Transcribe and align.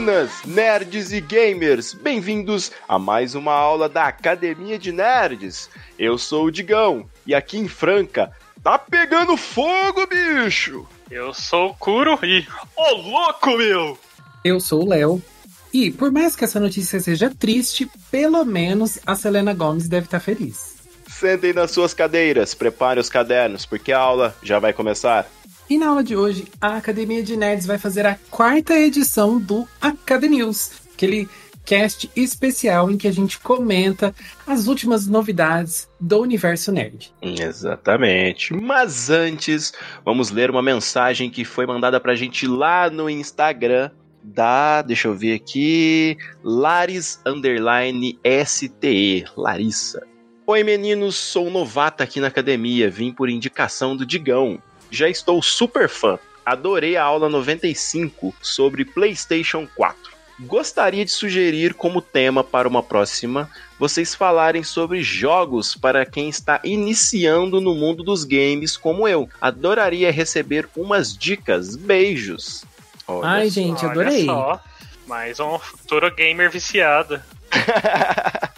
E 0.00 0.02
alunas, 0.02 0.30
nerds 0.46 1.12
e 1.12 1.20
gamers, 1.20 1.92
bem-vindos 1.92 2.72
a 2.88 2.98
mais 2.98 3.34
uma 3.34 3.52
aula 3.52 3.86
da 3.86 4.06
Academia 4.06 4.78
de 4.78 4.92
Nerds. 4.92 5.68
Eu 5.98 6.16
sou 6.16 6.46
o 6.46 6.50
Digão 6.50 7.04
e 7.26 7.34
aqui 7.34 7.58
em 7.58 7.68
Franca 7.68 8.32
tá 8.62 8.78
pegando 8.78 9.36
fogo, 9.36 10.06
bicho! 10.06 10.86
Eu 11.10 11.34
sou 11.34 11.72
o 11.72 11.74
Kuro 11.74 12.18
e. 12.22 12.46
Ô 12.74 12.82
oh, 12.82 12.94
louco, 12.94 13.58
meu! 13.58 13.98
Eu 14.42 14.58
sou 14.58 14.84
o 14.84 14.88
Léo. 14.88 15.22
E 15.70 15.90
por 15.90 16.10
mais 16.10 16.34
que 16.34 16.44
essa 16.44 16.58
notícia 16.58 16.98
seja 16.98 17.30
triste, 17.38 17.86
pelo 18.10 18.42
menos 18.42 18.98
a 19.04 19.14
Selena 19.14 19.52
Gomes 19.52 19.86
deve 19.86 20.06
estar 20.06 20.20
feliz. 20.20 20.76
Sentem 21.08 21.52
nas 21.52 21.72
suas 21.72 21.92
cadeiras, 21.92 22.54
preparem 22.54 23.02
os 23.02 23.10
cadernos, 23.10 23.66
porque 23.66 23.92
a 23.92 23.98
aula 23.98 24.34
já 24.42 24.58
vai 24.58 24.72
começar. 24.72 25.28
E 25.70 25.78
na 25.78 25.86
aula 25.86 26.02
de 26.02 26.16
hoje, 26.16 26.48
a 26.60 26.78
Academia 26.78 27.22
de 27.22 27.36
Nerds 27.36 27.64
vai 27.64 27.78
fazer 27.78 28.04
a 28.04 28.18
quarta 28.28 28.76
edição 28.76 29.38
do 29.38 29.68
Academius, 29.80 30.72
aquele 30.92 31.28
cast 31.64 32.10
especial 32.16 32.90
em 32.90 32.96
que 32.96 33.06
a 33.06 33.12
gente 33.12 33.38
comenta 33.38 34.12
as 34.44 34.66
últimas 34.66 35.06
novidades 35.06 35.88
do 36.00 36.18
universo 36.22 36.72
nerd. 36.72 37.12
Exatamente. 37.22 38.52
Mas 38.52 39.10
antes, 39.10 39.72
vamos 40.04 40.32
ler 40.32 40.50
uma 40.50 40.60
mensagem 40.60 41.30
que 41.30 41.44
foi 41.44 41.66
mandada 41.66 42.00
pra 42.00 42.16
gente 42.16 42.48
lá 42.48 42.90
no 42.90 43.08
Instagram 43.08 43.92
da, 44.24 44.82
deixa 44.82 45.06
eu 45.06 45.14
ver 45.14 45.34
aqui, 45.34 46.18
Laris 46.42 47.20
underline 47.24 48.18
STE, 48.44 49.24
Larissa. 49.36 50.04
Oi 50.48 50.64
meninos, 50.64 51.14
sou 51.14 51.48
novata 51.48 52.02
aqui 52.02 52.18
na 52.18 52.26
academia, 52.26 52.90
vim 52.90 53.12
por 53.12 53.30
indicação 53.30 53.96
do 53.96 54.04
Digão 54.04 54.60
já 54.90 55.08
estou 55.08 55.42
super 55.42 55.88
fã. 55.88 56.18
Adorei 56.44 56.96
a 56.96 57.04
aula 57.04 57.28
95 57.28 58.34
sobre 58.40 58.84
PlayStation 58.84 59.68
4. 59.76 60.10
Gostaria 60.40 61.04
de 61.04 61.10
sugerir 61.10 61.74
como 61.74 62.00
tema 62.00 62.42
para 62.42 62.66
uma 62.66 62.82
próxima 62.82 63.50
vocês 63.78 64.14
falarem 64.14 64.62
sobre 64.62 65.02
jogos 65.02 65.74
para 65.74 66.04
quem 66.06 66.28
está 66.28 66.60
iniciando 66.64 67.60
no 67.60 67.74
mundo 67.74 68.02
dos 68.02 68.24
games 68.24 68.76
como 68.76 69.06
eu. 69.06 69.28
Adoraria 69.40 70.10
receber 70.10 70.68
umas 70.74 71.16
dicas. 71.16 71.76
Beijos. 71.76 72.64
Olha 73.06 73.28
Ai, 73.28 73.50
gente, 73.50 73.84
adorei. 73.84 74.24
Só. 74.24 74.60
Mais 75.06 75.40
um 75.40 75.58
futuro 75.58 76.14
gamer 76.14 76.50
viciado. 76.50 77.20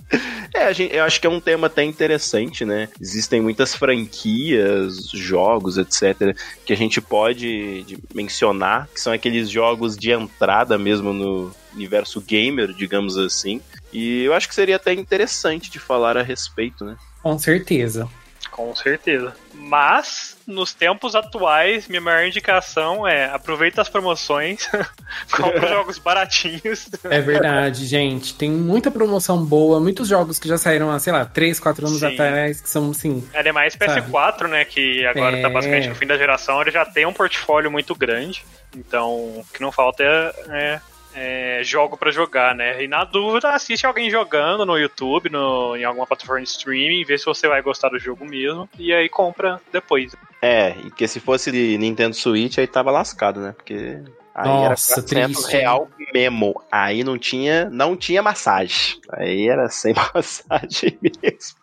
é, 0.55 0.72
gente, 0.72 0.95
eu 0.95 1.05
acho 1.05 1.20
que 1.20 1.27
é 1.27 1.31
um 1.31 1.41
tema 1.41 1.67
até 1.67 1.83
interessante, 1.83 2.64
né? 2.64 2.89
Existem 3.00 3.41
muitas 3.41 3.75
franquias, 3.75 5.08
jogos, 5.12 5.78
etc., 5.78 6.36
que 6.64 6.72
a 6.72 6.77
gente 6.77 7.00
pode 7.00 7.84
mencionar, 8.14 8.89
que 8.92 9.00
são 9.00 9.12
aqueles 9.12 9.48
jogos 9.48 9.97
de 9.97 10.11
entrada 10.11 10.78
mesmo 10.78 11.12
no 11.12 11.55
universo 11.75 12.20
gamer, 12.20 12.73
digamos 12.73 13.17
assim. 13.17 13.61
E 13.92 14.23
eu 14.23 14.34
acho 14.34 14.48
que 14.48 14.55
seria 14.55 14.77
até 14.77 14.92
interessante 14.92 15.70
de 15.70 15.79
falar 15.79 16.17
a 16.17 16.23
respeito, 16.23 16.85
né? 16.85 16.96
Com 17.23 17.39
certeza. 17.39 18.08
Com 18.52 18.77
certeza. 18.77 19.35
Mas, 19.55 20.36
nos 20.46 20.74
tempos 20.74 21.14
atuais, 21.14 21.89
minha 21.89 22.02
maior 22.02 22.27
indicação 22.27 23.08
é 23.08 23.24
aproveita 23.24 23.80
as 23.80 23.89
promoções, 23.89 24.68
compra 25.33 25.68
jogos 25.73 25.98
baratinhos. 25.98 26.89
É 27.05 27.20
verdade, 27.23 27.86
gente. 27.86 28.35
Tem 28.35 28.51
muita 28.51 28.91
promoção 28.91 29.42
boa, 29.42 29.80
muitos 29.80 30.07
jogos 30.07 30.39
que 30.39 30.46
já 30.46 30.58
saíram 30.58 30.91
há, 30.91 30.98
sei 30.98 31.14
lá, 31.14 31.24
3, 31.24 31.58
4 31.58 31.86
anos 31.86 32.01
Sim. 32.01 32.07
atrás, 32.07 32.61
que 32.61 32.68
são, 32.68 32.91
assim... 32.91 33.27
É 33.33 33.51
mais 33.52 33.74
PS4, 33.74 34.39
sabe? 34.39 34.51
né, 34.51 34.64
que 34.67 35.05
agora 35.07 35.33
tá 35.33 35.39
é... 35.39 35.42
tá 35.42 35.48
basicamente 35.48 35.89
no 35.89 35.95
fim 35.95 36.07
da 36.07 36.18
geração, 36.18 36.61
ele 36.61 36.70
já 36.70 36.85
tem 36.85 37.07
um 37.07 37.12
portfólio 37.12 37.70
muito 37.70 37.95
grande. 37.95 38.45
Então, 38.77 39.11
o 39.11 39.46
que 39.52 39.62
não 39.62 39.73
falta 39.73 40.02
é, 40.02 40.33
é 40.51 40.80
é, 41.14 41.61
jogo 41.64 41.96
para 41.96 42.11
jogar, 42.11 42.55
né? 42.55 42.83
E 42.83 42.89
na 42.89 43.05
dúvida, 43.05 43.50
assiste 43.50 43.86
alguém 43.86 44.11
jogando 44.11 44.64
no 44.64 44.78
YouTube, 44.78 45.30
no, 45.30 45.77
em 45.77 45.84
alguma 45.84 46.06
plataforma 46.06 46.42
de 46.42 46.48
streaming, 46.48 47.05
vê 47.05 47.18
se 47.18 47.24
você 47.24 47.48
vai 47.48 47.62
gostar 47.62 47.89
do 47.89 47.98
jogo 47.98 48.24
mesmo, 48.24 48.68
e 48.78 48.92
aí 48.92 49.08
compra 49.08 49.61
depois. 49.73 50.14
É, 50.40 50.74
e 50.84 50.90
que 50.90 51.06
se 51.06 51.20
fosse 51.20 51.50
de 51.50 51.78
Nintendo 51.78 52.14
Switch, 52.14 52.58
aí 52.58 52.67
tava 52.67 52.90
lascado, 52.90 53.40
né? 53.40 53.52
Porque 53.52 54.00
Aí 54.34 54.48
Nossa, 54.48 55.00
era 55.00 55.28
triste. 55.28 55.52
real 55.52 55.89
mesmo. 56.12 56.61
Aí 56.70 57.05
não 57.05 57.18
tinha, 57.18 57.68
não 57.68 57.96
tinha 57.96 58.23
massagem. 58.23 58.98
Aí 59.11 59.46
era 59.46 59.68
sem 59.68 59.94
massagem 60.14 60.98
mesmo. 61.02 61.61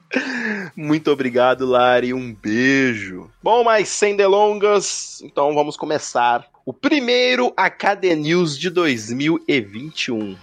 Muito 0.75 1.11
obrigado, 1.11 1.65
Lari. 1.65 2.13
Um 2.13 2.33
beijo. 2.33 3.29
Bom, 3.41 3.63
mas 3.63 3.89
sem 3.89 4.15
delongas, 4.15 5.21
então 5.23 5.53
vamos 5.53 5.75
começar 5.75 6.45
o 6.69 6.73
primeiro 6.73 7.51
Acad 7.57 8.03
News 8.03 8.55
de 8.55 8.69
2021. 8.69 10.37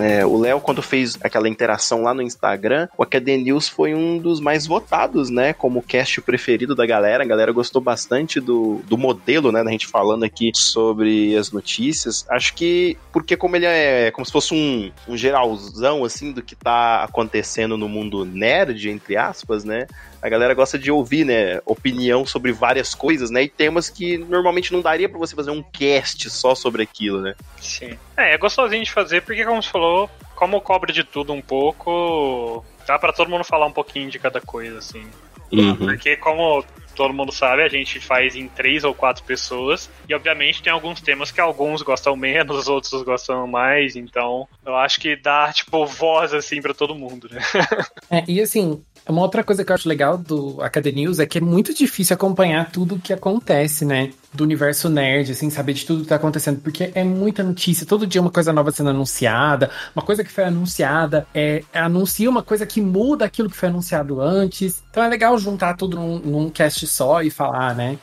É, 0.00 0.24
o 0.24 0.38
Léo, 0.38 0.60
quando 0.60 0.82
fez 0.82 1.18
aquela 1.22 1.48
interação 1.48 2.02
lá 2.02 2.14
no 2.14 2.22
Instagram, 2.22 2.88
o 2.96 3.02
Academy 3.02 3.44
News 3.44 3.68
foi 3.68 3.94
um 3.94 4.18
dos 4.18 4.40
mais 4.40 4.66
votados, 4.66 5.30
né? 5.30 5.52
Como 5.52 5.82
cast 5.82 6.20
preferido 6.20 6.74
da 6.74 6.86
galera. 6.86 7.22
A 7.22 7.26
galera 7.26 7.52
gostou 7.52 7.80
bastante 7.80 8.40
do, 8.40 8.80
do 8.86 8.96
modelo, 8.96 9.50
né? 9.52 9.62
Da 9.62 9.70
gente 9.70 9.86
falando 9.86 10.24
aqui 10.24 10.50
sobre 10.54 11.36
as 11.36 11.50
notícias. 11.50 12.24
Acho 12.28 12.54
que 12.54 12.96
porque 13.12 13.36
como 13.36 13.56
ele 13.56 13.66
é 13.66 14.10
como 14.10 14.24
se 14.24 14.32
fosse 14.32 14.54
um, 14.54 14.90
um 15.06 15.16
geralzão, 15.16 16.04
assim, 16.04 16.32
do 16.32 16.42
que 16.42 16.54
tá 16.54 17.02
acontecendo 17.02 17.76
no 17.76 17.88
mundo 17.88 18.24
nerd, 18.24 18.88
entre 18.88 19.16
aspas, 19.16 19.64
né? 19.64 19.86
A 20.20 20.28
galera 20.28 20.54
gosta 20.54 20.78
de 20.78 20.90
ouvir, 20.90 21.24
né, 21.24 21.60
opinião 21.64 22.26
sobre 22.26 22.52
várias 22.52 22.94
coisas, 22.94 23.30
né, 23.30 23.44
e 23.44 23.48
temas 23.48 23.88
que 23.88 24.18
normalmente 24.18 24.72
não 24.72 24.80
daria 24.80 25.08
para 25.08 25.18
você 25.18 25.34
fazer 25.34 25.50
um 25.50 25.62
cast 25.62 26.28
só 26.30 26.54
sobre 26.54 26.82
aquilo, 26.82 27.20
né? 27.20 27.34
Sim. 27.60 27.98
É, 28.16 28.34
é 28.34 28.38
gostosinho 28.38 28.84
de 28.84 28.90
fazer 28.90 29.22
porque, 29.22 29.44
como 29.44 29.62
você 29.62 29.70
falou, 29.70 30.10
como 30.34 30.60
cobre 30.60 30.92
de 30.92 31.04
tudo 31.04 31.32
um 31.32 31.42
pouco, 31.42 32.64
dá 32.86 32.98
para 32.98 33.12
todo 33.12 33.30
mundo 33.30 33.44
falar 33.44 33.66
um 33.66 33.72
pouquinho 33.72 34.10
de 34.10 34.18
cada 34.18 34.40
coisa, 34.40 34.78
assim. 34.78 35.04
Uhum. 35.52 35.76
Porque, 35.76 36.16
como 36.16 36.64
todo 36.98 37.14
mundo 37.14 37.30
sabe, 37.30 37.62
a 37.62 37.68
gente 37.68 38.00
faz 38.00 38.34
em 38.34 38.48
três 38.48 38.82
ou 38.82 38.92
quatro 38.92 39.22
pessoas. 39.22 39.88
E 40.08 40.14
obviamente 40.14 40.60
tem 40.60 40.72
alguns 40.72 41.00
temas 41.00 41.30
que 41.30 41.40
alguns 41.40 41.80
gostam 41.80 42.16
menos, 42.16 42.58
os 42.58 42.66
outros 42.68 43.02
gostam 43.04 43.46
mais. 43.46 43.94
Então 43.94 44.48
eu 44.66 44.74
acho 44.76 45.00
que 45.00 45.14
dá, 45.14 45.52
tipo, 45.52 45.86
voz 45.86 46.34
assim 46.34 46.60
para 46.60 46.74
todo 46.74 46.96
mundo, 46.96 47.28
né? 47.30 47.40
É, 48.10 48.24
e 48.26 48.40
assim, 48.40 48.82
uma 49.08 49.22
outra 49.22 49.42
coisa 49.42 49.64
que 49.64 49.72
eu 49.72 49.74
acho 49.74 49.88
legal 49.88 50.18
do 50.18 50.60
Academy 50.62 51.02
News 51.02 51.18
é 51.18 51.26
que 51.26 51.38
é 51.38 51.40
muito 51.40 51.72
difícil 51.74 52.14
acompanhar 52.14 52.70
tudo 52.70 52.96
o 52.96 52.98
que 52.98 53.12
acontece, 53.12 53.84
né? 53.84 54.10
Do 54.32 54.44
universo 54.44 54.88
nerd, 54.88 55.32
assim, 55.32 55.48
saber 55.48 55.72
de 55.72 55.86
tudo 55.86 56.02
que 56.02 56.08
tá 56.08 56.16
acontecendo, 56.16 56.60
porque 56.60 56.90
é 56.94 57.02
muita 57.02 57.42
notícia, 57.42 57.86
todo 57.86 58.06
dia 58.06 58.20
uma 58.20 58.30
coisa 58.30 58.52
nova 58.52 58.70
sendo 58.70 58.90
anunciada, 58.90 59.70
uma 59.96 60.04
coisa 60.04 60.22
que 60.22 60.30
foi 60.30 60.44
anunciada, 60.44 61.26
é, 61.34 61.62
anuncia 61.72 62.28
uma 62.28 62.42
coisa 62.42 62.66
que 62.66 62.80
muda 62.80 63.24
aquilo 63.24 63.48
que 63.48 63.56
foi 63.56 63.68
anunciado 63.68 64.20
antes. 64.20 64.82
Então 64.90 65.02
é 65.02 65.08
legal 65.08 65.38
juntar 65.38 65.74
tudo 65.74 65.96
num, 65.96 66.18
num 66.18 66.50
cast 66.50 66.86
só 66.86 67.22
e 67.22 67.30
falar, 67.30 67.74
né? 67.74 67.98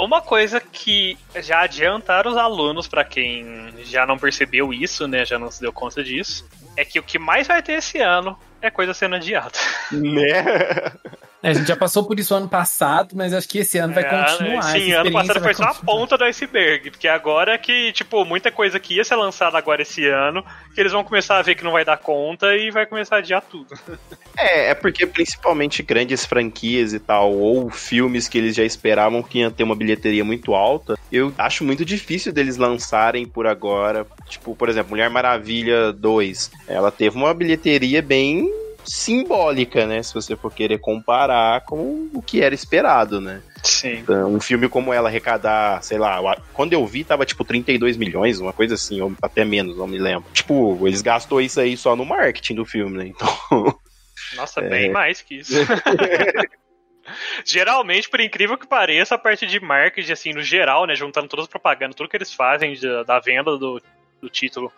Uma 0.00 0.20
coisa 0.20 0.60
que 0.60 1.18
já 1.36 1.60
adiantaram 1.60 2.30
os 2.30 2.36
alunos, 2.36 2.88
para 2.88 3.04
quem 3.04 3.72
já 3.84 4.06
não 4.06 4.18
percebeu 4.18 4.72
isso, 4.72 5.06
né, 5.06 5.24
já 5.24 5.38
não 5.38 5.50
se 5.50 5.60
deu 5.60 5.72
conta 5.72 6.02
disso, 6.02 6.48
é 6.76 6.84
que 6.84 6.98
o 6.98 7.02
que 7.02 7.18
mais 7.18 7.46
vai 7.46 7.62
ter 7.62 7.74
esse 7.74 7.98
ano 7.98 8.38
é 8.62 8.70
coisa 8.70 8.94
sendo 8.94 9.16
adiada. 9.16 9.58
Né? 9.92 10.44
É, 11.42 11.50
a 11.50 11.52
gente 11.54 11.68
já 11.68 11.76
passou 11.76 12.04
por 12.04 12.18
isso 12.18 12.34
ano 12.34 12.48
passado, 12.48 13.14
mas 13.14 13.32
acho 13.32 13.48
que 13.48 13.58
esse 13.58 13.78
ano 13.78 13.94
vai 13.94 14.04
é, 14.04 14.08
continuar. 14.08 14.62
Sim, 14.62 14.92
ano 14.92 15.12
passado 15.12 15.40
foi 15.40 15.54
só 15.54 15.64
a 15.64 15.74
ponta 15.74 16.18
do 16.18 16.24
iceberg, 16.24 16.90
porque 16.90 17.08
agora 17.08 17.56
que, 17.56 17.92
tipo, 17.92 18.24
muita 18.24 18.52
coisa 18.52 18.78
que 18.78 18.96
ia 18.96 19.04
ser 19.04 19.16
lançada 19.16 19.56
agora 19.56 19.82
esse 19.82 20.06
ano, 20.06 20.44
que 20.74 20.80
eles 20.80 20.92
vão 20.92 21.02
começar 21.02 21.38
a 21.38 21.42
ver 21.42 21.54
que 21.54 21.64
não 21.64 21.72
vai 21.72 21.84
dar 21.84 21.96
conta 21.96 22.54
e 22.54 22.70
vai 22.70 22.84
começar 22.84 23.16
a 23.16 23.18
adiar 23.20 23.42
tudo. 23.42 23.74
É, 24.38 24.70
é 24.70 24.74
porque 24.74 25.04
principalmente 25.04 25.82
grandes 25.82 26.24
franquias 26.24 26.94
e 26.94 27.00
tal, 27.00 27.30
ou 27.34 27.68
filmes 27.68 28.26
que 28.26 28.38
eles 28.38 28.56
já 28.56 28.64
esperavam 28.64 29.22
que 29.22 29.40
iam 29.40 29.50
ter 29.50 29.64
uma 29.64 29.74
bilheteria 29.74 30.24
muito 30.24 30.54
alta, 30.54 30.96
eu 31.12 31.34
acho 31.36 31.62
muito 31.62 31.84
difícil 31.84 32.32
deles 32.32 32.56
lançarem 32.56 33.26
por 33.26 33.46
agora. 33.46 34.06
Tipo, 34.28 34.56
por 34.56 34.70
exemplo, 34.70 34.90
Mulher 34.90 35.10
Maravilha 35.10 35.92
2, 35.92 36.52
ela 36.68 36.90
teve 36.90 37.18
uma 37.18 37.34
bilheteria 37.34 38.00
bem 38.00 38.48
simbólica, 38.84 39.86
né? 39.86 40.02
Se 40.02 40.14
você 40.14 40.36
for 40.36 40.52
querer 40.52 40.78
comparar 40.78 41.62
com 41.62 42.08
o 42.12 42.22
que 42.22 42.42
era 42.42 42.54
esperado, 42.54 43.20
né? 43.20 43.42
Sim. 43.62 43.98
Então, 43.98 44.34
um 44.34 44.40
filme 44.40 44.68
como 44.68 44.92
ela 44.92 45.08
arrecadar, 45.08 45.82
sei 45.82 45.98
lá, 45.98 46.20
quando 46.52 46.72
eu 46.72 46.86
vi 46.86 47.04
tava 47.04 47.26
tipo 47.26 47.44
32 47.44 47.96
milhões, 47.96 48.40
uma 48.40 48.52
coisa 48.52 48.74
assim, 48.74 49.00
ou 49.00 49.12
até 49.22 49.44
menos, 49.44 49.76
não 49.76 49.86
me 49.86 49.98
lembro. 49.98 50.30
Tipo, 50.32 50.86
eles 50.86 51.02
gastou 51.02 51.40
isso 51.40 51.60
aí 51.60 51.76
só 51.76 51.94
no 51.94 52.04
marketing 52.04 52.54
do 52.54 52.64
filme, 52.64 52.98
né? 52.98 53.06
Então. 53.08 53.28
Nossa, 54.36 54.60
é... 54.60 54.68
bem 54.68 54.90
mais 54.90 55.20
que 55.20 55.36
isso. 55.36 55.54
Geralmente, 57.44 58.08
por 58.08 58.20
incrível 58.20 58.56
que 58.56 58.66
pareça, 58.66 59.14
a 59.14 59.18
parte 59.18 59.46
de 59.46 59.58
marketing, 59.60 60.12
assim, 60.12 60.32
no 60.32 60.42
geral, 60.42 60.86
né, 60.86 60.94
juntando 60.94 61.28
todas 61.28 61.44
as 61.44 61.50
propagandas, 61.50 61.96
tudo 61.96 62.08
que 62.08 62.16
eles 62.16 62.32
fazem 62.32 62.78
da, 62.78 63.02
da 63.02 63.18
venda 63.18 63.56
do, 63.58 63.82
do 64.20 64.28
título 64.28 64.72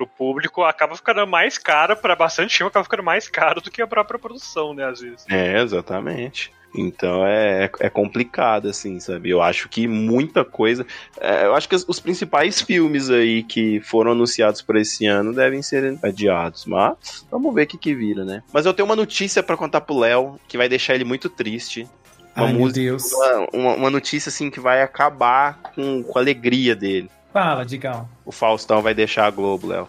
pro 0.00 0.06
público, 0.06 0.62
acaba 0.64 0.96
ficando 0.96 1.26
mais 1.26 1.58
caro 1.58 1.96
para 1.96 2.16
bastante 2.16 2.56
filme, 2.56 2.68
acaba 2.68 2.84
ficando 2.84 3.02
mais 3.02 3.28
caro 3.28 3.60
do 3.60 3.70
que 3.70 3.82
a 3.82 3.86
própria 3.86 4.18
produção, 4.18 4.72
né, 4.72 4.84
às 4.84 5.00
vezes. 5.00 5.26
É, 5.28 5.60
exatamente. 5.60 6.50
Então 6.72 7.26
é, 7.26 7.64
é, 7.64 7.70
é 7.80 7.90
complicado, 7.90 8.68
assim, 8.68 9.00
sabe? 9.00 9.28
Eu 9.28 9.42
acho 9.42 9.68
que 9.68 9.88
muita 9.88 10.44
coisa. 10.44 10.86
É, 11.20 11.44
eu 11.46 11.54
acho 11.54 11.68
que 11.68 11.74
os 11.74 11.98
principais 11.98 12.62
filmes 12.62 13.10
aí 13.10 13.42
que 13.42 13.80
foram 13.80 14.12
anunciados 14.12 14.62
para 14.62 14.80
esse 14.80 15.04
ano 15.04 15.34
devem 15.34 15.62
ser 15.62 15.98
adiados. 16.02 16.64
Mas 16.66 17.26
vamos 17.28 17.52
ver 17.52 17.64
o 17.64 17.66
que, 17.66 17.76
que 17.76 17.94
vira, 17.94 18.24
né? 18.24 18.42
Mas 18.52 18.66
eu 18.66 18.72
tenho 18.72 18.86
uma 18.86 18.94
notícia 18.94 19.42
para 19.42 19.56
contar 19.56 19.80
pro 19.80 19.98
Léo 19.98 20.38
que 20.46 20.56
vai 20.56 20.68
deixar 20.68 20.94
ele 20.94 21.04
muito 21.04 21.28
triste. 21.28 21.88
Uma 22.36 22.46
Ai, 22.46 22.52
música, 22.52 22.80
meu 22.80 22.92
Deus. 22.92 23.12
Uma, 23.52 23.74
uma, 23.74 23.90
notícia 23.90 24.30
assim 24.30 24.48
que 24.48 24.60
vai 24.60 24.80
acabar 24.80 25.60
com, 25.74 26.04
com 26.04 26.18
a 26.18 26.22
alegria 26.22 26.76
dele. 26.76 27.10
Fala, 27.32 27.64
Digão. 27.64 28.08
O 28.24 28.32
Faustão 28.32 28.82
vai 28.82 28.94
deixar 28.94 29.26
a 29.26 29.30
Globo, 29.30 29.68
Léo. 29.68 29.88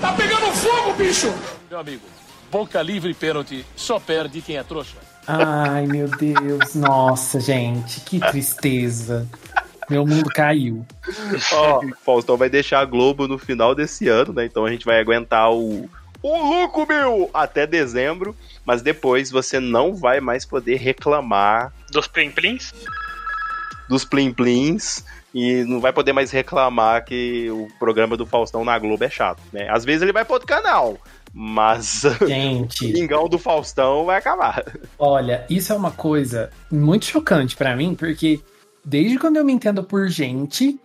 Tá 0.00 0.12
pegando 0.12 0.46
fogo, 0.52 0.92
bicho! 0.94 1.32
Meu 1.68 1.80
amigo, 1.80 2.02
boca 2.50 2.80
livre 2.82 3.10
e 3.10 3.14
pênalti 3.14 3.64
só 3.74 3.98
perde 3.98 4.40
quem 4.40 4.56
é 4.56 4.62
trouxa. 4.62 4.96
Ai, 5.26 5.86
meu 5.86 6.08
Deus. 6.08 6.74
Nossa, 6.74 7.40
gente, 7.40 8.00
que 8.00 8.18
tristeza. 8.18 9.28
Meu 9.88 10.06
mundo 10.06 10.28
caiu. 10.30 10.86
Ó, 11.52 11.80
oh, 11.80 11.94
Faustão 12.04 12.36
vai 12.36 12.48
deixar 12.48 12.80
a 12.80 12.84
Globo 12.84 13.28
no 13.28 13.38
final 13.38 13.74
desse 13.74 14.08
ano, 14.08 14.32
né? 14.32 14.44
Então 14.44 14.64
a 14.64 14.70
gente 14.70 14.84
vai 14.84 15.00
aguentar 15.00 15.52
o. 15.52 15.88
O 16.22 16.36
louco, 16.36 16.86
meu! 16.86 17.28
Até 17.34 17.66
dezembro. 17.66 18.36
Mas 18.64 18.80
depois 18.80 19.30
você 19.30 19.58
não 19.58 19.94
vai 19.94 20.20
mais 20.20 20.44
poder 20.44 20.76
reclamar. 20.76 21.72
Dos 21.90 22.06
plim-plins? 22.06 22.72
Dos 23.88 24.04
plim-plins. 24.04 25.04
E 25.34 25.64
não 25.64 25.80
vai 25.80 25.92
poder 25.92 26.12
mais 26.12 26.30
reclamar 26.30 27.04
que 27.04 27.50
o 27.50 27.68
programa 27.78 28.16
do 28.16 28.26
Faustão 28.26 28.64
na 28.64 28.78
Globo 28.78 29.02
é 29.02 29.08
chato, 29.08 29.40
né? 29.52 29.66
Às 29.70 29.84
vezes 29.84 30.02
ele 30.02 30.12
vai 30.12 30.24
para 30.24 30.34
outro 30.34 30.48
canal. 30.48 30.98
Mas 31.32 32.02
Gente, 32.26 32.84
o 32.84 32.92
Pingão 32.92 33.28
do 33.28 33.38
Faustão 33.38 34.04
vai 34.04 34.18
acabar. 34.18 34.62
Olha, 34.98 35.46
isso 35.48 35.72
é 35.72 35.76
uma 35.76 35.90
coisa 35.90 36.50
muito 36.70 37.06
chocante 37.06 37.56
para 37.56 37.74
mim, 37.74 37.94
porque 37.94 38.40
desde 38.84 39.18
quando 39.18 39.38
eu 39.38 39.44
me 39.44 39.52
entendo 39.52 39.82
por 39.82 40.08
gente, 40.08 40.78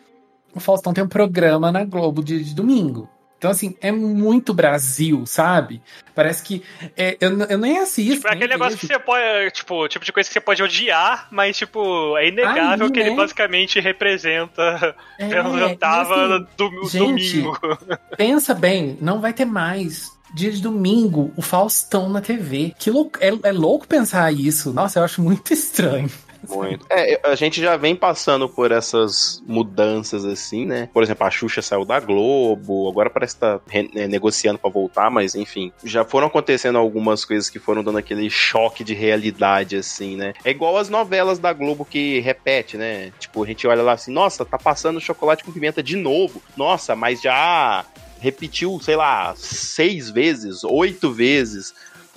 o 0.56 0.60
Faustão 0.60 0.94
tem 0.94 1.04
um 1.04 1.10
programa 1.10 1.72
na 1.72 1.84
Globo 1.84 2.24
de, 2.24 2.42
de 2.44 2.56
domingo. 2.56 3.10
Então, 3.38 3.52
assim, 3.52 3.76
é 3.82 3.92
muito 3.92 4.54
Brasil, 4.54 5.26
sabe? 5.28 5.82
Parece 6.16 6.42
que. 6.44 6.64
É, 6.96 7.16
eu, 7.22 7.38
eu 7.42 7.58
nem 7.60 7.78
assisto. 7.78 8.16
Tipo, 8.16 8.28
é 8.28 8.32
aquele 8.32 8.54
negócio 8.54 8.76
vejo. 8.76 8.88
que 8.88 8.94
você 8.94 9.00
pode. 9.00 9.52
Tipo, 9.52 9.88
tipo 9.88 10.06
de 10.06 10.12
coisa 10.12 10.28
que 10.28 10.34
você 10.34 10.42
pode 10.42 10.64
odiar, 10.64 11.28
mas, 11.30 11.56
tipo, 11.56 12.18
é 12.18 12.30
inegável 12.30 12.88
Aí, 12.88 12.92
que 12.92 13.00
né? 13.00 13.08
ele 13.08 13.16
basicamente 13.16 13.80
representa. 13.80 14.96
É, 15.20 15.26
representava 15.30 16.38
assim, 16.38 16.48
do, 16.58 16.90
gente, 16.90 17.42
domingo. 17.42 17.60
Pensa 18.18 18.56
bem, 18.56 18.98
não 19.00 19.22
vai 19.22 19.34
ter 19.34 19.46
mais 19.46 20.18
dia 20.34 20.52
de 20.52 20.62
domingo, 20.62 21.32
o 21.38 21.42
Faustão 21.42 22.10
na 22.10 22.22
TV. 22.22 22.74
Que 22.78 22.90
louco, 22.90 23.20
é, 23.22 23.32
é 23.44 23.52
louco 23.52 23.88
pensar 23.88 24.34
isso. 24.34 24.74
Nossa, 24.74 25.00
eu 25.00 25.04
acho 25.04 25.22
muito 25.22 25.54
estranho. 25.54 26.10
Muito. 26.50 26.86
É, 26.90 27.20
a 27.24 27.36
gente 27.36 27.62
já 27.62 27.78
vem 27.78 27.96
passando 27.96 28.48
por 28.48 28.72
essas 28.72 29.42
mudanças 29.46 30.26
assim, 30.26 30.66
né? 30.66 30.90
Por 30.94 31.04
exemplo, 31.04 31.26
a 31.26 31.32
Xuxa 31.32 31.62
saiu 31.62 31.86
da 31.86 32.00
Globo, 32.00 32.90
agora 32.90 33.10
parece 33.10 33.36
que 33.36 33.42
tá 33.42 33.60
é, 33.72 34.08
negociando 34.08 34.60
para 34.60 34.70
voltar, 34.70 35.10
mas 35.10 35.36
enfim, 35.36 35.72
já 35.84 36.04
foram 36.04 36.28
acontecendo 36.28 36.78
algumas 36.78 37.26
coisas 37.26 37.50
que 37.50 37.60
foram 37.60 37.84
dando 37.84 37.98
aquele 37.98 38.30
choque 38.30 38.84
de 38.84 38.94
realidade 38.94 39.76
assim, 39.76 40.16
né? 40.16 40.34
É 40.44 40.52
igual 40.52 40.78
as 40.78 40.90
novelas 40.90 41.40
da 41.40 41.54
Globo 41.54 41.86
que 41.86 42.20
repete, 42.20 42.78
né? 42.78 43.12
Tipo, 43.20 43.44
a 43.44 43.48
gente 43.48 43.68
olha 43.68 43.82
lá 43.82 43.94
assim, 43.94 44.12
nossa, 44.12 44.46
tá 44.46 44.58
passando 44.58 45.00
chocolate 45.00 45.44
com 45.44 45.52
pimenta 45.52 45.82
de 45.84 45.96
novo. 45.96 46.42
Nossa, 46.56 46.96
mas 46.96 47.22
já 47.22 47.86
repetiu, 48.20 48.80
sei 48.82 48.96
lá, 48.96 49.34
seis 49.36 50.10
vezes, 50.10 50.64
oito 50.64 51.12
vezes 51.12 51.74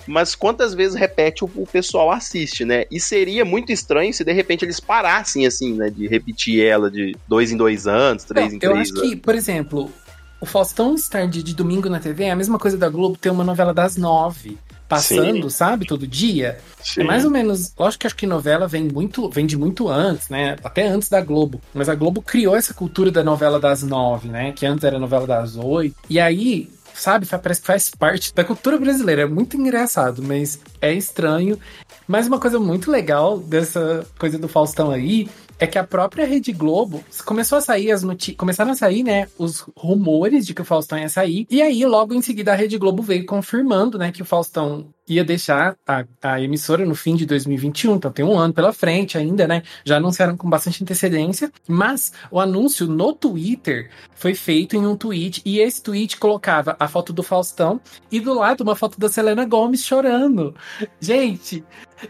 mas 0.07 0.35
quantas 0.35 0.73
vezes 0.73 0.95
repete 0.95 1.43
o, 1.43 1.49
o, 1.55 1.65
pessoal 1.65 2.11
assiste, 2.11 2.65
né? 2.65 2.85
E 2.91 2.99
seria 2.99 3.45
muito 3.45 3.71
estranho 3.71 4.13
se 4.13 4.23
de 4.23 4.33
repente 4.33 4.65
eles 4.65 4.79
parassem, 4.79 5.45
assim, 5.45 5.73
né? 5.73 5.89
De 5.89 6.07
repetir 6.07 6.63
ela 6.63 6.89
de 6.89 7.15
dois 7.27 7.51
em 7.51 7.57
dois 7.57 7.87
anos, 7.87 8.23
três 8.23 8.53
em 8.53 8.59
três 8.59 8.73
anos. 8.73 8.89
Eu 8.89 8.95
acho 8.97 9.09
que, 9.09 9.15
por 9.15 9.35
exemplo, 9.35 9.91
o 10.39 10.45
Faustão 10.45 10.95
estar 10.95 11.27
de, 11.27 11.43
de 11.43 11.53
domingo 11.53 11.89
na 11.89 11.99
TV 11.99 12.25
é 12.25 12.31
a 12.31 12.35
mesma 12.35 12.57
coisa 12.57 12.77
da 12.77 12.89
Globo 12.89 13.17
ter 13.17 13.29
uma 13.29 13.43
novela 13.43 13.73
das 13.73 13.97
nove 13.97 14.57
passando, 14.91 15.43
Sim. 15.43 15.57
sabe, 15.57 15.85
todo 15.85 16.05
dia. 16.05 16.57
Sim. 16.83 17.01
É 17.01 17.03
mais 17.05 17.23
ou 17.23 17.31
menos, 17.31 17.73
lógico 17.79 18.01
que 18.01 18.07
acho 18.07 18.15
que 18.15 18.27
novela 18.27 18.67
vem 18.67 18.83
muito, 18.83 19.29
vem 19.29 19.45
de 19.45 19.55
muito 19.55 19.87
antes, 19.87 20.27
né? 20.27 20.57
Até 20.61 20.85
antes 20.85 21.07
da 21.07 21.21
Globo. 21.21 21.61
Mas 21.73 21.87
a 21.87 21.95
Globo 21.95 22.21
criou 22.21 22.57
essa 22.57 22.73
cultura 22.73 23.09
da 23.09 23.23
novela 23.23 23.57
das 23.57 23.83
nove, 23.83 24.27
né? 24.27 24.51
Que 24.51 24.65
antes 24.65 24.83
era 24.83 24.99
novela 24.99 25.25
das 25.25 25.55
oito. 25.55 25.95
E 26.09 26.19
aí, 26.19 26.69
sabe? 27.01 27.25
Parece 27.25 27.61
que 27.61 27.67
faz 27.67 27.89
parte 27.89 28.33
da 28.33 28.43
cultura 28.43 28.77
brasileira. 28.77 29.23
É 29.23 29.25
muito 29.25 29.57
engraçado, 29.57 30.21
mas 30.21 30.59
é 30.79 30.93
estranho. 30.93 31.59
Mas 32.07 32.27
uma 32.27 32.39
coisa 32.39 32.59
muito 32.59 32.91
legal 32.91 33.39
dessa 33.39 34.05
coisa 34.17 34.37
do 34.37 34.47
Faustão 34.47 34.91
aí 34.91 35.29
é 35.61 35.67
que 35.67 35.77
a 35.77 35.83
própria 35.83 36.25
Rede 36.25 36.51
Globo 36.51 37.03
começou 37.23 37.57
a 37.59 37.61
sair 37.61 37.91
as 37.91 38.01
notícias, 38.01 38.35
começaram 38.35 38.71
a 38.71 38.75
sair, 38.75 39.03
né, 39.03 39.27
os 39.37 39.63
rumores 39.77 40.45
de 40.45 40.55
que 40.55 40.61
o 40.61 40.65
Faustão 40.65 40.97
ia 40.97 41.07
sair. 41.07 41.45
E 41.51 41.61
aí, 41.61 41.85
logo 41.85 42.15
em 42.15 42.21
seguida, 42.21 42.51
a 42.51 42.55
Rede 42.55 42.79
Globo 42.79 43.03
veio 43.03 43.27
confirmando, 43.27 43.97
né, 43.97 44.11
que 44.11 44.23
o 44.23 44.25
Faustão 44.25 44.87
ia 45.11 45.23
deixar 45.23 45.75
a, 45.85 46.05
a 46.21 46.41
emissora 46.41 46.85
no 46.85 46.95
fim 46.95 47.15
de 47.15 47.25
2021, 47.25 47.95
então 47.95 48.11
tem 48.11 48.23
um 48.23 48.37
ano 48.37 48.53
pela 48.53 48.71
frente 48.71 49.17
ainda, 49.17 49.47
né? 49.47 49.61
Já 49.83 49.97
anunciaram 49.97 50.37
com 50.37 50.49
bastante 50.49 50.83
antecedência, 50.83 51.51
mas 51.67 52.13
o 52.31 52.39
anúncio 52.39 52.87
no 52.87 53.13
Twitter 53.13 53.89
foi 54.15 54.33
feito 54.33 54.75
em 54.75 54.85
um 54.85 54.95
tweet 54.95 55.41
e 55.45 55.59
esse 55.59 55.83
tweet 55.83 56.17
colocava 56.17 56.75
a 56.79 56.87
foto 56.87 57.11
do 57.11 57.23
Faustão 57.23 57.81
e 58.11 58.19
do 58.19 58.33
lado 58.33 58.61
uma 58.61 58.75
foto 58.75 58.99
da 58.99 59.09
Selena 59.09 59.45
Gomes 59.45 59.83
chorando. 59.83 60.55
Gente, 60.99 61.63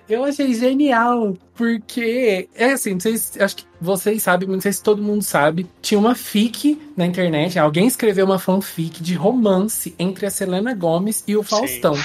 eu 0.07 0.23
achei 0.23 0.53
genial, 0.53 1.35
porque 1.55 2.49
é 2.53 2.73
assim, 2.73 2.99
se, 2.99 3.41
acho 3.41 3.55
que 3.55 3.70
vocês 3.81 4.21
sabem, 4.21 4.47
não 4.47 4.61
sei 4.61 4.71
se 4.71 4.83
todo 4.83 5.01
mundo 5.01 5.23
sabe, 5.23 5.67
tinha 5.81 5.99
uma 5.99 6.13
fic 6.13 6.79
na 6.95 7.05
internet, 7.05 7.57
alguém 7.57 7.87
escreveu 7.87 8.25
uma 8.25 8.37
fanfic 8.37 9.01
de 9.01 9.15
romance 9.15 9.95
entre 9.97 10.27
a 10.27 10.29
Selena 10.29 10.75
Gomes 10.75 11.23
e 11.27 11.35
o 11.35 11.41
Faustão. 11.41 11.95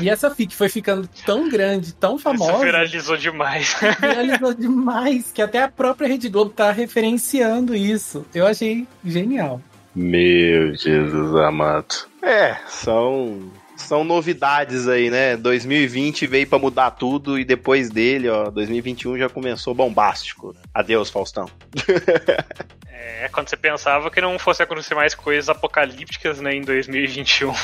e 0.00 0.10
essa 0.10 0.30
fic 0.30 0.54
foi 0.54 0.68
ficando 0.68 1.08
tão 1.24 1.48
grande, 1.48 1.94
tão 1.94 2.18
famosa. 2.18 2.52
Isso 2.52 2.64
viralizou 2.64 3.16
demais. 3.16 3.76
viralizou 3.98 4.52
demais, 4.52 5.32
que 5.32 5.40
até 5.40 5.62
a 5.62 5.68
própria 5.68 6.08
Rede 6.08 6.28
Globo 6.28 6.50
tá 6.50 6.70
referenciando 6.70 7.74
isso. 7.74 8.26
Eu 8.34 8.46
achei 8.46 8.86
genial. 9.04 9.60
Meu 9.94 10.74
Jesus 10.74 11.34
amado. 11.34 11.94
É, 12.22 12.56
são 12.68 13.50
são 13.90 14.04
novidades 14.04 14.86
aí, 14.86 15.10
né? 15.10 15.36
2020 15.36 16.24
veio 16.28 16.46
para 16.46 16.60
mudar 16.60 16.92
tudo 16.92 17.36
e 17.36 17.44
depois 17.44 17.90
dele, 17.90 18.28
ó, 18.28 18.48
2021 18.48 19.18
já 19.18 19.28
começou 19.28 19.74
bombástico. 19.74 20.54
Adeus, 20.72 21.10
Faustão. 21.10 21.50
É, 23.02 23.28
quando 23.30 23.48
você 23.48 23.56
pensava 23.56 24.10
que 24.10 24.20
não 24.20 24.38
fosse 24.38 24.62
acontecer 24.62 24.94
mais 24.94 25.14
coisas 25.14 25.48
apocalípticas, 25.48 26.38
né, 26.38 26.54
em 26.54 26.60
2021. 26.60 27.50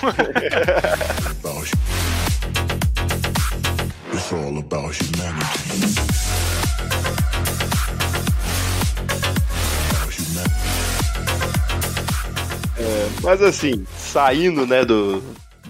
It's 4.12 4.32
all 4.32 4.58
about 4.58 4.98
humanity. 4.98 6.16
É, 12.78 13.08
mas 13.22 13.42
assim, 13.42 13.86
saindo, 13.98 14.66
né, 14.66 14.84
do, 14.86 15.22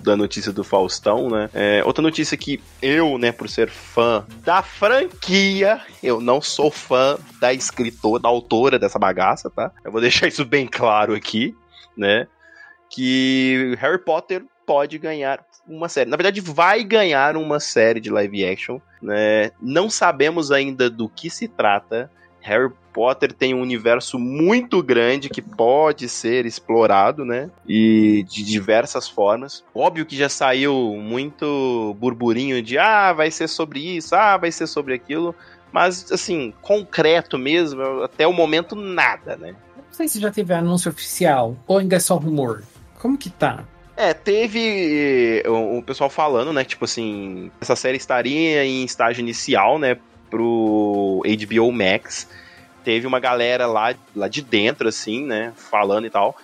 da 0.06 0.16
notícia 0.16 0.52
do 0.52 0.62
Faustão, 0.62 1.28
né? 1.28 1.50
É, 1.52 1.82
outra 1.84 2.00
notícia 2.00 2.36
que 2.36 2.62
eu, 2.80 3.18
né, 3.18 3.32
por 3.32 3.48
ser 3.48 3.68
fã 3.68 4.24
da 4.44 4.62
franquia, 4.62 5.80
eu 6.00 6.20
não 6.20 6.40
sou 6.40 6.70
fã 6.70 7.18
da 7.40 7.52
escritora, 7.52 8.22
da 8.22 8.28
autora 8.28 8.78
dessa 8.78 9.00
bagaça, 9.00 9.50
tá? 9.50 9.72
Eu 9.84 9.90
vou 9.90 10.00
deixar 10.00 10.28
isso 10.28 10.44
bem 10.44 10.66
claro 10.66 11.12
aqui, 11.12 11.54
né? 11.96 12.28
Que 12.88 13.76
Harry 13.80 13.98
Potter 13.98 14.44
pode 14.64 14.96
ganhar 14.96 15.44
uma 15.66 15.88
série. 15.88 16.08
Na 16.08 16.16
verdade, 16.16 16.40
vai 16.40 16.84
ganhar 16.84 17.36
uma 17.36 17.58
série 17.58 17.98
de 17.98 18.08
live 18.08 18.46
action, 18.46 18.78
né? 19.02 19.50
Não 19.60 19.90
sabemos 19.90 20.52
ainda 20.52 20.88
do 20.88 21.08
que 21.08 21.28
se 21.28 21.48
trata. 21.48 22.08
Harry 22.46 22.70
Potter 22.92 23.32
tem 23.32 23.52
um 23.52 23.60
universo 23.60 24.18
muito 24.18 24.80
grande 24.80 25.28
que 25.28 25.42
pode 25.42 26.08
ser 26.08 26.46
explorado, 26.46 27.24
né? 27.24 27.50
E 27.68 28.24
de 28.28 28.44
diversas 28.44 29.08
formas. 29.08 29.64
Óbvio 29.74 30.06
que 30.06 30.16
já 30.16 30.28
saiu 30.28 30.96
muito 30.96 31.96
burburinho 31.98 32.62
de 32.62 32.78
ah, 32.78 33.12
vai 33.12 33.32
ser 33.32 33.48
sobre 33.48 33.80
isso, 33.80 34.14
ah, 34.14 34.36
vai 34.36 34.52
ser 34.52 34.68
sobre 34.68 34.94
aquilo. 34.94 35.34
Mas, 35.72 36.10
assim, 36.12 36.54
concreto 36.62 37.36
mesmo, 37.36 37.82
até 38.04 38.26
o 38.26 38.32
momento, 38.32 38.76
nada, 38.76 39.36
né? 39.36 39.54
Não 39.76 39.92
sei 39.92 40.06
se 40.08 40.20
já 40.20 40.30
teve 40.30 40.54
anúncio 40.54 40.90
oficial 40.90 41.56
ou 41.66 41.78
ainda 41.78 41.96
é 41.96 42.00
só 42.00 42.16
rumor. 42.16 42.62
Como 42.98 43.18
que 43.18 43.28
tá? 43.28 43.64
É, 43.96 44.14
teve 44.14 45.42
o, 45.46 45.78
o 45.78 45.82
pessoal 45.82 46.08
falando, 46.08 46.52
né? 46.52 46.64
Tipo 46.64 46.84
assim, 46.84 47.50
essa 47.60 47.74
série 47.74 47.96
estaria 47.96 48.64
em 48.64 48.84
estágio 48.84 49.20
inicial, 49.20 49.78
né? 49.78 49.98
Pro 50.36 51.22
HBO 51.24 51.72
Max. 51.72 52.28
Teve 52.84 53.06
uma 53.06 53.18
galera 53.18 53.66
lá, 53.66 53.94
lá 54.14 54.28
de 54.28 54.42
dentro, 54.42 54.86
assim, 54.86 55.24
né? 55.24 55.54
Falando 55.56 56.06
e 56.06 56.10
tal. 56.10 56.36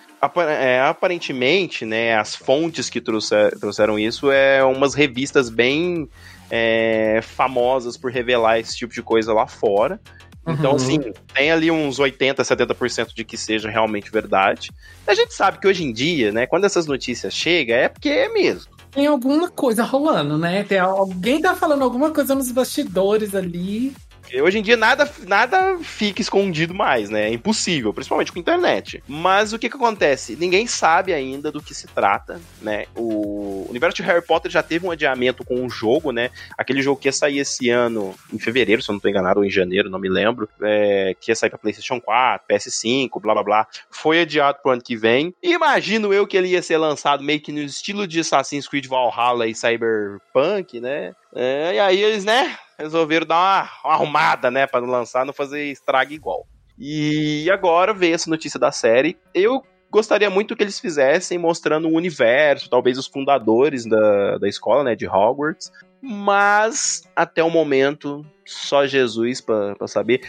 é, 0.49 0.81
aparentemente, 0.81 1.85
né, 1.85 2.17
as 2.17 2.35
fontes 2.35 2.89
que 2.89 2.99
trouxer, 2.99 3.57
trouxeram 3.59 3.99
isso 3.99 4.31
é 4.31 4.63
umas 4.63 4.95
revistas 4.95 5.49
bem 5.49 6.09
é, 6.49 7.19
famosas 7.21 7.95
por 7.95 8.11
revelar 8.11 8.59
esse 8.59 8.75
tipo 8.75 8.93
de 8.93 9.03
coisa 9.03 9.31
lá 9.31 9.45
fora. 9.45 10.01
Então, 10.45 10.71
uhum. 10.71 10.75
assim, 10.75 10.99
tem 11.33 11.51
ali 11.51 11.71
uns 11.71 11.99
80%, 11.99 12.35
70% 12.37 13.13
de 13.13 13.23
que 13.23 13.37
seja 13.37 13.69
realmente 13.69 14.11
verdade. 14.11 14.71
A 15.07 15.13
gente 15.13 15.33
sabe 15.33 15.59
que 15.59 15.67
hoje 15.67 15.85
em 15.85 15.93
dia, 15.93 16.31
né, 16.31 16.47
quando 16.47 16.65
essas 16.65 16.85
notícias 16.85 17.33
chegam, 17.33 17.77
é 17.77 17.87
porque 17.87 18.09
é 18.09 18.27
mesmo. 18.27 18.72
Tem 18.93 19.07
alguma 19.07 19.49
coisa 19.49 19.83
rolando, 19.83 20.37
né? 20.37 20.63
Tem 20.63 20.77
alguém 20.77 21.41
tá 21.41 21.55
falando 21.55 21.83
alguma 21.83 22.11
coisa 22.11 22.35
nos 22.35 22.51
bastidores 22.51 23.33
ali 23.33 23.95
Hoje 24.41 24.59
em 24.59 24.61
dia 24.61 24.77
nada, 24.77 25.09
nada 25.27 25.77
fica 25.79 26.21
escondido 26.21 26.73
mais, 26.73 27.09
né? 27.09 27.29
É 27.29 27.33
impossível, 27.33 27.93
principalmente 27.93 28.31
com 28.31 28.39
a 28.39 28.41
internet. 28.41 29.03
Mas 29.07 29.53
o 29.53 29.59
que 29.59 29.69
que 29.69 29.75
acontece? 29.75 30.35
Ninguém 30.35 30.67
sabe 30.67 31.13
ainda 31.13 31.51
do 31.51 31.61
que 31.61 31.73
se 31.73 31.87
trata, 31.87 32.41
né? 32.61 32.85
O 32.95 33.65
universo 33.69 33.95
de 33.95 34.03
Harry 34.03 34.25
Potter 34.25 34.51
já 34.51 34.63
teve 34.63 34.85
um 34.85 34.91
adiamento 34.91 35.43
com 35.43 35.65
o 35.65 35.69
jogo, 35.69 36.11
né? 36.11 36.29
Aquele 36.57 36.81
jogo 36.81 36.99
que 36.99 37.07
ia 37.07 37.11
sair 37.11 37.39
esse 37.39 37.69
ano, 37.69 38.15
em 38.31 38.39
fevereiro, 38.39 38.81
se 38.81 38.89
eu 38.89 38.93
não 38.93 38.99
tô 38.99 39.07
enganado, 39.07 39.39
ou 39.39 39.45
em 39.45 39.49
janeiro, 39.49 39.89
não 39.89 39.99
me 39.99 40.09
lembro, 40.09 40.49
é, 40.61 41.15
que 41.19 41.31
ia 41.31 41.35
sair 41.35 41.49
pra 41.49 41.59
PlayStation 41.59 41.99
4, 41.99 42.47
PS5, 42.47 43.21
blá 43.21 43.33
blá 43.33 43.43
blá. 43.43 43.67
Foi 43.89 44.21
adiado 44.21 44.59
pro 44.61 44.71
ano 44.71 44.81
que 44.81 44.95
vem. 44.95 45.33
Imagino 45.41 46.13
eu 46.13 46.27
que 46.27 46.37
ele 46.37 46.49
ia 46.49 46.61
ser 46.61 46.77
lançado 46.77 47.23
meio 47.23 47.39
que 47.39 47.51
no 47.51 47.59
estilo 47.59 48.07
de 48.07 48.19
Assassin's 48.19 48.67
Creed 48.67 48.85
Valhalla 48.87 49.47
e 49.47 49.55
Cyberpunk, 49.55 50.79
né? 50.79 51.13
É, 51.35 51.75
e 51.75 51.79
aí 51.79 52.01
eles, 52.01 52.23
né, 52.23 52.57
resolveram 52.77 53.25
dar 53.25 53.35
uma, 53.35 53.69
uma 53.85 53.93
arrumada, 53.93 54.51
né, 54.51 54.67
para 54.67 54.81
não 54.81 54.89
lançar, 54.89 55.25
não 55.25 55.33
fazer 55.33 55.65
estrago 55.65 56.13
igual. 56.13 56.45
E 56.77 57.49
agora 57.51 57.93
veio 57.93 58.15
essa 58.15 58.29
notícia 58.29 58.59
da 58.59 58.71
série. 58.71 59.17
Eu 59.33 59.63
gostaria 59.89 60.29
muito 60.29 60.55
que 60.55 60.63
eles 60.63 60.79
fizessem 60.79 61.37
mostrando 61.37 61.87
o 61.87 61.93
universo, 61.93 62.69
talvez 62.69 62.97
os 62.97 63.07
fundadores 63.07 63.85
da, 63.85 64.37
da 64.37 64.47
escola, 64.47 64.83
né, 64.83 64.95
de 64.95 65.07
Hogwarts. 65.07 65.71
Mas 66.01 67.03
até 67.15 67.43
o 67.43 67.49
momento, 67.49 68.25
só 68.45 68.85
Jesus 68.85 69.39
para 69.39 69.87
saber. 69.87 70.21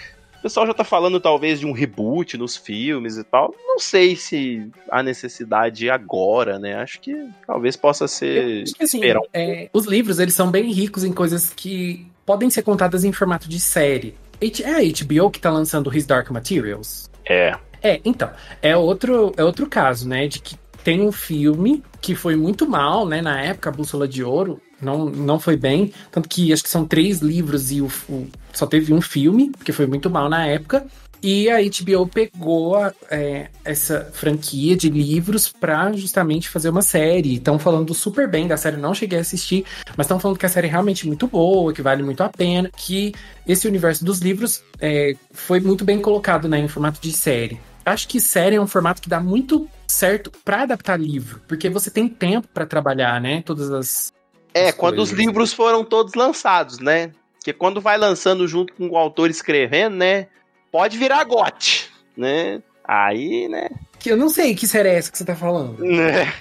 O 0.45 0.47
pessoal 0.47 0.67
já 0.67 0.75
tá 0.75 0.85
falando 0.85 1.19
talvez 1.19 1.59
de 1.59 1.65
um 1.65 1.73
reboot 1.73 2.37
nos 2.37 2.55
filmes 2.55 3.17
e 3.17 3.25
tal. 3.25 3.55
Não 3.67 3.79
sei 3.79 4.15
se 4.15 4.69
há 4.91 5.03
necessidade 5.03 5.89
agora, 5.89 6.59
né? 6.59 6.75
Acho 6.75 7.01
que 7.01 7.31
talvez 7.47 7.77
possa 7.77 8.07
ser. 8.07 8.65
que, 8.65 8.85
assim, 8.85 9.01
um 9.01 9.23
é, 9.33 9.71
os 9.73 9.87
livros 9.87 10.19
eles 10.19 10.35
são 10.35 10.51
bem 10.51 10.71
ricos 10.71 11.03
em 11.03 11.15
coisas 11.15 11.49
que 11.57 12.07
podem 12.27 12.51
ser 12.51 12.61
contadas 12.61 13.05
em 13.05 13.11
formato 13.11 13.49
de 13.49 13.59
série. 13.59 14.15
É 14.39 14.69
a 14.69 14.81
HBO 14.83 15.31
que 15.31 15.41
tá 15.41 15.51
lançando 15.51 15.91
His 15.97 16.05
Dark 16.05 16.31
Materials? 16.31 17.09
É. 17.27 17.57
É, 17.83 18.03
então, 18.05 18.31
é 18.61 18.77
outro, 18.77 19.33
é 19.39 19.45
outro 19.45 19.67
caso, 19.67 20.07
né, 20.07 20.29
de 20.29 20.41
que 20.41 20.57
tem 20.85 21.01
um 21.01 21.11
filme 21.11 21.83
que 22.01 22.15
foi 22.15 22.37
muito 22.37 22.69
mal, 22.69 23.07
né, 23.07 23.23
na 23.23 23.41
época, 23.41 23.71
a 23.71 23.73
Bússola 23.73 24.07
de 24.07 24.23
Ouro, 24.23 24.61
não, 24.81 25.07
não 25.07 25.41
foi 25.41 25.57
bem, 25.57 25.93
tanto 26.13 26.29
que 26.29 26.53
acho 26.53 26.63
que 26.63 26.69
são 26.69 26.85
três 26.85 27.21
livros 27.21 27.73
e 27.73 27.81
o, 27.81 27.91
o 28.09 28.29
só 28.53 28.67
teve 28.67 28.93
um 28.93 29.01
filme, 29.01 29.51
que 29.65 29.73
foi 29.73 29.87
muito 29.87 30.11
mal 30.11 30.29
na 30.29 30.47
época, 30.47 30.87
e 31.23 31.49
a 31.49 31.57
HBO 31.57 32.07
pegou 32.07 32.77
é, 33.11 33.49
essa 33.65 34.11
franquia 34.13 34.77
de 34.77 34.91
livros 34.91 35.49
para 35.49 35.91
justamente 35.95 36.51
fazer 36.51 36.69
uma 36.69 36.83
série. 36.83 37.37
Estão 37.37 37.59
falando 37.59 37.95
super 37.95 38.29
bem 38.29 38.47
da 38.47 38.59
série, 38.59 38.77
não 38.77 38.93
cheguei 38.93 39.17
a 39.17 39.23
assistir, 39.23 39.65
mas 39.97 40.05
estão 40.05 40.21
falando 40.21 40.37
que 40.37 40.45
a 40.45 40.51
série 40.51 40.67
é 40.67 40.71
realmente 40.71 41.07
muito 41.07 41.27
boa, 41.27 41.73
que 41.73 41.81
vale 41.81 42.03
muito 42.03 42.23
a 42.23 42.29
pena, 42.29 42.71
que 42.77 43.15
esse 43.49 43.67
universo 43.67 44.05
dos 44.05 44.19
livros 44.19 44.63
é, 44.79 45.15
foi 45.33 45.61
muito 45.61 45.83
bem 45.83 45.99
colocado 45.99 46.47
né, 46.47 46.59
em 46.59 46.69
formato 46.69 47.01
de 47.01 47.11
série. 47.11 47.59
Acho 47.85 48.09
que 48.09 48.21
série 48.21 48.57
é 48.57 48.61
um 48.61 48.67
formato 48.67 49.03
que 49.03 49.09
dá 49.09 49.21
muito 49.21 49.69
certo 49.87 50.31
para 50.45 50.63
adaptar 50.63 50.99
livro, 50.99 51.41
porque 51.47 51.69
você 51.69 51.91
tem 51.91 52.09
tempo 52.09 52.49
para 52.49 52.67
trabalhar, 52.67 53.21
né? 53.21 53.43
Todas 53.45 53.71
as. 53.71 54.13
É, 54.53 54.69
as 54.69 54.75
quando 54.75 54.97
coisas. 54.97 55.13
os 55.13 55.19
livros 55.19 55.53
foram 55.53 55.85
todos 55.85 56.15
lançados, 56.15 56.79
né? 56.79 57.13
Porque 57.39 57.53
quando 57.53 57.81
vai 57.81 57.99
lançando 57.99 58.49
junto 58.49 58.73
com 58.73 58.89
o 58.89 58.97
autor 58.97 59.29
escrevendo, 59.29 59.97
né? 59.97 60.29
pode 60.75 60.99
virar 60.99 61.23
gote, 61.23 61.89
né? 62.17 62.61
Aí, 62.83 63.49
né? 63.49 63.69
Que 63.97 64.11
eu 64.11 64.17
não 64.17 64.29
sei 64.29 64.57
que 64.57 64.67
série 64.67 64.89
é 64.89 64.97
essa 64.97 65.13
que 65.13 65.17
você 65.17 65.25
tá 65.25 65.37
falando. 65.37 65.79
Né? 65.79 66.35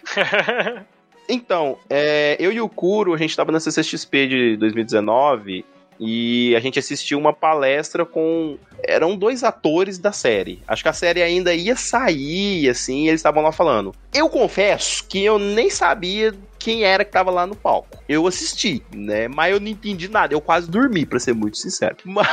então, 1.29 1.77
é, 1.87 2.35
eu 2.39 2.51
e 2.51 2.59
o 2.59 2.67
Kuro, 2.67 3.13
a 3.13 3.17
gente 3.17 3.35
tava 3.35 3.51
na 3.51 3.59
CCXP 3.59 4.27
de 4.27 4.57
2019 4.57 5.63
e 6.05 6.55
a 6.55 6.59
gente 6.59 6.79
assistiu 6.79 7.17
uma 7.17 7.33
palestra 7.33 8.05
com. 8.05 8.57
Eram 8.85 9.15
dois 9.15 9.43
atores 9.43 9.97
da 9.97 10.11
série. 10.11 10.61
Acho 10.67 10.83
que 10.83 10.89
a 10.89 10.93
série 10.93 11.23
ainda 11.23 11.53
ia 11.53 11.75
sair, 11.75 12.69
assim, 12.69 13.07
eles 13.07 13.19
estavam 13.19 13.41
lá 13.41 13.51
falando. 13.51 13.95
Eu 14.13 14.29
confesso 14.29 15.05
que 15.07 15.23
eu 15.23 15.39
nem 15.39 15.69
sabia 15.69 16.33
quem 16.59 16.83
era 16.83 17.03
que 17.03 17.11
tava 17.11 17.31
lá 17.31 17.47
no 17.47 17.55
palco. 17.55 18.01
Eu 18.07 18.25
assisti, 18.27 18.81
né? 18.93 19.27
Mas 19.27 19.53
eu 19.53 19.59
não 19.59 19.67
entendi 19.67 20.07
nada. 20.07 20.33
Eu 20.33 20.41
quase 20.41 20.69
dormi, 20.69 21.05
pra 21.05 21.19
ser 21.19 21.33
muito 21.33 21.57
sincero. 21.57 21.97
Mas... 22.05 22.27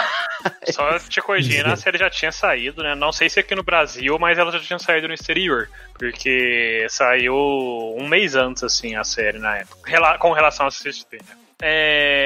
Só 0.71 0.99
te 0.99 1.21
corrigindo, 1.21 1.69
a 1.69 1.77
série 1.77 1.99
já 1.99 2.09
tinha 2.09 2.33
saído, 2.33 2.83
né? 2.83 2.95
Não 2.95 3.13
sei 3.13 3.29
se 3.29 3.39
aqui 3.39 3.55
no 3.55 3.63
Brasil, 3.63 4.19
mas 4.19 4.39
ela 4.39 4.51
já 4.51 4.59
tinha 4.59 4.79
saído 4.79 5.07
no 5.07 5.13
exterior. 5.13 5.69
Porque 5.99 6.87
saiu 6.89 7.35
um 7.35 8.09
mês 8.09 8.35
antes, 8.35 8.65
assim, 8.65 8.97
a 8.97 9.05
série 9.05 9.39
na 9.39 9.59
época. 9.59 10.19
Com 10.19 10.33
relação 10.33 10.67
a 10.67 10.71
CCXP, 10.71 11.19
né? 11.19 11.37
É, 11.63 12.20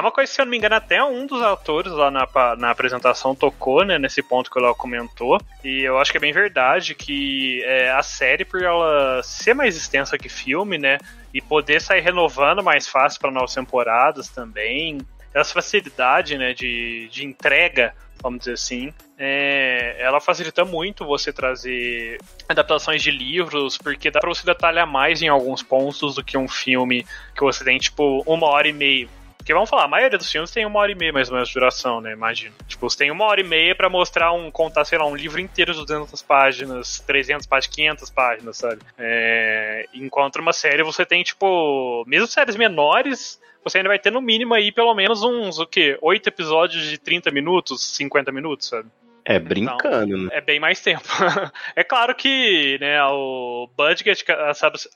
é 0.00 0.02
uma 0.02 0.10
coisa, 0.10 0.32
se 0.32 0.40
eu 0.40 0.44
não 0.44 0.50
me 0.50 0.56
engano, 0.56 0.74
até 0.74 1.02
um 1.04 1.26
dos 1.26 1.42
autores 1.42 1.92
lá 1.92 2.10
na, 2.10 2.26
na 2.56 2.70
apresentação 2.70 3.34
tocou, 3.34 3.84
né, 3.84 3.98
nesse 3.98 4.22
ponto 4.22 4.50
que 4.50 4.58
o 4.58 4.62
Léo 4.62 4.74
comentou. 4.74 5.38
E 5.62 5.82
eu 5.82 5.98
acho 5.98 6.10
que 6.10 6.16
é 6.16 6.20
bem 6.20 6.32
verdade 6.32 6.94
que 6.94 7.62
é, 7.64 7.90
a 7.90 8.02
série, 8.02 8.44
por 8.44 8.62
ela 8.62 9.22
ser 9.22 9.54
mais 9.54 9.76
extensa 9.76 10.18
que 10.18 10.28
filme, 10.28 10.78
né, 10.78 10.98
e 11.32 11.40
poder 11.40 11.80
sair 11.80 12.00
renovando 12.00 12.62
mais 12.62 12.88
fácil 12.88 13.20
para 13.20 13.30
novas 13.30 13.54
temporadas 13.54 14.28
também, 14.28 14.98
essa 15.34 15.52
facilidade, 15.52 16.36
né, 16.36 16.52
de, 16.54 17.08
de 17.10 17.24
entrega 17.24 17.94
vamos 18.22 18.40
dizer 18.40 18.52
assim, 18.52 18.92
é, 19.18 19.96
ela 19.98 20.20
facilita 20.20 20.62
muito 20.64 21.06
você 21.06 21.32
trazer 21.32 22.18
adaptações 22.48 23.02
de 23.02 23.10
livros, 23.10 23.78
porque 23.78 24.10
dá 24.10 24.20
pra 24.20 24.28
você 24.28 24.44
detalhar 24.44 24.86
mais 24.86 25.22
em 25.22 25.28
alguns 25.28 25.62
pontos 25.62 26.16
do 26.16 26.22
que 26.22 26.36
um 26.36 26.46
filme 26.46 27.06
que 27.34 27.40
você 27.40 27.64
tem, 27.64 27.78
tipo, 27.78 28.22
uma 28.26 28.46
hora 28.46 28.68
e 28.68 28.72
meia. 28.72 29.08
Porque 29.40 29.54
vamos 29.54 29.70
falar, 29.70 29.84
a 29.84 29.88
maioria 29.88 30.18
dos 30.18 30.30
filmes 30.30 30.50
tem 30.50 30.66
uma 30.66 30.78
hora 30.80 30.92
e 30.92 30.94
meia 30.94 31.14
mais 31.14 31.28
ou 31.28 31.34
menos 31.34 31.48
de 31.48 31.54
duração, 31.54 31.98
né? 31.98 32.12
Imagina. 32.12 32.54
Tipo, 32.68 32.88
você 32.88 32.98
tem 32.98 33.10
uma 33.10 33.24
hora 33.24 33.40
e 33.40 33.44
meia 33.44 33.74
para 33.74 33.88
mostrar 33.88 34.32
um, 34.32 34.50
contar, 34.50 34.84
sei 34.84 34.98
lá, 34.98 35.06
um 35.06 35.16
livro 35.16 35.40
inteiro 35.40 35.72
de 35.72 35.80
200 35.80 36.20
páginas, 36.22 37.00
300 37.06 37.46
páginas, 37.46 37.74
500 37.74 38.10
páginas, 38.10 38.56
sabe? 38.58 38.82
É, 38.98 39.86
enquanto 39.94 40.36
uma 40.36 40.52
série 40.52 40.82
você 40.82 41.06
tem, 41.06 41.22
tipo, 41.22 42.04
mesmo 42.06 42.26
séries 42.26 42.54
menores, 42.54 43.40
você 43.64 43.78
ainda 43.78 43.88
vai 43.88 43.98
ter 43.98 44.12
no 44.12 44.20
mínimo 44.20 44.52
aí 44.52 44.70
pelo 44.70 44.94
menos 44.94 45.22
uns, 45.22 45.58
o 45.58 45.66
quê? 45.66 45.98
Oito 46.02 46.28
episódios 46.28 46.84
de 46.84 46.98
30 46.98 47.30
minutos, 47.30 47.96
50 47.96 48.30
minutos, 48.30 48.68
sabe? 48.68 48.90
É 49.24 49.38
brincando, 49.38 50.06
então, 50.06 50.24
né? 50.24 50.28
É 50.32 50.40
bem 50.40 50.58
mais 50.58 50.80
tempo. 50.80 51.04
é 51.76 51.84
claro 51.84 52.14
que 52.14 52.78
né, 52.80 53.02
o 53.04 53.68
budget 53.76 54.24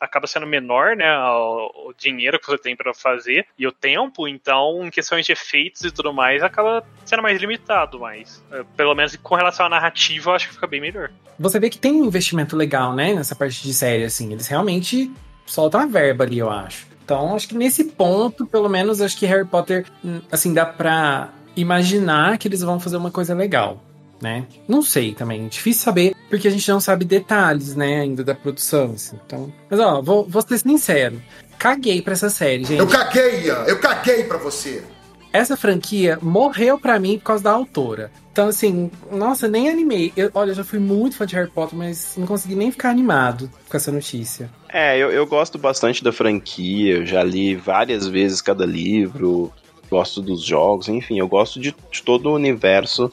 acaba 0.01 0.27
sendo 0.27 0.47
menor, 0.47 0.97
né? 0.97 1.17
O, 1.19 1.93
dinheiro 1.97 2.41
que 2.41 2.47
você 2.47 2.59
tem 2.59 2.77
para 2.77 2.93
fazer 2.93 3.47
e 3.59 3.67
o 3.67 3.73
tempo, 3.73 4.27
então, 4.27 4.85
em 4.85 4.91
questões 4.91 5.25
de 5.25 5.33
efeitos 5.33 5.83
e 5.83 5.91
tudo 5.91 6.13
mais, 6.13 6.43
acaba 6.43 6.85
sendo 7.05 7.23
mais 7.23 7.41
limitado, 7.41 8.01
mas 8.01 8.45
é, 8.51 8.65
pelo 8.77 8.95
menos 8.95 9.15
com 9.17 9.35
relação 9.35 9.67
à 9.67 9.69
narrativa, 9.69 10.31
eu 10.31 10.35
acho 10.35 10.49
que 10.49 10.55
fica 10.55 10.67
bem 10.67 10.81
melhor. 10.81 11.11
Você 11.39 11.61
vê 11.61 11.71
que 11.71 11.79
tem 11.79 11.93
um 11.93 12.05
investimento 12.05 12.57
legal, 12.57 12.95
né? 12.95 13.15
Nessa 13.15 13.35
parte 13.35 13.63
de 13.63 13.75
série, 13.75 14.05
assim. 14.05 14.33
Eles 14.33 14.47
realmente 14.47 15.11
soltam 15.47 15.81
a 15.81 15.87
verba 15.87 16.25
ali, 16.25 16.39
eu 16.39 16.51
acho. 16.51 16.87
Então, 17.05 17.35
acho 17.35 17.49
que 17.49 17.55
nesse 17.55 17.85
ponto, 17.85 18.47
pelo 18.47 18.69
menos, 18.69 19.01
acho 19.01 19.19
que 19.19 19.27
Harry 19.27 19.45
Potter, 19.45 19.85
hum, 20.03 20.21
assim, 20.33 20.55
dá 20.55 20.65
pra 20.65 21.31
imaginar 21.55 22.39
que 22.39 22.49
eles 22.49 22.63
vão 22.63 22.81
fazer 22.81 22.97
uma 22.97 23.11
coisa 23.11 23.35
legal, 23.35 23.83
né? 24.25 24.47
Não 24.67 24.81
sei 24.81 25.13
também, 25.13 25.47
difícil 25.49 25.85
saber, 25.85 26.15
porque 26.31 26.49
a 26.49 26.51
gente 26.51 26.67
não 26.71 26.81
sabe 26.81 27.05
detalhes, 27.05 27.77
né, 27.77 28.01
ainda 28.01 28.25
da 28.25 28.35
produção, 28.35 28.93
assim. 28.95 29.21
Então, 29.27 29.53
mas 29.71 29.79
ó, 29.79 30.01
vou, 30.01 30.27
vou 30.27 30.41
ser 30.41 30.57
sincero, 30.59 31.21
caguei 31.59 32.01
pra 32.01 32.15
essa 32.15 32.31
série, 32.31 32.65
gente. 32.65 32.81
Eu 32.81 32.87
caguei, 32.87 33.45
Ian, 33.45 33.65
eu 33.67 33.79
caguei 33.79 34.25
pra 34.25 34.39
você. 34.39 34.83
Essa 35.31 35.57
franquia 35.57 36.19
morreu 36.23 36.79
pra 36.79 36.99
mim 36.99 37.19
por 37.19 37.25
causa 37.25 37.45
da 37.45 37.51
autora. 37.51 38.11
Então, 38.33 38.49
assim, 38.49 38.91
nossa, 39.11 39.49
nem 39.49 39.69
animei. 39.69 40.13
Eu, 40.17 40.31
olha, 40.33 40.53
eu 40.53 40.55
já 40.55 40.65
fui 40.65 40.79
muito 40.79 41.17
fã 41.17 41.27
de 41.27 41.35
Harry 41.35 41.51
Potter, 41.51 41.77
mas 41.77 42.15
não 42.17 42.25
consegui 42.25 42.55
nem 42.55 42.71
ficar 42.71 42.91
animado 42.91 43.51
com 43.69 43.77
essa 43.77 43.91
notícia. 43.91 44.49
É, 44.69 44.97
eu, 44.97 45.11
eu 45.11 45.27
gosto 45.27 45.59
bastante 45.59 46.05
da 46.05 46.13
franquia, 46.13 46.99
eu 46.99 47.07
já 47.07 47.23
li 47.23 47.57
várias 47.57 48.07
vezes 48.07 48.41
cada 48.41 48.65
livro, 48.65 49.53
gosto 49.91 50.23
dos 50.23 50.43
jogos, 50.43 50.89
enfim, 50.89 51.19
eu 51.19 51.29
gosto 51.29 51.61
de, 51.61 51.75
de 51.91 52.03
todo 52.03 52.31
o 52.31 52.35
universo, 52.35 53.13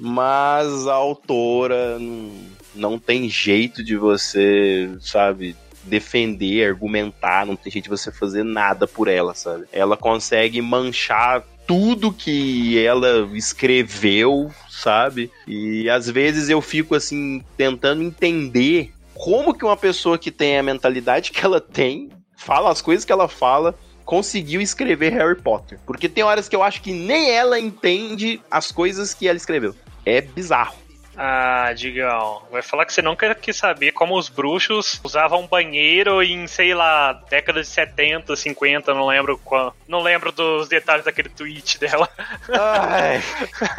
mas 0.00 0.86
a 0.86 0.94
autora 0.94 1.98
não, 1.98 2.30
não 2.74 2.98
tem 2.98 3.28
jeito 3.28 3.82
de 3.82 3.96
você, 3.96 4.90
sabe, 5.00 5.56
defender, 5.84 6.68
argumentar, 6.68 7.46
não 7.46 7.56
tem 7.56 7.72
jeito 7.72 7.84
de 7.84 7.90
você 7.90 8.12
fazer 8.12 8.44
nada 8.44 8.86
por 8.86 9.08
ela, 9.08 9.34
sabe? 9.34 9.64
Ela 9.72 9.96
consegue 9.96 10.60
manchar 10.60 11.44
tudo 11.66 12.12
que 12.12 12.78
ela 12.78 13.28
escreveu, 13.34 14.50
sabe? 14.70 15.30
E 15.46 15.88
às 15.90 16.08
vezes 16.08 16.48
eu 16.48 16.62
fico 16.62 16.94
assim 16.94 17.42
tentando 17.56 18.02
entender 18.02 18.92
como 19.14 19.52
que 19.52 19.64
uma 19.64 19.76
pessoa 19.76 20.16
que 20.16 20.30
tem 20.30 20.58
a 20.58 20.62
mentalidade 20.62 21.32
que 21.32 21.44
ela 21.44 21.60
tem, 21.60 22.10
fala 22.36 22.70
as 22.70 22.80
coisas 22.80 23.04
que 23.04 23.12
ela 23.12 23.28
fala, 23.28 23.74
conseguiu 24.04 24.60
escrever 24.60 25.12
Harry 25.12 25.36
Potter. 25.38 25.78
Porque 25.84 26.08
tem 26.08 26.24
horas 26.24 26.48
que 26.48 26.56
eu 26.56 26.62
acho 26.62 26.80
que 26.80 26.92
nem 26.92 27.30
ela 27.30 27.60
entende 27.60 28.40
as 28.50 28.72
coisas 28.72 29.12
que 29.12 29.28
ela 29.28 29.36
escreveu. 29.36 29.74
É 30.08 30.22
bizarro. 30.22 30.74
Ah, 31.20 31.72
Digão, 31.74 32.42
vai 32.48 32.62
falar 32.62 32.86
que 32.86 32.92
você 32.92 33.02
nunca 33.02 33.34
quis 33.34 33.56
saber 33.56 33.90
como 33.90 34.16
os 34.16 34.28
bruxos 34.28 35.00
usavam 35.02 35.48
banheiro 35.48 36.22
em, 36.22 36.46
sei 36.46 36.72
lá, 36.72 37.12
década 37.28 37.60
de 37.60 37.66
70, 37.66 38.36
50, 38.36 38.94
não 38.94 39.04
lembro 39.04 39.36
qual. 39.36 39.74
Não 39.88 40.00
lembro 40.00 40.30
dos 40.30 40.68
detalhes 40.68 41.04
daquele 41.04 41.28
tweet 41.28 41.76
dela. 41.80 42.08
Ai. 42.48 43.20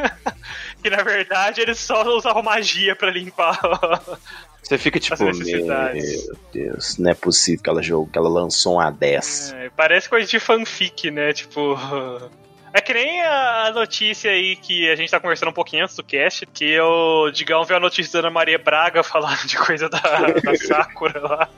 que 0.83 0.89
na 0.89 1.01
verdade 1.01 1.62
eles 1.62 1.79
só 1.79 2.03
usavam 2.15 2.43
magia 2.43 2.93
para 2.93 3.09
limpar. 3.09 3.57
Você 4.62 4.77
fica 4.77 5.00
tipo, 5.00 5.24
meu 5.24 6.38
Deus, 6.53 6.98
não 7.00 7.09
é 7.09 7.15
possível 7.15 7.63
que 7.63 7.69
ela 7.69 7.81
jogou, 7.81 8.05
que 8.05 8.19
ela 8.19 8.29
lançou 8.29 8.75
um 8.75 8.79
A10. 8.79 9.55
É, 9.55 9.69
parece 9.75 10.07
coisa 10.07 10.27
de 10.27 10.39
fanfic, 10.39 11.09
né? 11.09 11.33
Tipo, 11.33 11.75
é 12.73 12.81
que 12.81 12.93
nem 12.93 13.21
a 13.21 13.71
notícia 13.73 14.31
aí 14.31 14.55
que 14.55 14.89
a 14.89 14.95
gente 14.95 15.09
tá 15.09 15.19
conversando 15.19 15.49
um 15.49 15.53
pouquinho 15.53 15.83
antes 15.83 15.95
do 15.95 16.03
cast, 16.03 16.45
que 16.47 16.79
o 16.79 17.31
Digão 17.31 17.63
viu 17.63 17.77
a 17.77 17.79
notícia 17.79 18.13
da 18.13 18.19
Ana 18.27 18.33
Maria 18.33 18.57
Braga 18.57 19.03
falando 19.03 19.45
de 19.45 19.57
coisa 19.57 19.89
da, 19.89 19.99
da 19.99 20.55
Sakura 20.67 21.19
lá 21.21 21.49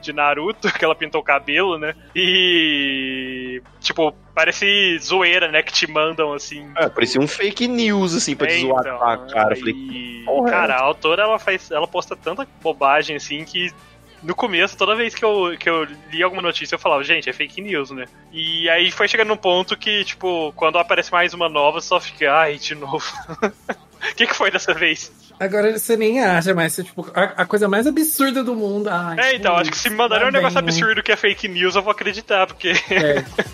de 0.00 0.12
Naruto, 0.12 0.72
que 0.72 0.84
ela 0.84 0.94
pintou 0.94 1.20
o 1.20 1.24
cabelo, 1.24 1.78
né? 1.78 1.94
E. 2.14 3.62
Tipo, 3.80 4.14
parece 4.34 4.98
zoeira, 4.98 5.50
né? 5.50 5.62
Que 5.62 5.72
te 5.72 5.90
mandam 5.90 6.32
assim. 6.32 6.70
É, 6.76 6.88
parecia 6.88 7.20
um 7.20 7.26
fake 7.26 7.66
news, 7.66 8.14
assim, 8.14 8.36
pra 8.36 8.46
é, 8.46 8.50
te 8.50 8.60
zoar 8.60 8.80
então, 8.80 9.02
a 9.02 9.18
cara. 9.26 9.56
Falei, 9.56 9.74
e... 9.74 10.24
cara, 10.48 10.76
a 10.76 10.82
autora 10.82 11.22
ela 11.24 11.38
faz. 11.38 11.70
Ela 11.70 11.88
posta 11.88 12.16
tanta 12.16 12.46
bobagem 12.62 13.16
assim 13.16 13.44
que 13.44 13.72
no 14.22 14.34
começo, 14.34 14.76
toda 14.76 14.94
vez 14.94 15.14
que 15.14 15.24
eu, 15.24 15.56
que 15.58 15.68
eu 15.68 15.84
li 16.10 16.22
alguma 16.22 16.42
notícia, 16.42 16.74
eu 16.74 16.78
falava, 16.78 17.02
gente, 17.02 17.28
é 17.28 17.32
fake 17.32 17.60
news, 17.60 17.90
né? 17.90 18.06
E 18.32 18.68
aí 18.70 18.90
foi 18.90 19.08
chegando 19.08 19.28
num 19.28 19.36
ponto 19.36 19.76
que, 19.76 20.04
tipo, 20.04 20.52
quando 20.54 20.78
aparece 20.78 21.10
mais 21.10 21.34
uma 21.34 21.48
nova, 21.48 21.80
só 21.80 22.00
fica, 22.00 22.32
ai, 22.32 22.56
de 22.56 22.74
novo. 22.74 23.04
O 23.42 24.14
que, 24.14 24.26
que 24.26 24.34
foi 24.34 24.50
dessa 24.50 24.72
vez? 24.72 25.12
Agora 25.38 25.76
você 25.76 25.96
nem 25.96 26.22
acha, 26.22 26.54
mas 26.54 26.76
tipo, 26.76 27.10
a, 27.14 27.42
a 27.42 27.46
coisa 27.46 27.68
mais 27.68 27.86
absurda 27.86 28.44
do 28.44 28.54
mundo. 28.54 28.88
Ai, 28.88 29.18
é, 29.18 29.34
então, 29.34 29.56
acho 29.56 29.70
que 29.70 29.78
se 29.78 29.90
me 29.90 29.96
mandarem 29.96 30.28
um 30.28 30.30
negócio 30.30 30.58
absurdo 30.58 31.02
que 31.02 31.10
é 31.10 31.16
fake 31.16 31.48
news, 31.48 31.74
eu 31.74 31.82
vou 31.82 31.90
acreditar, 31.90 32.46
porque. 32.46 32.70
É. 32.90 33.24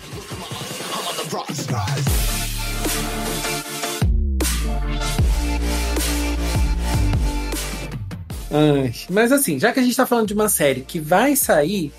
Ai, 8.51 8.93
mas 9.09 9.31
assim, 9.31 9.59
já 9.59 9.71
que 9.71 9.79
a 9.79 9.83
gente 9.83 9.95
tá 9.95 10.05
falando 10.05 10.27
de 10.27 10.33
uma 10.33 10.49
série 10.49 10.81
que 10.81 10.99
vai 10.99 11.35
sair, 11.35 11.91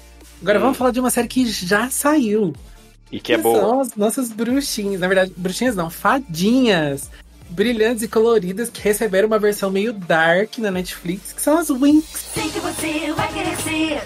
agora 0.43 0.59
hum. 0.59 0.63
vamos 0.63 0.79
falar 0.79 0.91
de 0.91 1.01
uma 1.01 1.11
série 1.11 1.29
que 1.29 1.47
já 1.47 1.89
saiu. 1.91 2.53
E 3.11 3.19
que, 3.19 3.25
que 3.25 3.33
é 3.33 3.39
boa. 3.39 3.61
São 3.61 3.81
as 3.81 3.95
nossas 3.95 4.31
bruxinhas. 4.31 5.01
Na 5.01 5.09
verdade, 5.09 5.33
bruxinhas 5.37 5.75
não, 5.75 5.91
fadinhas. 5.91 7.11
Brilhantes 7.49 8.05
e 8.05 8.09
coloridas 8.09 8.71
que 8.71 8.81
receberam 8.81 9.27
uma 9.27 9.39
versão 9.39 9.71
meio 9.71 9.93
dark 9.93 10.59
na 10.59 10.71
Netflix, 10.71 11.33
que 11.33 11.43
são 11.43 11.59
as 11.59 11.69
Winx. 11.69 12.07
Sei 12.33 12.49
que 12.49 12.61
você 12.61 13.13
vai 13.13 13.33
querer 13.33 13.57
ser 13.57 14.03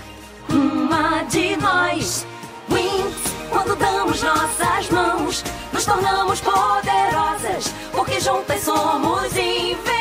uma 0.48 1.22
de 1.24 1.54
nós. 1.59 2.26
Winx, 2.70 3.14
quando 3.50 3.76
damos 3.76 4.22
nossas 4.22 4.88
mãos, 4.90 5.44
nos 5.74 5.85
tornamos 5.85 6.40
poderosas, 6.40 7.74
porque 7.92 8.18
juntas 8.18 8.62
somos 8.62 9.30
invencíveis. 9.37 9.93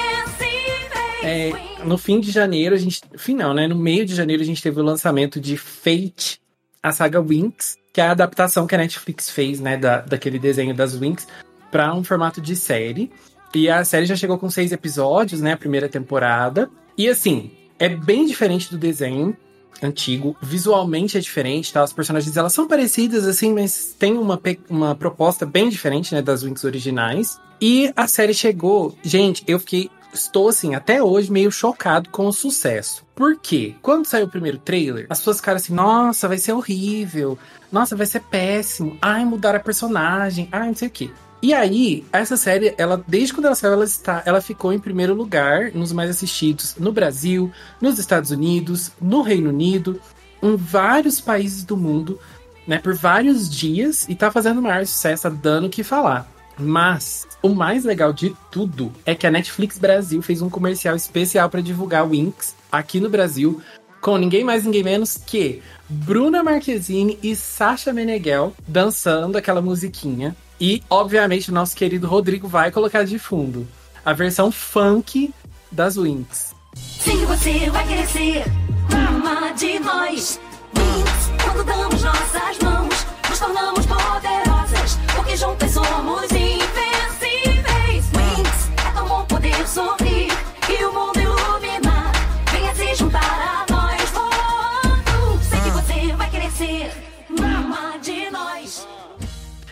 É, 1.24 1.52
no 1.86 1.98
fim 1.98 2.20
de 2.20 2.32
janeiro, 2.32 2.76
a 2.76 2.78
gente. 2.78 3.02
Final, 3.18 3.54
né? 3.54 3.66
No 3.68 3.76
meio 3.76 4.06
de 4.06 4.14
janeiro, 4.14 4.44
a 4.44 4.46
gente 4.46 4.62
teve 4.62 4.80
o 4.80 4.84
lançamento 4.84 5.40
de 5.40 5.56
Fate, 5.58 6.40
a 6.82 6.92
saga 6.92 7.22
Winx, 7.22 7.78
que 7.94 8.02
é 8.02 8.06
a 8.06 8.12
adaptação 8.12 8.68
que 8.68 8.76
a 8.76 8.78
Netflix 8.78 9.30
fez, 9.30 9.60
né? 9.60 9.78
Da, 9.78 10.02
daquele 10.02 10.38
desenho 10.38 10.76
das 10.76 10.96
Winx, 10.96 11.26
para 11.72 11.94
um 11.96 12.04
formato 12.04 12.42
de 12.42 12.56
série. 12.56 13.10
E 13.56 13.70
a 13.70 13.86
série 13.86 14.06
já 14.06 14.16
chegou 14.16 14.38
com 14.38 14.50
seis 14.50 14.72
episódios, 14.72 15.40
né? 15.40 15.54
A 15.54 15.58
primeira 15.58 15.88
temporada. 15.88 16.70
E 16.98 17.08
assim, 17.08 17.52
é 17.80 17.88
bem 17.88 18.26
diferente 18.26 18.70
do 18.70 18.78
desenho 18.78 19.36
antigo. 19.82 20.36
Visualmente 20.42 21.18
é 21.18 21.22
diferente, 21.22 21.72
tá? 21.72 21.84
As 21.84 21.94
personagens 21.94 22.36
elas 22.36 22.54
são 22.54 22.68
parecidas, 22.68 23.26
assim, 23.26 23.54
mas 23.54 23.96
tem 23.98 24.18
uma, 24.18 24.42
uma 24.70 24.96
proposta 24.96 25.46
bem 25.46 25.70
diferente, 25.70 26.14
né? 26.14 26.22
Das 26.22 26.44
Winx 26.44 26.64
originais. 26.64 27.40
E 27.62 27.94
a 27.96 28.08
série 28.08 28.34
chegou. 28.34 28.98
Gente, 29.04 29.44
eu 29.48 29.60
fiquei 29.60 29.90
estou 30.14 30.50
assim, 30.50 30.76
até 30.76 31.02
hoje, 31.02 31.32
meio 31.32 31.52
chocado 31.52 32.10
com 32.10 32.28
o 32.28 32.34
sucesso. 32.34 33.04
Por 33.16 33.38
quê? 33.38 33.76
Quando 33.82 34.06
saiu 34.06 34.26
o 34.26 34.30
primeiro 34.30 34.58
trailer, 34.58 35.08
as 35.10 35.20
pessoas 35.20 35.38
ficaram 35.38 35.58
assim, 35.58 35.74
nossa, 35.74 36.28
vai 36.28 36.38
ser 36.38 36.54
horrível, 36.54 37.38
nossa, 37.72 37.96
vai 37.96 38.06
ser 38.06 38.22
péssimo, 38.22 38.98
ai, 39.02 39.26
mudar 39.26 39.56
a 39.56 39.60
personagem, 39.60 40.48
ai, 40.52 40.68
não 40.68 40.76
sei 40.76 40.88
o 40.88 40.92
quê. 40.92 41.10
E 41.42 41.54
aí, 41.54 42.06
essa 42.14 42.38
série, 42.38 42.74
ela 42.78 43.04
desde 43.06 43.34
quando 43.34 43.48
ela 43.48 43.56
saiu, 43.56 43.74
ela 43.74 43.84
está, 43.84 44.24
ela 44.26 44.40
ficou 44.40 44.72
em 44.72 44.80
primeiro 44.80 45.14
lugar 45.14 45.72
nos 45.74 45.92
mais 45.92 46.10
assistidos 46.10 46.76
no 46.78 46.94
Brasil, 46.94 47.52
nos 47.82 48.00
Estados 48.00 48.32
Unidos, 48.32 48.92
no 49.02 49.22
Reino 49.22 49.50
Unido, 49.50 50.00
em 50.42 50.56
vários 50.56 51.20
países 51.20 51.66
do 51.66 51.76
mundo, 51.76 52.18
né, 52.66 52.78
por 52.78 52.94
vários 52.94 53.50
dias 53.50 54.08
e 54.08 54.16
tá 54.16 54.32
fazendo 54.32 54.62
maior 54.62 54.86
sucesso, 54.86 55.24
tá 55.24 55.30
dando 55.30 55.68
o 55.68 55.70
que 55.70 55.84
falar. 55.84 56.33
Mas 56.58 57.28
o 57.42 57.50
mais 57.50 57.84
legal 57.84 58.14
de 58.14 58.36
tudo 58.52 58.92
é 59.06 59.16
que 59.16 59.26
a 59.26 59.32
Netflix 59.32 59.78
Brasil 59.78 60.22
fez 60.22 60.42
um 60.42 60.50
comercial 60.50 60.96
especial 60.96 61.50
para 61.50 61.62
divulgar 61.62 62.08
Winx 62.08 62.56
aqui 62.72 63.00
no 63.00 63.10
Brasil, 63.10 63.62
com 64.00 64.18
ninguém 64.18 64.44
mais, 64.44 64.66
ninguém 64.66 64.84
menos 64.84 65.18
que 65.18 65.62
Bruna 65.90 66.44
Marquezine 66.44 67.18
e 67.24 67.36
Sasha 67.36 67.94
Meneghel 67.94 68.54
dançando 68.68 69.38
aquela 69.38 69.62
musiquinha. 69.62 70.36
E, 70.60 70.84
obviamente, 70.90 71.50
o 71.50 71.54
nosso 71.54 71.76
querido 71.76 72.08
Rodrigo 72.08 72.48
vai 72.48 72.72
colocar 72.72 73.04
de 73.04 73.18
fundo 73.18 73.68
a 74.06 74.14
versão 74.14 74.52
funk 74.52 75.34
das 75.72 75.96
Winx. 75.98 76.54
Sim, 76.76 77.26
você 77.26 77.70
vai 77.70 78.08
ser 78.08 78.44
uma 78.90 79.52
de 79.52 79.80
nós. 79.80 80.40
Winx, 80.76 81.12
quando 81.44 81.64
damos 81.64 82.02
nossas 82.02 82.60
mãos, 82.60 83.06
nos 83.30 83.40
tornamos 83.40 83.86
poderosas, 83.86 85.00
porque 85.34 85.38
juntas 85.38 85.72
somos 85.72 86.24
invencíveis. 86.32 88.06
Winx, 88.14 88.70
é 88.88 88.92
tão 88.94 89.08
bom 89.08 89.26
poder 89.26 89.68
sorrir 89.68 90.32
e 90.70 90.86
o 90.86 90.94
mundo 90.94 91.20
iluminar. 91.20 92.12
Venha 92.52 92.76
se 92.76 92.96
juntar 92.96 93.20
a 93.20 93.66
nós 93.72 94.12
voando. 94.12 95.44
Sei 95.44 95.60
que 95.60 95.70
você 95.72 96.16
vai 96.16 96.30
querer 96.30 96.52
ser 96.52 96.92
uma 97.30 97.98
de 97.98 98.30
nós. 98.30 98.88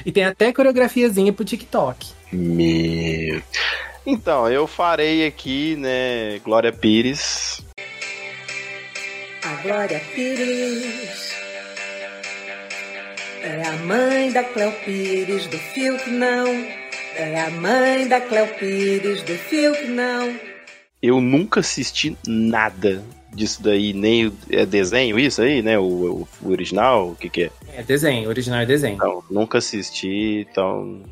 E 0.04 0.12
tem 0.12 0.26
até 0.26 0.52
coreografiazinha 0.52 1.32
pro 1.32 1.46
TikTok. 1.46 2.08
Meu. 2.32 3.42
Então, 4.06 4.50
eu 4.50 4.66
farei 4.66 5.28
aqui, 5.28 5.76
né, 5.76 6.40
Glória 6.40 6.74
Pires. 6.74 7.62
A 9.44 9.56
Glória 9.62 10.02
Pires 10.16 11.31
é 13.44 13.68
a 13.68 13.78
mãe 13.78 14.32
da 14.32 14.44
Cleo 14.44 14.72
Pires 14.86 15.48
do 15.48 15.58
fio 15.58 15.98
que 15.98 16.12
não. 16.12 16.48
É 17.16 17.42
a 17.42 17.50
mãe 17.50 18.08
da 18.08 18.22
Cleo 18.22 18.48
Pires 18.56 19.24
do 19.24 19.34
fio 19.34 19.74
que 19.74 19.88
não. 19.88 20.40
Eu 21.02 21.20
nunca 21.20 21.60
assisti 21.60 22.16
nada 22.28 23.04
disso 23.34 23.64
daí, 23.64 23.94
nem 23.94 24.32
é 24.50 24.66
desenho 24.66 25.18
isso 25.18 25.42
aí, 25.42 25.62
né? 25.64 25.80
O, 25.80 26.28
o 26.42 26.50
original, 26.50 27.10
o 27.10 27.16
que 27.16 27.30
que 27.30 27.44
é? 27.44 27.52
É 27.76 27.82
desenho, 27.82 28.30
original 28.30 28.60
é 28.60 28.66
desenho. 28.66 28.98
Não, 28.98 29.24
nunca 29.30 29.58
assisti, 29.58 30.46
então 30.50 31.04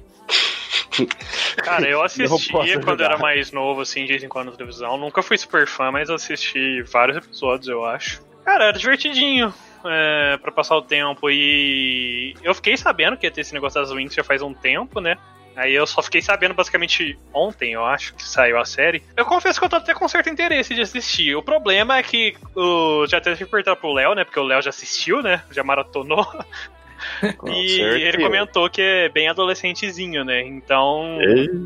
Cara, 1.57 1.89
eu 1.89 2.01
assistia 2.03 2.79
quando 2.79 3.01
era 3.03 3.17
mais 3.17 3.51
novo, 3.51 3.81
assim, 3.81 4.01
de 4.01 4.11
vez 4.11 4.23
em 4.23 4.27
quando 4.27 4.51
na 4.51 4.57
televisão. 4.57 4.97
Nunca 4.97 5.23
fui 5.23 5.37
super 5.37 5.65
fã, 5.65 5.91
mas 5.91 6.09
assisti 6.09 6.83
vários 6.83 7.17
episódios, 7.17 7.67
eu 7.67 7.83
acho. 7.85 8.21
Cara, 8.45 8.65
era 8.65 8.77
divertidinho 8.77 9.53
é, 9.85 10.37
para 10.37 10.51
passar 10.51 10.75
o 10.75 10.81
tempo. 10.81 11.29
E 11.29 12.35
eu 12.43 12.53
fiquei 12.53 12.75
sabendo 12.77 13.17
que 13.17 13.25
ia 13.25 13.31
ter 13.31 13.41
esse 13.41 13.53
negócio 13.53 13.79
das 13.79 13.91
Wings 13.91 14.13
já 14.13 14.23
faz 14.23 14.41
um 14.41 14.53
tempo, 14.53 14.99
né? 14.99 15.17
Aí 15.55 15.73
eu 15.73 15.85
só 15.85 16.01
fiquei 16.01 16.21
sabendo 16.21 16.53
basicamente 16.53 17.19
ontem, 17.33 17.73
eu 17.73 17.85
acho, 17.85 18.13
que 18.13 18.23
saiu 18.23 18.57
a 18.57 18.63
série. 18.63 19.03
Eu 19.17 19.25
confesso 19.25 19.59
que 19.59 19.65
eu 19.65 19.69
tô 19.69 19.75
até 19.75 19.93
com 19.93 20.07
certo 20.07 20.29
interesse 20.29 20.73
de 20.73 20.81
assistir. 20.81 21.35
O 21.35 21.43
problema 21.43 21.97
é 21.97 22.03
que 22.03 22.33
o, 22.55 23.05
já 23.07 23.19
teve 23.19 23.37
que 23.37 23.45
perguntar 23.45 23.75
pro 23.75 23.91
Léo, 23.91 24.15
né? 24.15 24.23
Porque 24.23 24.39
o 24.39 24.43
Léo 24.43 24.61
já 24.61 24.69
assistiu, 24.69 25.21
né? 25.21 25.43
Já 25.51 25.63
maratonou. 25.63 26.25
e 27.47 27.81
ele 27.81 28.17
comentou 28.17 28.69
que 28.69 28.81
é 28.81 29.09
bem 29.09 29.27
adolescentezinho, 29.27 30.23
né? 30.23 30.41
Então 30.43 31.19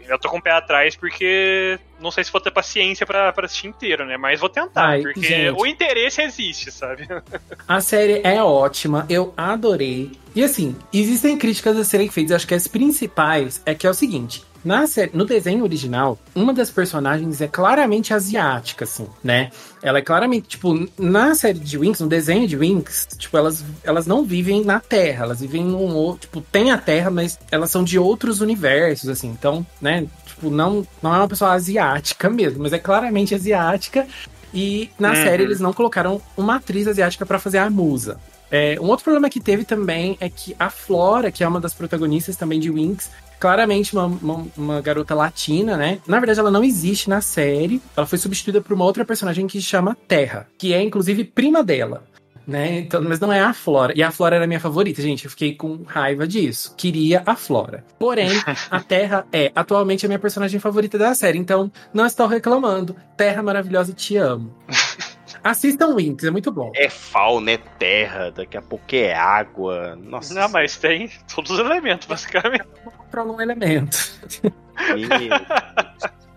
eu 0.08 0.19
tô 0.19 0.30
com 0.30 0.38
o 0.38 0.41
pé 0.41 0.52
atrás 0.52 0.96
porque 0.96 1.80
não 2.00 2.12
sei 2.12 2.24
se 2.24 2.32
vou 2.32 2.41
ter 2.41 2.52
paciência 2.52 3.06
pra, 3.06 3.32
pra 3.32 3.46
assistir 3.46 3.67
inteiro, 3.67 4.06
né? 4.06 4.17
Mas 4.17 4.39
vou 4.39 4.50
tentar, 4.50 4.89
Ai, 4.89 5.02
porque 5.02 5.22
gente, 5.22 5.60
o 5.60 5.65
interesse 5.65 6.22
existe, 6.22 6.72
sabe? 6.72 7.08
A 7.67 7.80
série 7.80 8.22
é 8.24 8.41
ótima, 8.43 9.06
eu 9.10 9.34
adorei. 9.38 10.12
E 10.36 10.43
assim, 10.43 10.76
existem 10.91 11.38
críticas 11.38 11.78
a 11.78 11.84
serem 11.84 12.10
feitas, 12.10 12.36
acho 12.36 12.48
que 12.48 12.56
as 12.56 12.67
principais 12.67 13.62
é 13.65 13.74
que 13.74 13.86
é 13.86 13.89
o 13.89 13.93
seguinte. 13.93 14.43
Na 14.63 14.88
série, 14.88 15.12
no 15.13 15.26
desenho 15.26 15.63
original, 15.63 16.17
uma 16.34 16.54
das 16.54 16.69
personagens 16.69 17.41
é 17.41 17.47
claramente 17.47 18.13
asiática, 18.13 18.86
assim, 18.86 19.08
né? 19.23 19.52
Ela 19.82 19.99
é 19.99 20.02
claramente, 20.02 20.47
tipo, 20.47 20.88
na 20.97 21.36
série 21.36 21.60
de 21.60 21.78
Winx, 21.78 21.99
no 21.99 22.08
desenho 22.08 22.47
de 22.47 22.56
Winx, 22.56 23.08
tipo, 23.17 23.38
elas, 23.38 23.63
elas 23.84 24.08
não 24.08 24.23
vivem 24.23 24.63
na 24.63 24.80
Terra, 24.80 25.26
elas 25.26 25.41
vivem 25.41 25.65
num 25.65 25.93
outro, 25.93 26.21
tipo, 26.21 26.41
tem 26.41 26.71
a 26.71 26.78
Terra, 26.78 27.12
mas 27.12 27.38
elas 27.52 27.69
são 27.69 27.84
de 27.84 27.99
outros 27.99 28.39
universos, 28.39 29.10
assim, 29.10 29.28
então, 29.28 29.65
né, 29.82 30.08
tipo, 30.26 30.49
não, 30.49 30.88
não 31.02 31.13
é 31.13 31.17
uma 31.17 31.28
pessoa 31.28 31.52
asiática 31.52 32.30
mesmo, 32.30 32.63
mas 32.63 32.71
é 32.71 32.80
claramente 32.80 33.36
asiática, 33.36 34.08
e 34.54 34.89
na 34.99 35.10
uhum. 35.10 35.15
série 35.15 35.43
eles 35.43 35.60
não 35.60 35.73
colocaram 35.73 36.21
uma 36.38 36.56
atriz 36.56 36.88
asiática 36.88 37.26
para 37.26 37.39
fazer 37.39 37.58
a 37.58 37.69
musa. 37.69 38.19
É, 38.56 38.80
um 38.80 38.86
outro 38.86 39.06
problema 39.06 39.32
que 39.32 39.39
teve 39.39 39.66
também 39.66 40.16
é 40.20 40.30
que 40.30 40.56
a 40.60 40.70
Flora, 40.70 41.32
que 41.32 41.44
é 41.44 41.48
uma 41.48 41.60
das 41.60 41.74
protagonistas 41.74 42.36
também 42.36 42.60
de 42.60 42.70
Winx, 42.70 43.10
claramente 43.39 43.96
uma, 43.96 44.06
uma, 44.06 44.48
uma, 44.56 44.80
garota 44.80 45.16
latina, 45.16 45.76
né? 45.76 45.98
Na 46.06 46.20
verdade, 46.20 46.39
ela 46.39 46.52
não 46.52 46.63
existe 46.63 47.10
na 47.10 47.20
série. 47.20 47.82
Ela 47.98 48.06
foi 48.06 48.20
substituída 48.20 48.62
por 48.62 48.74
uma 48.74 48.86
outra 48.86 49.04
personagem 49.04 49.48
que 49.48 49.60
se 49.60 49.66
chama 49.66 49.98
Terra, 50.08 50.48
que 50.56 50.72
é 50.72 50.84
inclusive 50.84 51.24
prima 51.24 51.63
dela. 51.63 52.04
Né? 52.46 52.80
Então, 52.80 53.02
mas 53.02 53.20
não 53.20 53.34
é 53.34 53.39
a 53.39 53.54
Flora. 53.54 53.94
E 53.96 54.04
a 54.04 54.12
Flora 54.12 54.36
era 54.36 54.46
minha 54.46 54.60
favorita, 54.60 55.02
gente. 55.02 55.26
Eu 55.26 55.32
fiquei 55.32 55.56
com 55.56 55.82
raiva 55.88 56.28
disso. 56.28 56.76
Queria 56.78 57.24
a 57.26 57.36
Flora. 57.36 57.84
Porém, 57.98 58.30
a 58.70 58.80
Terra 58.84 59.26
é 59.34 59.52
atualmente 59.56 60.06
a 60.06 60.10
minha 60.10 60.20
personagem 60.20 60.60
favorita 60.60 60.98
da 60.98 61.16
série. 61.16 61.39
Então, 61.39 61.72
não 61.92 62.06
estou 62.06 62.28
reclamando. 62.28 62.96
Terra 63.18 63.42
maravilhosa, 63.42 63.94
te 63.94 64.16
amo. 64.16 64.54
Assistam 65.43 65.95
Winx, 65.95 66.23
é 66.23 66.32
muito 66.32 66.51
bom. 66.51 66.71
É 66.73 66.89
fauna, 66.89 67.51
é 67.51 67.58
terra, 67.58 68.32
daqui 68.32 68.56
a 68.56 68.62
pouco 68.62 68.86
é 68.95 69.13
água. 69.13 69.95
Nossa. 69.97 70.34
Não, 70.34 70.47
mas 70.47 70.77
tem 70.77 71.12
todos 71.34 71.51
os 71.51 71.60
elementos, 71.60 72.08
basicamente. 72.08 72.65
Para 73.12 73.23
um 73.23 73.41
elemento. 73.41 73.97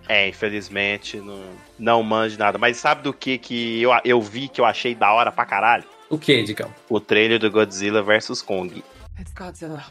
É, 0.08 0.28
infelizmente, 0.28 1.18
não, 1.18 1.40
não 1.78 2.02
manjo 2.02 2.38
nada. 2.38 2.58
Mas 2.58 2.76
sabe 2.76 3.02
do 3.02 3.12
que, 3.12 3.38
que 3.38 3.82
eu, 3.82 3.90
eu 4.04 4.20
vi 4.20 4.48
que 4.48 4.60
eu 4.60 4.64
achei 4.64 4.94
da 4.94 5.12
hora 5.12 5.32
pra 5.32 5.44
caralho? 5.44 5.84
O 6.08 6.16
que, 6.16 6.42
Digão? 6.44 6.72
O 6.88 7.00
trailer 7.00 7.40
do 7.40 7.50
Godzilla 7.50 8.02
vs 8.02 8.40
Kong. 8.42 8.84
It's 9.18 9.32
Godzilla. 9.32 9.84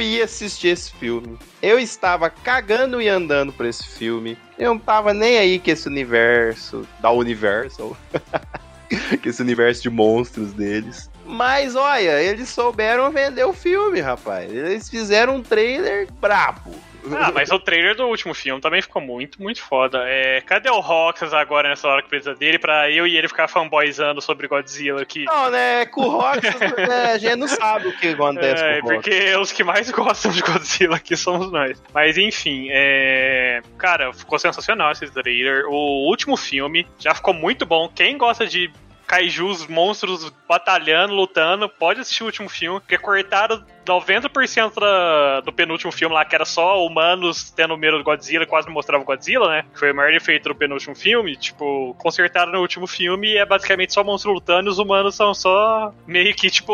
Eu 0.00 0.06
ia 0.06 0.24
assistir 0.24 0.68
esse 0.68 0.90
filme. 0.92 1.38
Eu 1.60 1.78
estava 1.78 2.30
cagando 2.30 3.00
e 3.00 3.08
andando 3.08 3.52
por 3.52 3.66
esse 3.66 3.86
filme. 3.86 4.36
Eu 4.58 4.74
não 4.74 4.78
tava 4.78 5.12
nem 5.12 5.38
aí 5.38 5.58
com 5.58 5.70
esse 5.70 5.86
universo 5.86 6.86
da 7.00 7.10
Universal. 7.10 7.96
com 9.22 9.28
esse 9.28 9.42
universo 9.42 9.82
de 9.82 9.90
monstros 9.90 10.52
deles. 10.52 11.10
Mas 11.26 11.76
olha, 11.76 12.20
eles 12.22 12.48
souberam 12.48 13.10
vender 13.10 13.44
o 13.44 13.52
filme, 13.52 14.00
rapaz. 14.00 14.50
Eles 14.50 14.88
fizeram 14.88 15.36
um 15.36 15.42
trailer 15.42 16.08
brabo. 16.20 16.74
Ah, 17.16 17.30
mas 17.32 17.50
o 17.50 17.58
trailer 17.58 17.94
do 17.94 18.06
último 18.06 18.34
filme 18.34 18.60
também 18.60 18.82
ficou 18.82 19.00
muito, 19.00 19.40
muito 19.42 19.62
foda. 19.62 20.02
É, 20.06 20.40
cadê 20.40 20.70
o 20.70 20.80
Roxas 20.80 21.32
agora 21.32 21.68
nessa 21.68 21.88
hora 21.88 22.02
que 22.02 22.08
precisa 22.08 22.34
dele 22.34 22.58
pra 22.58 22.90
eu 22.90 23.06
e 23.06 23.16
ele 23.16 23.28
ficar 23.28 23.48
fanboyzando 23.48 24.20
sobre 24.20 24.48
Godzilla 24.48 25.02
aqui? 25.02 25.24
Não, 25.24 25.50
né? 25.50 25.86
Com 25.86 26.02
o 26.02 26.08
Roxas, 26.10 26.54
né, 26.76 27.12
a 27.12 27.18
gente 27.18 27.36
não 27.36 27.48
sabe 27.48 27.88
o 27.88 27.96
que 27.96 28.08
acontece 28.08 28.62
é, 28.62 28.80
com 28.80 28.86
o 28.86 28.90
porque 28.94 29.36
os 29.36 29.52
que 29.52 29.64
mais 29.64 29.90
gostam 29.92 30.30
de 30.32 30.42
Godzilla 30.42 30.96
aqui 30.96 31.16
somos 31.16 31.50
nós. 31.50 31.82
Mas 31.92 32.16
enfim, 32.16 32.68
é... 32.70 33.60
cara, 33.78 34.12
ficou 34.12 34.38
sensacional 34.38 34.92
esse 34.92 35.10
trailer. 35.10 35.66
O 35.66 36.08
último 36.08 36.36
filme 36.36 36.86
já 36.98 37.14
ficou 37.14 37.34
muito 37.34 37.64
bom. 37.66 37.88
Quem 37.88 38.16
gosta 38.16 38.46
de 38.46 38.70
kaijus, 39.10 39.66
monstros 39.66 40.32
batalhando, 40.48 41.12
lutando, 41.12 41.68
pode 41.68 41.98
assistir 41.98 42.22
o 42.22 42.26
último 42.26 42.48
filme, 42.48 42.78
porque 42.78 42.96
cortaram 42.96 43.60
90% 43.84 44.74
da, 44.78 45.40
do 45.40 45.52
penúltimo 45.52 45.90
filme 45.90 46.14
lá, 46.14 46.24
que 46.24 46.32
era 46.32 46.44
só 46.44 46.86
humanos 46.86 47.50
tendo 47.50 47.76
medo 47.76 47.98
do 47.98 48.04
Godzilla, 48.04 48.46
quase 48.46 48.68
não 48.68 48.74
mostrava 48.74 49.02
o 49.02 49.06
Godzilla, 49.06 49.48
né? 49.48 49.64
Que 49.72 49.80
foi 49.80 49.90
o 49.90 49.94
maior 49.96 50.14
efeito 50.14 50.48
do 50.48 50.54
penúltimo 50.54 50.94
filme. 50.94 51.36
Tipo, 51.36 51.92
consertaram 51.98 52.52
no 52.52 52.60
último 52.60 52.86
filme 52.86 53.32
e 53.32 53.36
é 53.36 53.44
basicamente 53.44 53.92
só 53.92 54.04
monstros 54.04 54.32
lutando 54.32 54.68
e 54.68 54.70
os 54.70 54.78
humanos 54.78 55.16
são 55.16 55.34
só 55.34 55.92
meio 56.06 56.32
que, 56.32 56.48
tipo, 56.48 56.72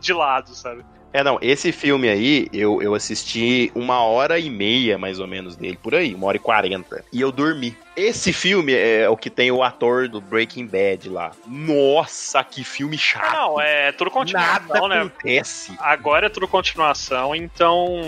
de 0.00 0.14
lado, 0.14 0.54
sabe? 0.54 0.82
É, 1.12 1.24
não, 1.24 1.38
esse 1.40 1.72
filme 1.72 2.08
aí, 2.08 2.48
eu, 2.52 2.82
eu 2.82 2.94
assisti 2.94 3.72
uma 3.74 4.02
hora 4.02 4.38
e 4.38 4.50
meia, 4.50 4.98
mais 4.98 5.18
ou 5.18 5.26
menos, 5.26 5.56
dele, 5.56 5.78
por 5.82 5.94
aí, 5.94 6.14
uma 6.14 6.26
hora 6.26 6.36
e 6.36 6.40
quarenta. 6.40 7.04
E 7.12 7.20
eu 7.20 7.32
dormi. 7.32 7.76
Esse 7.96 8.32
filme 8.32 8.72
é 8.72 9.08
o 9.08 9.16
que 9.16 9.28
tem 9.28 9.50
o 9.50 9.62
ator 9.62 10.06
do 10.08 10.20
Breaking 10.20 10.66
Bad 10.66 11.08
lá. 11.08 11.32
Nossa, 11.46 12.44
que 12.44 12.62
filme 12.62 12.96
chato. 12.96 13.32
Não, 13.32 13.60
é 13.60 13.90
tudo 13.92 14.10
continuação, 14.10 14.66
Nada 14.68 14.88
né? 14.88 15.00
acontece. 15.00 15.72
Agora 15.80 16.26
é 16.26 16.30
tudo 16.30 16.46
continuação, 16.46 17.34
então... 17.34 18.00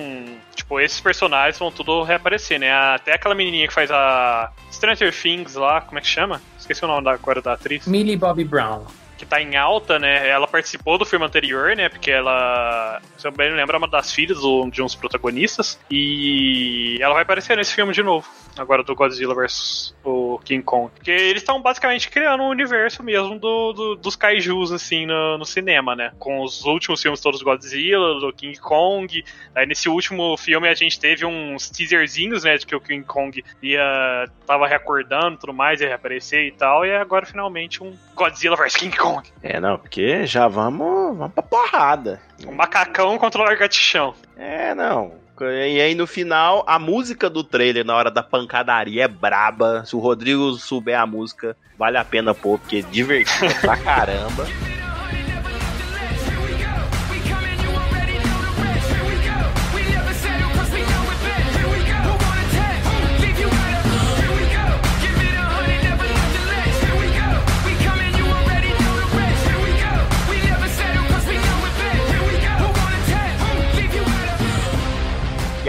Tipo, 0.55 0.79
esses 0.79 1.01
personagens 1.01 1.59
vão 1.59 1.73
tudo 1.73 2.03
reaparecer, 2.03 2.61
né? 2.61 2.71
Até 2.71 3.15
aquela 3.15 3.35
menininha 3.35 3.67
que 3.67 3.75
faz 3.75 3.91
a 3.91 4.53
Stranger 4.71 5.13
Things 5.13 5.55
lá, 5.55 5.81
como 5.81 5.99
é 5.99 6.03
que 6.03 6.07
chama? 6.07 6.41
Esqueci 6.59 6.85
o 6.85 6.89
nome 6.89 7.05
da, 7.05 7.13
agora 7.13 7.41
da 7.41 7.55
atriz. 7.55 7.87
Millie 7.87 8.17
Bobby 8.17 8.45
Brown 8.45 8.85
que 9.20 9.26
tá 9.26 9.40
em 9.40 9.54
alta, 9.54 9.98
né? 9.98 10.26
Ela 10.26 10.46
participou 10.46 10.96
do 10.96 11.04
filme 11.04 11.26
anterior, 11.26 11.76
né? 11.76 11.90
Porque 11.90 12.11
ela, 12.11 13.02
se 13.18 13.26
eu 13.26 13.30
bem 13.30 13.52
lembro, 13.52 13.76
é 13.76 13.78
uma 13.78 13.87
das 13.87 14.11
filhas 14.11 14.38
de 14.72 14.83
uns 14.83 14.94
protagonistas. 14.94 15.78
E 15.90 16.96
ela 17.02 17.12
vai 17.12 17.22
aparecer 17.22 17.54
nesse 17.54 17.74
filme 17.74 17.92
de 17.92 18.02
novo 18.02 18.26
agora 18.59 18.83
do 18.83 18.94
Godzilla 18.94 19.35
vs 19.35 19.94
o 20.02 20.38
King 20.42 20.62
Kong. 20.62 20.90
Porque 20.94 21.11
eles 21.11 21.42
estão 21.42 21.61
basicamente 21.61 22.09
criando 22.09 22.42
um 22.42 22.48
universo 22.48 23.02
mesmo 23.02 23.38
do, 23.38 23.72
do 23.72 23.96
dos 23.96 24.16
kaijus, 24.16 24.72
assim, 24.72 25.04
no, 25.04 25.37
no, 25.37 25.44
cinema, 25.44 25.94
né? 25.94 26.12
Com 26.18 26.42
os 26.42 26.64
últimos 26.64 27.02
filmes 27.02 27.20
todos 27.20 27.40
do 27.40 27.44
Godzilla, 27.44 28.18
do 28.20 28.33
King 28.33 28.59
Kong. 28.59 29.22
Aí 29.54 29.66
nesse 29.66 29.88
último 29.88 30.37
filme 30.38 30.66
a 30.66 30.74
gente 30.74 30.98
teve 30.98 31.26
uns 31.26 31.68
teaserzinhos, 31.68 32.44
né? 32.44 32.56
De 32.56 32.66
que 32.66 32.74
o 32.74 32.80
King 32.80 33.04
Kong 33.04 33.44
ia. 33.62 34.26
tava 34.46 34.66
recordando 34.66 35.37
tudo 35.38 35.52
mais, 35.52 35.80
ia 35.80 35.88
reaparecer 35.88 36.46
e 36.46 36.52
tal. 36.52 36.87
E 36.87 36.96
agora 36.96 37.26
finalmente 37.26 37.83
um 37.83 37.94
Godzilla 38.14 38.56
vs 38.56 38.76
King 38.76 38.96
Kong. 38.96 39.10
É, 39.42 39.61
não, 39.61 39.79
porque 39.79 40.27
já 40.27 40.49
vamos, 40.49 41.16
vamos 41.16 41.33
pra 41.33 41.42
porrada. 41.42 42.20
Um 42.46 42.53
macacão 42.53 43.18
contra 43.18 43.40
o 43.40 43.44
largatichão. 43.44 44.14
É, 44.37 44.75
não. 44.75 45.12
E 45.40 45.81
aí 45.81 45.94
no 45.94 46.07
final, 46.07 46.62
a 46.66 46.79
música 46.79 47.31
do 47.31 47.42
trailer 47.42 47.85
na 47.85 47.94
hora 47.94 48.11
da 48.11 48.23
pancadaria 48.23 49.05
é 49.05 49.09
braba. 49.09 49.85
Se 49.87 49.96
o 49.96 49.99
Rodrigo 49.99 50.53
souber 50.53 50.99
a 50.99 51.07
música, 51.07 51.57
vale 51.79 51.96
a 51.96 52.05
pena 52.05 52.35
pôr, 52.35 52.59
porque 52.59 52.79
é 52.79 52.83
divertido 52.83 53.55
pra 53.62 53.77
caramba. 53.79 54.46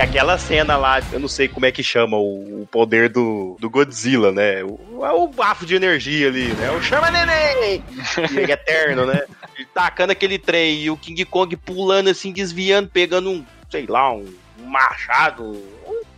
Aquela 0.01 0.37
cena 0.37 0.77
lá, 0.77 1.01
eu 1.11 1.19
não 1.19 1.27
sei 1.27 1.47
como 1.47 1.65
é 1.65 1.71
que 1.71 1.83
chama 1.83 2.17
o, 2.17 2.61
o 2.61 2.67
poder 2.67 3.09
do, 3.09 3.57
do 3.59 3.69
Godzilla, 3.69 4.31
né? 4.31 4.63
O, 4.63 5.05
é 5.05 5.11
o 5.11 5.27
bafo 5.27 5.65
de 5.65 5.75
energia 5.75 6.27
ali, 6.27 6.47
né? 6.53 6.71
O 6.71 6.81
chama 6.81 7.11
neném! 7.11 7.83
E 8.31 8.39
é 8.39 8.53
eterno, 8.53 9.05
né? 9.05 9.23
Ele 9.55 9.67
tacando 9.73 10.11
aquele 10.11 10.37
trem 10.37 10.81
e 10.81 10.89
o 10.89 10.97
King 10.97 11.23
Kong 11.25 11.55
pulando 11.55 12.09
assim, 12.09 12.31
desviando, 12.31 12.89
pegando 12.89 13.29
um, 13.29 13.45
sei 13.69 13.85
lá, 13.85 14.11
um, 14.11 14.25
um 14.59 14.65
machado, 14.65 15.61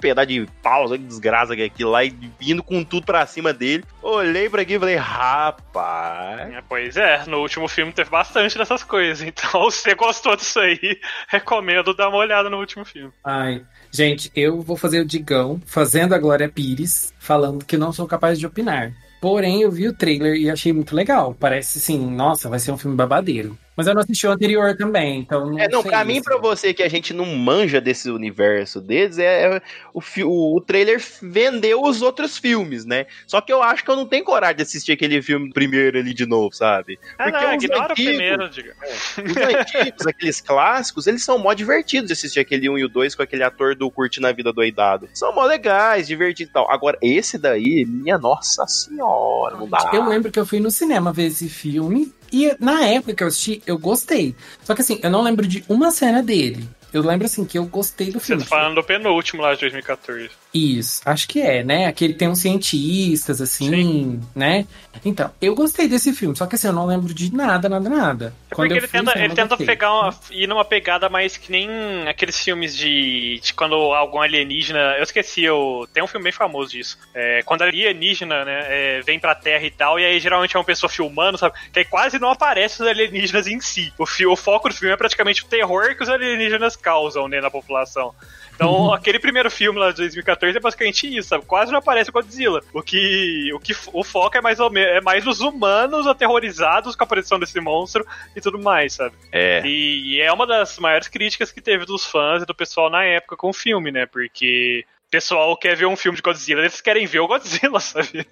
pedaço 0.04 0.28
de 0.28 0.46
pausa, 0.62 0.98
que 0.98 1.06
desgraça 1.06 1.56
que 1.56 1.62
é 1.62 1.66
aquilo 1.66 1.92
lá, 1.92 2.04
e 2.04 2.14
vindo 2.38 2.62
com 2.62 2.84
tudo 2.84 3.06
pra 3.06 3.26
cima 3.26 3.54
dele. 3.54 3.86
Olhei 4.02 4.50
pra 4.50 4.62
aqui 4.62 4.74
e 4.74 4.80
falei, 4.80 4.98
rapaz. 4.98 6.52
É, 6.54 6.62
pois 6.68 6.98
é, 6.98 7.24
no 7.26 7.38
último 7.40 7.70
filme 7.70 7.94
teve 7.94 8.10
bastante 8.10 8.58
dessas 8.58 8.84
coisas. 8.84 9.24
Então, 9.34 9.70
se 9.72 9.82
você 9.82 9.96
gostou 9.96 10.36
disso 10.36 10.60
aí, 10.60 11.00
recomendo 11.28 11.94
dar 11.94 12.10
uma 12.10 12.18
olhada 12.18 12.50
no 12.50 12.58
último 12.58 12.86
filme. 12.86 13.12
Ai, 13.24 13.62
gente, 13.92 14.32
eu 14.36 14.62
vou 14.62 14.76
fazer 14.76 15.00
o 15.00 15.06
Digão 15.06 15.60
fazendo 15.66 16.14
a 16.14 16.20
Glória 16.20 16.50
Pires, 16.50 17.14
falando 17.18 17.66
que 17.66 17.78
não 17.78 17.92
sou 17.92 18.06
capaz 18.08 18.38
de 18.38 18.46
opinar. 18.46 18.94
Porém, 19.22 19.62
eu 19.62 19.72
vi 19.72 19.88
o 19.88 19.94
trailer 19.94 20.36
e 20.36 20.50
achei 20.50 20.74
muito 20.74 20.96
legal. 20.96 21.34
Parece 21.40 21.78
assim, 21.78 21.98
nossa, 21.98 22.50
vai 22.50 22.60
ser 22.60 22.72
um 22.72 22.78
filme 22.78 22.96
babadeiro. 22.96 23.58
Mas 23.76 23.88
eu 23.88 23.94
não 23.94 24.02
assisti 24.02 24.28
o 24.28 24.32
anterior 24.32 24.76
também, 24.78 25.20
então. 25.20 25.50
Não 25.50 25.60
é, 25.60 25.68
não, 25.68 25.82
pra 25.82 26.04
mim, 26.06 26.22
pra 26.22 26.38
você 26.38 26.74
que 26.74 26.84
a 26.84 26.90
gente 26.90 27.14
não 27.14 27.26
manja 27.26 27.82
desse 27.82 28.10
universo 28.10 28.80
deles, 28.80 29.18
é, 29.18 29.56
é 29.56 29.62
o, 29.94 30.02
o, 30.26 30.58
o 30.58 30.62
trailer 30.62 31.02
vendeu 31.22 31.82
os 31.82 32.02
outros 32.02 32.38
filmes, 32.38 32.86
né? 32.86 33.08
Só 33.26 33.42
que 33.42 33.52
eu 33.52 33.64
acho 33.64 33.84
que 33.84 33.90
eu 33.90 33.96
não 33.96 34.06
tenho 34.06 34.24
coragem 34.24 34.58
de 34.58 34.64
assistir 34.64 34.92
aquele 34.92 35.22
filme 35.22 35.52
primeiro 35.52 35.98
ali 35.98 36.14
de 36.14 36.26
novo, 36.26 36.54
sabe? 36.54 37.00
Ah, 37.18 37.32
Porque 37.32 37.46
não, 37.46 37.54
ignora 37.54 37.92
antigos, 37.92 38.14
o 38.14 38.18
primeiro, 38.18 38.50
diga. 38.50 38.76
É, 38.82 39.22
os 39.22 39.38
antigos, 39.38 40.08
aqueles 40.08 40.42
clássicos, 40.42 41.08
eles 41.08 41.24
são 41.24 41.40
mó 41.40 41.54
divertidos 41.54 42.08
de 42.08 42.14
assistir 42.14 42.40
aquele 42.40 42.70
1 42.70 42.78
e 42.78 42.86
o 42.86 42.90
2 42.90 43.16
com 43.16 43.24
aquele 43.24 43.44
ator 43.44 43.76
do 43.76 43.90
Curtindo 43.90 44.28
a 44.28 44.32
Vida 44.32 44.54
Doidado. 44.54 45.10
São 45.14 45.34
mó 45.34 45.44
legais, 45.46 46.08
divertidos 46.08 46.52
e 46.52 46.54
tal. 46.54 46.70
Agora, 46.72 46.98
esse 47.02 47.38
daí, 47.38 47.86
minha 47.86 48.18
nossa 48.18 48.68
senhora, 48.68 49.58
não 49.58 49.68
dá. 49.68 49.90
Eu 49.94 50.08
lembro 50.08 50.32
que 50.32 50.40
eu 50.40 50.46
fui 50.46 50.60
no 50.60 50.70
cinema 50.70 51.12
ver 51.12 51.28
esse 51.28 51.50
filme 51.50 52.14
e 52.34 52.56
na 52.60 52.84
época 52.84 53.14
que 53.14 53.24
eu 53.24 53.28
assisti, 53.28 53.62
eu 53.68 53.78
gostei. 53.78 54.36
Só 54.64 54.74
que 54.74 54.82
assim, 54.82 55.00
eu 55.04 55.12
não 55.12 55.22
lembro 55.22 55.48
de 55.48 55.64
uma 55.70 55.92
cena 55.92 56.24
dele. 56.24 56.68
Eu 56.92 57.04
lembro 57.04 57.28
assim 57.28 57.46
que 57.46 57.58
eu 57.58 57.66
gostei 57.66 58.12
do 58.12 58.20
filme. 58.20 58.42
Você 58.42 58.50
tá 58.50 58.56
falando 58.56 58.76
do 58.76 58.84
penúltimo 58.84 59.44
lá 59.44 59.54
de 59.54 59.62
2014. 59.62 60.32
Isso, 60.54 61.02
acho 61.04 61.28
que 61.28 61.42
é, 61.42 61.64
né? 61.64 61.88
Aquele 61.88 62.14
tem 62.14 62.28
uns 62.28 62.40
cientistas, 62.40 63.42
assim, 63.42 63.70
Sim. 63.70 64.22
né? 64.36 64.68
Então, 65.04 65.32
eu 65.42 65.56
gostei 65.56 65.88
desse 65.88 66.14
filme, 66.14 66.36
só 66.36 66.46
que 66.46 66.54
assim, 66.54 66.68
eu 66.68 66.74
não 66.74 66.86
lembro 66.86 67.12
de 67.12 67.34
nada, 67.34 67.68
nada, 67.68 67.90
nada. 67.90 68.34
É 68.52 68.54
quando 68.54 68.72
ele 68.72 68.82
fui, 68.82 69.00
tenta, 69.00 69.18
ele 69.18 69.34
tenta 69.34 69.58
pegar 69.58 69.92
uma, 69.92 70.16
ir 70.30 70.46
numa 70.46 70.64
pegada 70.64 71.10
mais 71.10 71.38
que 71.38 71.52
nem 71.52 71.68
aqueles 72.08 72.40
filmes 72.40 72.78
de, 72.78 73.40
de 73.42 73.54
quando 73.56 73.74
algum 73.74 74.22
alienígena. 74.22 74.96
Eu 74.98 75.04
esqueci, 75.04 75.44
eu, 75.44 75.88
tem 75.92 76.04
um 76.04 76.08
filme 76.08 76.26
bem 76.26 76.32
famoso 76.32 76.72
disso. 76.72 77.00
É, 77.16 77.42
quando 77.44 77.64
alienígena, 77.64 78.46
né, 78.46 78.66
é, 78.68 79.02
vem 79.02 79.20
pra 79.20 79.34
Terra 79.34 79.66
e 79.66 79.72
tal, 79.72 80.00
e 80.00 80.06
aí 80.06 80.20
geralmente 80.20 80.56
é 80.56 80.60
uma 80.60 80.66
pessoa 80.66 80.90
filmando, 80.90 81.38
sabe? 81.38 81.56
Que 81.72 81.80
aí 81.80 81.86
quase 81.86 82.20
não 82.20 82.30
aparece 82.30 82.84
os 82.84 82.88
alienígenas 82.88 83.48
em 83.48 83.60
si. 83.60 83.92
O, 83.98 84.04
o 84.32 84.36
foco 84.36 84.70
do 84.70 84.76
filme 84.76 84.94
é 84.94 84.98
praticamente 84.98 85.42
o 85.42 85.48
terror 85.48 85.96
que 85.96 86.04
os 86.04 86.10
alienígenas 86.10 86.76
causam 86.76 87.28
né, 87.28 87.42
na 87.42 87.50
população. 87.50 88.14
Então, 88.56 88.92
aquele 88.94 89.20
primeiro 89.20 89.50
filme 89.50 89.80
lá 89.80 89.92
de 89.92 89.98
2014 89.98 90.58
é 90.58 90.60
basicamente 90.60 91.18
isso, 91.18 91.30
sabe? 91.30 91.46
Quase 91.46 91.72
não 91.72 91.80
aparece 91.80 92.10
o 92.10 92.14
Godzilla. 92.14 92.62
O 92.74 92.82
que 92.82 93.52
o, 93.54 93.60
que, 93.60 93.74
o 93.92 94.04
foco 94.04 94.38
é 94.38 94.42
mais 94.42 94.60
ou 94.60 94.70
menos 94.70 94.98
é 94.98 95.02
mais 95.02 95.26
os 95.26 95.42
humanos 95.42 96.08
aterrorizados 96.08 96.96
com 96.96 97.04
a 97.04 97.06
aparição 97.06 97.40
desse 97.40 97.60
monstro 97.60 98.06
e 98.36 98.42
tudo 98.42 98.60
mais, 98.60 98.94
sabe? 98.94 99.16
É. 99.32 99.62
E, 99.66 100.16
e 100.16 100.22
é 100.22 100.32
uma 100.32 100.48
das 100.48 100.78
maiores 100.80 101.08
críticas 101.08 101.52
que 101.52 101.62
teve 101.62 101.86
dos 101.86 102.06
fãs 102.06 102.44
e 102.44 102.46
do 102.46 102.56
pessoal 102.56 102.90
na 102.90 103.04
época 103.04 103.38
com 103.38 103.50
o 103.50 103.54
filme, 103.54 103.92
né? 103.92 104.06
Porque 104.06 104.86
pessoal 105.14 105.56
quer 105.56 105.76
ver 105.76 105.86
um 105.86 105.96
filme 105.96 106.16
de 106.16 106.24
Godzilla, 106.24 106.62
eles 106.62 106.82
querem 106.82 107.06
ver 107.06 107.20
o 107.20 107.28
Godzilla, 107.28 107.78
sabe? 107.80 108.28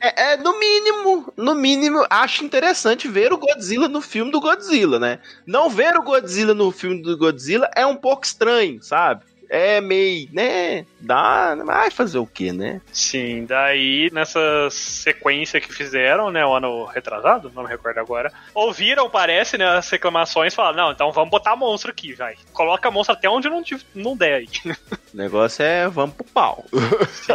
É, 0.00 0.32
é, 0.32 0.36
no 0.36 0.58
mínimo, 0.58 1.32
no 1.36 1.54
mínimo, 1.54 2.04
acho 2.10 2.44
interessante 2.44 3.06
ver 3.06 3.32
o 3.32 3.38
Godzilla 3.38 3.88
no 3.88 4.00
filme 4.00 4.32
do 4.32 4.40
Godzilla, 4.40 4.98
né? 4.98 5.20
Não 5.46 5.70
ver 5.70 5.96
o 5.96 6.02
Godzilla 6.02 6.54
no 6.54 6.72
filme 6.72 7.00
do 7.02 7.16
Godzilla 7.16 7.70
é 7.76 7.86
um 7.86 7.94
pouco 7.94 8.24
estranho, 8.24 8.82
sabe? 8.82 9.24
É 9.48 9.80
meio, 9.80 10.28
né? 10.32 10.84
Dá, 11.00 11.54
vai 11.54 11.90
fazer 11.90 12.18
o 12.18 12.26
quê, 12.26 12.52
né? 12.52 12.80
Sim, 12.92 13.44
daí 13.46 14.10
nessa 14.12 14.68
sequência 14.70 15.60
que 15.60 15.72
fizeram, 15.72 16.30
né, 16.30 16.44
o 16.44 16.54
ano 16.54 16.84
retrasado, 16.84 17.50
não 17.54 17.62
me 17.62 17.68
recordo 17.68 17.98
agora, 17.98 18.32
ouviram, 18.54 19.08
parece, 19.08 19.56
né, 19.56 19.66
as 19.66 19.88
reclamações 19.88 20.54
falaram, 20.54 20.76
não, 20.76 20.92
então 20.92 21.12
vamos 21.12 21.30
botar 21.30 21.56
monstro 21.56 21.90
aqui, 21.90 22.12
vai. 22.12 22.34
Coloca 22.52 22.90
monstro 22.90 23.14
até 23.14 23.28
onde 23.28 23.48
não, 23.48 23.62
não 23.94 24.16
der 24.16 24.34
aí. 24.34 24.48
O 25.12 25.16
negócio 25.16 25.64
é, 25.64 25.88
vamos 25.88 26.14
pro 26.14 26.24
pau. 26.24 26.66
Sim. 27.10 27.32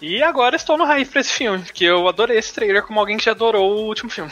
E 0.00 0.22
agora 0.22 0.54
estou 0.54 0.78
no 0.78 0.84
raiz 0.84 1.08
pra 1.08 1.20
esse 1.20 1.32
filme, 1.32 1.64
que 1.64 1.84
eu 1.84 2.06
adorei 2.08 2.38
esse 2.38 2.54
trailer 2.54 2.84
como 2.84 3.00
alguém 3.00 3.16
que 3.16 3.24
já 3.24 3.32
adorou 3.32 3.72
o 3.72 3.86
último 3.86 4.08
filme. 4.08 4.30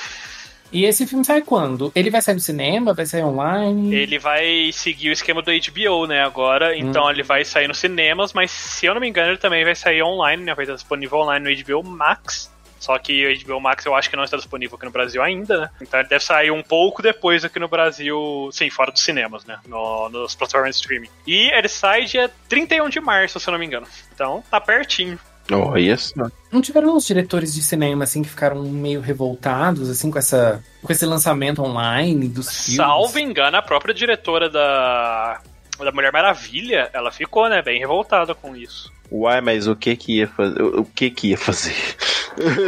E 0.73 0.85
esse 0.85 1.07
filme 1.07 1.25
sai 1.25 1.43
quando? 1.43 1.93
Ele 1.95 2.11
vai 2.11 2.21
sair 2.21 2.35
no 2.35 2.41
cinema? 2.41 2.93
Vai 2.93 3.07
sair 3.07 3.23
online? 3.23 3.95
Ele 3.95 4.19
vai 4.19 4.71
seguir 4.73 5.11
o 5.11 5.13
esquema 5.13 5.43
do 5.43 5.51
HBO, 5.51 6.07
né, 6.07 6.23
agora. 6.23 6.77
Então 6.77 7.05
hum. 7.05 7.11
ele 7.11 7.23
vai 7.23 7.45
sair 7.45 7.69
nos 7.69 7.79
cinemas, 7.79 8.33
mas 8.33 8.51
se 8.51 8.87
eu 8.87 8.95
não 8.95 9.01
me 9.01 9.09
engano, 9.09 9.31
ele 9.31 9.39
também 9.39 9.65
vai 9.65 9.75
sair 9.75 10.03
online, 10.03 10.43
né? 10.43 10.55
Vai 10.55 10.65
estar 10.65 10.75
disponível 10.75 11.19
online 11.19 11.45
no 11.45 11.65
HBO 11.65 11.89
Max. 11.89 12.55
Só 12.79 12.99
que 12.99 13.27
o 13.27 13.47
HBO 13.47 13.61
Max 13.61 13.85
eu 13.85 13.95
acho 13.95 14.09
que 14.09 14.17
não 14.17 14.25
está 14.25 14.37
disponível 14.37 14.77
aqui 14.77 14.85
no 14.85 14.93
Brasil 14.93 15.23
ainda, 15.23 15.63
né? 15.63 15.71
Então 15.81 15.99
ele 15.99 16.09
deve 16.09 16.23
sair 16.23 16.51
um 16.51 16.63
pouco 16.63 17.03
depois 17.03 17.45
aqui 17.45 17.59
no 17.59 17.69
Brasil, 17.69 18.49
sim, 18.53 18.71
fora 18.71 18.93
dos 18.93 19.03
cinemas, 19.03 19.45
né? 19.45 19.59
No, 19.67 20.09
nos 20.09 20.35
plataformas 20.35 20.77
de 20.77 20.83
streaming. 20.83 21.09
E 21.27 21.51
ele 21.51 21.69
sai 21.69 22.05
dia 22.05 22.31
31 22.49 22.89
de 22.89 23.01
março, 23.01 23.41
se 23.41 23.49
eu 23.49 23.53
não 23.53 23.59
me 23.59 23.67
engano. 23.67 23.87
Então 24.15 24.43
tá 24.51 24.61
pertinho. 24.61 25.19
Oh, 25.51 25.77
yes. 25.77 26.13
Não 26.51 26.61
tiveram 26.61 26.97
uns 26.97 27.07
diretores 27.07 27.55
de 27.55 27.63
cinema 27.63 28.05
assim 28.05 28.23
que 28.23 28.29
ficaram 28.29 28.63
meio 28.63 29.01
revoltados 29.01 29.89
assim 29.89 30.11
com 30.11 30.19
essa 30.19 30.63
com 30.83 30.93
esse 30.93 31.07
lançamento 31.07 31.63
online 31.63 32.29
dos 32.29 32.65
filmes? 32.65 32.77
Salvo 32.77 33.19
engano, 33.19 33.57
a 33.57 33.63
própria 33.63 33.95
diretora 33.95 34.51
da 34.51 35.41
da 35.85 35.93
Mulher 35.93 36.13
Maravilha, 36.13 36.91
ela 36.93 37.13
ficou, 37.13 37.49
né, 37.49 37.61
bem 37.61 37.79
revoltada 37.79 38.35
com 38.35 38.57
isso. 38.57 38.91
Uai, 39.11 39.41
mas 39.41 39.67
o 39.67 39.77
que 39.77 39.95
que 39.95 40.19
ia 40.19 40.29
fazer? 40.29 40.63
O 40.63 40.85
que 40.85 41.11
que 41.11 41.29
ia 41.29 41.39
fazer? 41.39 41.77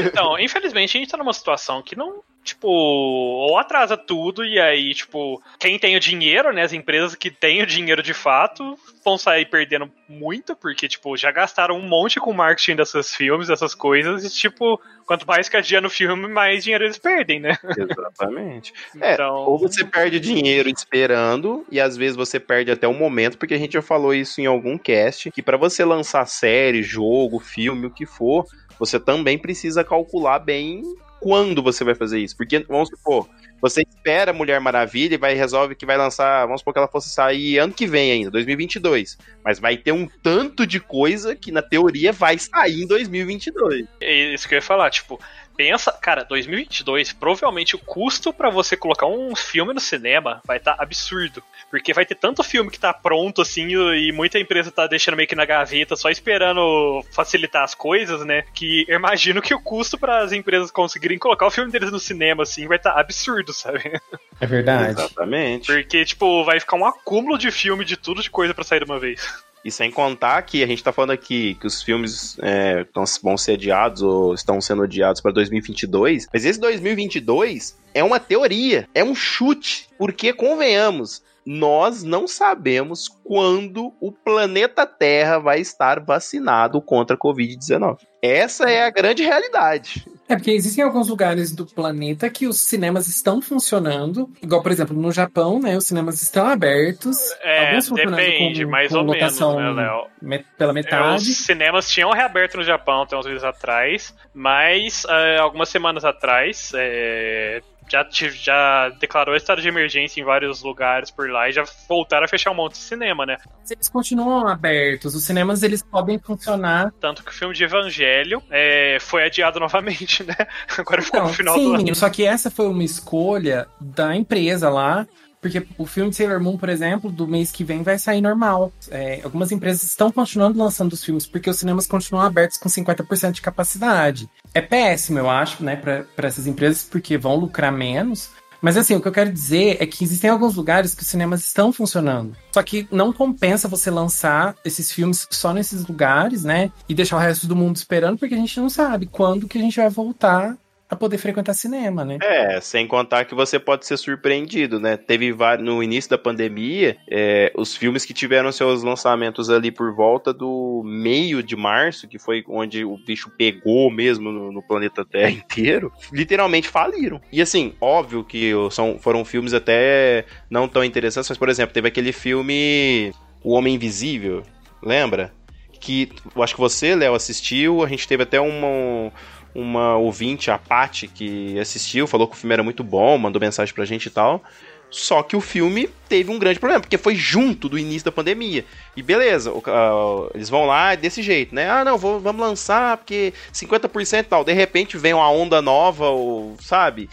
Então, 0.06 0.38
infelizmente 0.38 0.96
a 0.96 1.00
gente 1.00 1.10
tá 1.10 1.16
numa 1.16 1.32
situação 1.32 1.82
que 1.82 1.96
não 1.96 2.22
tipo, 2.48 2.68
ou 2.68 3.58
atrasa 3.58 3.96
tudo 3.96 4.44
e 4.44 4.58
aí, 4.58 4.94
tipo, 4.94 5.42
quem 5.58 5.78
tem 5.78 5.96
o 5.96 6.00
dinheiro, 6.00 6.52
né, 6.52 6.62
as 6.62 6.72
empresas 6.72 7.14
que 7.14 7.30
têm 7.30 7.62
o 7.62 7.66
dinheiro 7.66 8.02
de 8.02 8.14
fato, 8.14 8.76
vão 9.04 9.18
sair 9.18 9.46
perdendo 9.46 9.90
muito, 10.08 10.56
porque, 10.56 10.88
tipo, 10.88 11.16
já 11.16 11.30
gastaram 11.30 11.76
um 11.76 11.86
monte 11.86 12.18
com 12.18 12.32
marketing 12.32 12.76
desses 12.76 13.14
filmes, 13.14 13.48
dessas 13.48 13.74
coisas, 13.74 14.24
e, 14.24 14.30
tipo, 14.30 14.80
quanto 15.06 15.26
mais 15.26 15.48
que 15.48 15.56
adia 15.56 15.80
no 15.80 15.90
filme, 15.90 16.28
mais 16.28 16.64
dinheiro 16.64 16.84
eles 16.84 16.98
perdem, 16.98 17.40
né? 17.40 17.56
Exatamente. 17.76 18.72
É, 19.00 19.14
então... 19.14 19.36
É, 19.36 19.40
ou 19.40 19.58
você 19.58 19.84
perde 19.84 20.18
dinheiro 20.18 20.68
esperando, 20.68 21.66
e 21.70 21.80
às 21.80 21.96
vezes 21.96 22.16
você 22.16 22.40
perde 22.40 22.70
até 22.70 22.88
o 22.88 22.94
momento, 22.94 23.38
porque 23.38 23.54
a 23.54 23.58
gente 23.58 23.74
já 23.74 23.82
falou 23.82 24.14
isso 24.14 24.40
em 24.40 24.46
algum 24.46 24.78
cast, 24.78 25.30
que 25.30 25.42
para 25.42 25.56
você 25.56 25.84
lançar 25.84 26.26
série, 26.26 26.82
jogo, 26.82 27.38
filme, 27.38 27.86
o 27.86 27.90
que 27.90 28.06
for, 28.06 28.44
você 28.78 28.98
também 28.98 29.38
precisa 29.38 29.84
calcular 29.84 30.38
bem 30.38 30.82
quando 31.20 31.62
você 31.62 31.84
vai 31.84 31.94
fazer 31.94 32.18
isso. 32.18 32.36
Porque, 32.36 32.60
vamos 32.68 32.88
supor, 32.88 33.28
você 33.60 33.82
espera 33.82 34.32
Mulher 34.32 34.60
Maravilha 34.60 35.14
e 35.14 35.18
vai 35.18 35.34
resolve 35.34 35.74
que 35.74 35.86
vai 35.86 35.96
lançar, 35.96 36.46
vamos 36.46 36.60
supor 36.60 36.72
que 36.72 36.78
ela 36.78 36.88
fosse 36.88 37.08
sair 37.08 37.58
ano 37.58 37.72
que 37.72 37.86
vem 37.86 38.12
ainda, 38.12 38.30
2022. 38.30 39.18
Mas 39.44 39.58
vai 39.58 39.76
ter 39.76 39.92
um 39.92 40.08
tanto 40.22 40.66
de 40.66 40.78
coisa 40.78 41.34
que 41.34 41.50
na 41.50 41.62
teoria 41.62 42.12
vai 42.12 42.38
sair 42.38 42.82
em 42.82 42.86
2022. 42.86 43.86
É 44.00 44.34
isso 44.34 44.48
que 44.48 44.54
eu 44.54 44.58
ia 44.58 44.62
falar, 44.62 44.90
tipo, 44.90 45.20
pensa, 45.58 45.90
cara, 45.90 46.22
2022, 46.22 47.12
provavelmente 47.12 47.74
o 47.74 47.80
custo 47.80 48.32
para 48.32 48.48
você 48.48 48.76
colocar 48.76 49.06
um 49.06 49.34
filme 49.34 49.74
no 49.74 49.80
cinema 49.80 50.40
vai 50.46 50.58
estar 50.58 50.76
tá 50.76 50.82
absurdo. 50.84 51.42
Porque 51.68 51.92
vai 51.92 52.06
ter 52.06 52.14
tanto 52.14 52.44
filme 52.44 52.70
que 52.70 52.78
tá 52.78 52.94
pronto, 52.94 53.42
assim, 53.42 53.66
e 53.66 54.12
muita 54.12 54.38
empresa 54.38 54.70
tá 54.70 54.86
deixando 54.86 55.16
meio 55.16 55.28
que 55.28 55.34
na 55.34 55.44
gaveta, 55.44 55.96
só 55.96 56.08
esperando 56.10 57.04
facilitar 57.10 57.64
as 57.64 57.74
coisas, 57.74 58.24
né? 58.24 58.44
Que 58.54 58.84
eu 58.86 58.96
imagino 58.96 59.42
que 59.42 59.52
o 59.52 59.60
custo 59.60 59.98
para 59.98 60.20
as 60.20 60.32
empresas 60.32 60.70
conseguirem 60.70 61.18
colocar 61.18 61.48
o 61.48 61.50
filme 61.50 61.72
deles 61.72 61.90
no 61.90 61.98
cinema, 61.98 62.44
assim, 62.44 62.68
vai 62.68 62.76
estar 62.76 62.92
tá 62.92 63.00
absurdo, 63.00 63.52
sabe? 63.52 64.00
É 64.40 64.46
verdade. 64.46 64.92
Exatamente. 64.92 65.66
Porque, 65.66 66.04
tipo, 66.04 66.44
vai 66.44 66.60
ficar 66.60 66.76
um 66.76 66.86
acúmulo 66.86 67.36
de 67.36 67.50
filme, 67.50 67.84
de 67.84 67.96
tudo 67.96 68.22
de 68.22 68.30
coisa 68.30 68.54
para 68.54 68.62
sair 68.62 68.78
de 68.78 68.84
uma 68.84 69.00
vez. 69.00 69.28
E 69.64 69.70
sem 69.70 69.90
contar 69.90 70.40
que 70.42 70.62
a 70.62 70.66
gente 70.66 70.82
tá 70.82 70.92
falando 70.92 71.10
aqui 71.10 71.54
que 71.54 71.66
os 71.66 71.82
filmes 71.82 72.36
é, 72.40 72.86
vão 73.22 73.36
ser 73.36 73.52
adiados 73.52 74.02
ou 74.02 74.34
estão 74.34 74.60
sendo 74.60 74.82
adiados 74.82 75.20
para 75.20 75.32
2022, 75.32 76.28
mas 76.32 76.44
esse 76.44 76.60
2022 76.60 77.76
é 77.94 78.04
uma 78.04 78.20
teoria, 78.20 78.88
é 78.94 79.02
um 79.02 79.14
chute, 79.14 79.88
porque 79.98 80.32
convenhamos, 80.32 81.22
nós 81.44 82.02
não 82.02 82.28
sabemos 82.28 83.08
quando 83.24 83.94
o 84.00 84.12
planeta 84.12 84.86
Terra 84.86 85.38
vai 85.38 85.60
estar 85.60 85.98
vacinado 85.98 86.80
contra 86.82 87.16
a 87.16 87.18
Covid-19. 87.18 87.98
Essa 88.22 88.70
é 88.70 88.84
a 88.84 88.90
grande 88.90 89.22
realidade. 89.22 90.04
É 90.28 90.36
porque 90.36 90.50
existem 90.50 90.84
alguns 90.84 91.08
lugares 91.08 91.54
do 91.54 91.64
planeta 91.64 92.28
que 92.28 92.46
os 92.46 92.60
cinemas 92.60 93.08
estão 93.08 93.40
funcionando, 93.40 94.30
igual 94.42 94.62
por 94.62 94.70
exemplo 94.70 94.94
no 94.94 95.10
Japão, 95.10 95.58
né? 95.58 95.76
Os 95.76 95.86
cinemas 95.86 96.22
estão 96.22 96.46
abertos. 96.46 97.16
É, 97.42 97.68
alguns 97.70 97.90
depende, 97.90 98.64
com, 98.64 98.70
mais 98.70 98.92
com 98.92 98.98
ou 98.98 99.04
menos, 99.04 99.40
né, 99.40 99.70
Léo? 99.70 100.44
Pela 100.58 100.72
metade. 100.72 101.30
Os 101.30 101.38
cinemas 101.38 101.90
tinham 101.90 102.10
reaberto 102.10 102.58
no 102.58 102.62
Japão, 102.62 103.06
tem 103.06 103.18
uns 103.18 103.26
meses 103.26 103.44
atrás, 103.44 104.14
mas 104.34 105.04
uh, 105.04 105.40
algumas 105.40 105.70
semanas 105.70 106.04
atrás 106.04 106.72
é, 106.74 107.62
já, 107.90 108.06
já 108.10 108.88
declarou 109.00 109.34
estado 109.34 109.60
de 109.60 109.68
emergência 109.68 110.20
em 110.20 110.24
vários 110.24 110.62
lugares 110.62 111.10
por 111.10 111.30
lá 111.30 111.48
e 111.48 111.52
já 111.52 111.64
voltaram 111.88 112.24
a 112.24 112.28
fechar 112.28 112.50
um 112.50 112.54
monte 112.54 112.72
de 112.72 112.78
cinema, 112.78 113.24
né? 113.24 113.36
Eles 113.70 113.88
continuam 113.88 114.46
abertos, 114.46 115.14
os 115.14 115.24
cinemas 115.24 115.62
eles 115.62 115.82
podem 115.82 116.18
funcionar. 116.18 116.92
Tanto 117.00 117.22
que 117.24 117.30
o 117.30 117.34
filme 117.34 117.54
de 117.54 117.64
Evangelho 117.64 118.42
é, 118.50 118.98
foi 119.00 119.24
adiado 119.24 119.58
novamente, 119.60 120.24
né? 120.24 120.36
Agora 120.76 121.02
ficou 121.02 121.20
Não, 121.20 121.28
no 121.28 121.34
final 121.34 121.54
sim, 121.54 121.64
do 121.64 121.74
ano. 121.74 121.94
Só 121.94 122.08
que 122.10 122.24
essa 122.24 122.50
foi 122.50 122.68
uma 122.68 122.84
escolha 122.84 123.66
da 123.80 124.14
empresa 124.14 124.68
lá 124.68 125.06
porque 125.40 125.66
o 125.76 125.86
filme 125.86 126.10
de 126.10 126.16
Sailor 126.16 126.40
Moon, 126.40 126.56
por 126.56 126.68
exemplo, 126.68 127.10
do 127.10 127.26
mês 127.26 127.50
que 127.50 127.64
vem 127.64 127.82
vai 127.82 127.98
sair 127.98 128.20
normal. 128.20 128.72
É, 128.90 129.20
algumas 129.22 129.52
empresas 129.52 129.82
estão 129.82 130.10
continuando 130.10 130.58
lançando 130.58 130.92
os 130.92 131.04
filmes 131.04 131.26
porque 131.26 131.50
os 131.50 131.58
cinemas 131.58 131.86
continuam 131.86 132.24
abertos 132.24 132.58
com 132.58 132.68
50% 132.68 133.32
de 133.32 133.42
capacidade. 133.42 134.28
É 134.54 134.60
péssimo, 134.60 135.18
eu 135.18 135.30
acho, 135.30 135.62
né, 135.62 135.76
para 135.76 136.28
essas 136.28 136.46
empresas, 136.46 136.84
porque 136.84 137.16
vão 137.16 137.36
lucrar 137.36 137.72
menos. 137.72 138.30
Mas 138.60 138.76
assim, 138.76 138.96
o 138.96 139.00
que 139.00 139.06
eu 139.06 139.12
quero 139.12 139.32
dizer 139.32 139.76
é 139.80 139.86
que 139.86 140.02
existem 140.02 140.30
alguns 140.30 140.56
lugares 140.56 140.94
que 140.94 141.02
os 141.02 141.08
cinemas 141.08 141.44
estão 141.44 141.72
funcionando. 141.72 142.36
Só 142.52 142.62
que 142.62 142.88
não 142.90 143.12
compensa 143.12 143.68
você 143.68 143.90
lançar 143.90 144.56
esses 144.64 144.90
filmes 144.90 145.26
só 145.30 145.52
nesses 145.52 145.86
lugares, 145.86 146.44
né? 146.44 146.72
E 146.88 146.94
deixar 146.94 147.16
o 147.16 147.20
resto 147.20 147.46
do 147.46 147.54
mundo 147.54 147.76
esperando, 147.76 148.18
porque 148.18 148.34
a 148.34 148.38
gente 148.38 148.58
não 148.58 148.68
sabe 148.68 149.06
quando 149.06 149.46
que 149.46 149.58
a 149.58 149.60
gente 149.60 149.76
vai 149.76 149.88
voltar 149.88 150.56
a 150.90 150.96
poder 150.96 151.18
frequentar 151.18 151.52
cinema, 151.54 152.04
né? 152.04 152.18
É, 152.22 152.60
sem 152.60 152.86
contar 152.86 153.26
que 153.26 153.34
você 153.34 153.58
pode 153.58 153.86
ser 153.86 153.96
surpreendido, 153.98 154.80
né? 154.80 154.96
Teve 154.96 155.34
no 155.60 155.82
início 155.82 156.10
da 156.10 156.16
pandemia, 156.16 156.96
é, 157.10 157.52
os 157.54 157.76
filmes 157.76 158.06
que 158.06 158.14
tiveram 158.14 158.50
seus 158.50 158.82
lançamentos 158.82 159.50
ali 159.50 159.70
por 159.70 159.94
volta 159.94 160.32
do 160.32 160.82
meio 160.84 161.42
de 161.42 161.54
março, 161.54 162.08
que 162.08 162.18
foi 162.18 162.42
onde 162.48 162.84
o 162.84 162.96
bicho 162.96 163.30
pegou 163.36 163.90
mesmo 163.90 164.32
no, 164.32 164.50
no 164.50 164.62
planeta 164.62 165.04
Terra 165.04 165.30
inteiro, 165.30 165.92
literalmente 166.10 166.68
faliram. 166.68 167.20
E 167.30 167.42
assim, 167.42 167.74
óbvio 167.80 168.24
que 168.24 168.52
são, 168.70 168.98
foram 168.98 169.24
filmes 169.24 169.52
até 169.52 170.24
não 170.48 170.66
tão 170.66 170.82
interessantes, 170.82 171.28
mas 171.28 171.38
por 171.38 171.50
exemplo, 171.50 171.74
teve 171.74 171.88
aquele 171.88 172.12
filme 172.12 173.12
O 173.44 173.52
Homem 173.52 173.74
Invisível, 173.74 174.42
lembra? 174.82 175.32
Que 175.80 176.10
eu 176.34 176.42
acho 176.42 176.54
que 176.54 176.60
você, 176.60 176.96
Léo, 176.96 177.14
assistiu, 177.14 177.84
a 177.84 177.88
gente 177.88 178.08
teve 178.08 178.24
até 178.24 178.40
uma 178.40 179.12
uma 179.58 179.96
ouvinte, 179.96 180.50
a 180.50 180.58
Paty, 180.58 181.08
que 181.08 181.58
assistiu, 181.58 182.06
falou 182.06 182.28
que 182.28 182.34
o 182.34 182.38
filme 182.38 182.52
era 182.52 182.62
muito 182.62 182.84
bom, 182.84 183.18
mandou 183.18 183.40
mensagem 183.40 183.74
pra 183.74 183.84
gente 183.84 184.06
e 184.06 184.10
tal. 184.10 184.42
Só 184.90 185.22
que 185.22 185.36
o 185.36 185.40
filme 185.40 185.90
teve 186.08 186.30
um 186.30 186.38
grande 186.38 186.58
problema, 186.58 186.80
porque 186.80 186.96
foi 186.96 187.14
junto 187.14 187.68
do 187.68 187.78
início 187.78 188.06
da 188.06 188.12
pandemia. 188.12 188.64
E 188.96 189.02
beleza, 189.02 189.52
uh, 189.52 190.30
eles 190.34 190.48
vão 190.48 190.64
lá 190.64 190.94
desse 190.94 191.22
jeito, 191.22 191.54
né? 191.54 191.68
Ah, 191.68 191.84
não, 191.84 191.98
vou, 191.98 192.18
vamos 192.20 192.40
lançar 192.40 192.96
porque 192.96 193.34
50% 193.52 194.20
e 194.20 194.22
tal. 194.22 194.44
De 194.44 194.52
repente 194.52 194.96
vem 194.96 195.12
uma 195.12 195.30
onda 195.30 195.60
nova, 195.60 196.08
ou, 196.08 196.56
sabe? 196.60 197.10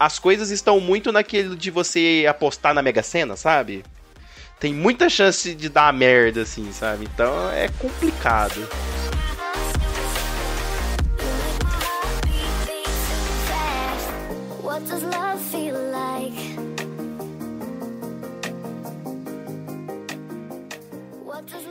As 0.00 0.18
coisas 0.18 0.50
estão 0.50 0.80
muito 0.80 1.12
naquele 1.12 1.54
de 1.54 1.70
você 1.70 2.24
apostar 2.28 2.72
na 2.72 2.82
Mega 2.82 3.02
Sena, 3.02 3.36
sabe? 3.36 3.84
Tem 4.58 4.72
muita 4.72 5.08
chance 5.08 5.54
de 5.54 5.68
dar 5.68 5.92
merda, 5.92 6.42
assim, 6.42 6.72
sabe? 6.72 7.06
Então 7.12 7.50
é 7.52 7.68
complicado. 7.78 8.66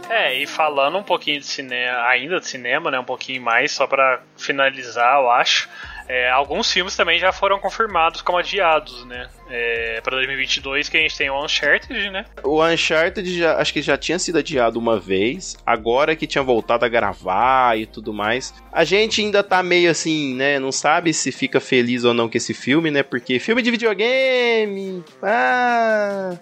É, 0.10 0.34
e 0.41 0.48
falando 0.48 0.98
um 0.98 1.04
pouquinho 1.04 1.39
de 1.39 1.46
cinema, 1.46 2.02
ainda 2.08 2.39
de 2.39 2.48
cinema, 2.48 2.89
né, 2.89 3.00
um 3.00 3.04
pouquinho 3.04 3.41
mais, 3.41 3.72
só 3.72 3.86
para 3.86 4.22
finalizar, 4.38 5.20
eu 5.20 5.30
acho. 5.30 5.70
É, 6.10 6.30
alguns 6.30 6.72
filmes 6.72 6.96
também 6.96 7.20
já 7.20 7.34
foram 7.34 7.60
confirmados 7.60 8.22
como 8.22 8.38
adiados, 8.38 9.06
né? 9.06 9.28
É, 9.50 10.00
para 10.02 10.15
2022 10.15 10.88
que 10.88 10.96
a 10.96 11.02
gente 11.02 11.17
tem 11.17 11.30
o 11.30 11.43
Uncharted, 11.43 12.10
né? 12.10 12.26
O 12.43 12.63
Uncharted 12.63 13.38
já, 13.38 13.58
acho 13.58 13.74
que 13.74 13.82
já 13.82 13.98
tinha 13.98 14.17
sido 14.17 14.38
adiado 14.38 14.80
uma 14.80 14.98
vez, 14.98 15.58
agora 15.65 16.15
que 16.15 16.26
tinha 16.26 16.41
voltado 16.41 16.86
a 16.86 16.88
gravar 16.88 17.78
e 17.78 17.86
tudo 17.86 18.13
mais. 18.13 18.54
A 18.72 18.86
gente 18.86 19.20
ainda 19.20 19.43
tá 19.43 19.62
meio 19.62 19.91
assim, 19.91 20.34
né? 20.34 20.60
Não 20.60 20.72
sabe 20.72 21.13
se 21.13 21.30
fica 21.30 21.60
feliz 21.60 22.06
ou 22.06 22.13
não 22.13 22.30
com 22.30 22.38
esse 22.38 22.54
filme, 22.54 22.89
né? 22.89 23.04
Porque 23.04 23.38
filme 23.38 23.62
de 23.62 23.70
videogame, 23.70 25.04
ah, 25.22 26.38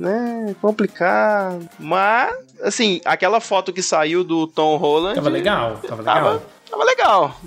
né? 0.00 0.56
Complicado. 0.62 1.68
Mas, 1.78 2.34
assim, 2.62 3.00
aquela 3.04 3.38
foto 3.38 3.72
que 3.72 3.82
saiu 3.82 4.24
do 4.24 4.46
Tom 4.46 4.76
Holland. 4.78 5.14
Tava 5.14 5.28
legal, 5.28 5.76
tava 5.76 6.02
legal. 6.02 6.14
Tava, 6.14 6.42
tava 6.70 6.84
legal. 6.84 7.40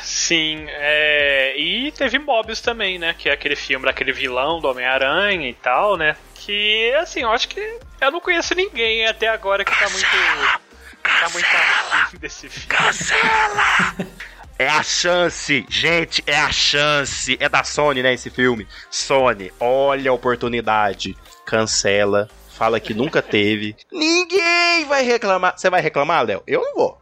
Sim, 0.00 0.64
é... 0.68 1.56
e 1.58 1.90
teve 1.90 2.16
Mobius 2.20 2.60
também, 2.60 3.00
né? 3.00 3.12
Que 3.18 3.28
é 3.28 3.32
aquele 3.32 3.56
filme 3.56 3.84
daquele 3.84 4.12
vilão 4.12 4.60
do 4.60 4.68
Homem-Aranha 4.68 5.48
e 5.50 5.54
tal, 5.54 5.96
né? 5.96 6.14
Que, 6.36 6.94
assim, 6.94 7.22
eu 7.22 7.30
acho 7.30 7.48
que 7.48 7.60
eu 8.00 8.10
não 8.12 8.20
conheço 8.20 8.54
ninguém 8.54 9.04
até 9.06 9.26
agora 9.26 9.64
que 9.64 9.76
tá 9.76 9.90
muito. 9.90 10.06
tá 11.02 11.28
muito 11.30 11.46
afim 11.92 12.16
desse 12.18 12.48
filme. 12.48 12.68
Cancela! 12.68 14.06
É 14.56 14.68
a 14.68 14.82
chance, 14.84 15.66
gente, 15.68 16.22
é 16.24 16.38
a 16.38 16.52
chance. 16.52 17.36
É 17.40 17.48
da 17.48 17.64
Sony, 17.64 18.00
né, 18.00 18.14
esse 18.14 18.30
filme? 18.30 18.68
Sony, 18.88 19.52
olha 19.58 20.12
a 20.12 20.14
oportunidade. 20.14 21.16
Cancela. 21.44 22.28
Fala 22.50 22.78
que 22.78 22.94
nunca 22.94 23.22
teve. 23.22 23.74
Ninguém 23.90 24.84
vai 24.86 25.02
reclamar. 25.02 25.54
Você 25.56 25.68
vai 25.68 25.80
reclamar, 25.80 26.24
Léo? 26.24 26.42
Eu 26.46 26.60
não 26.62 26.74
vou. 26.74 26.98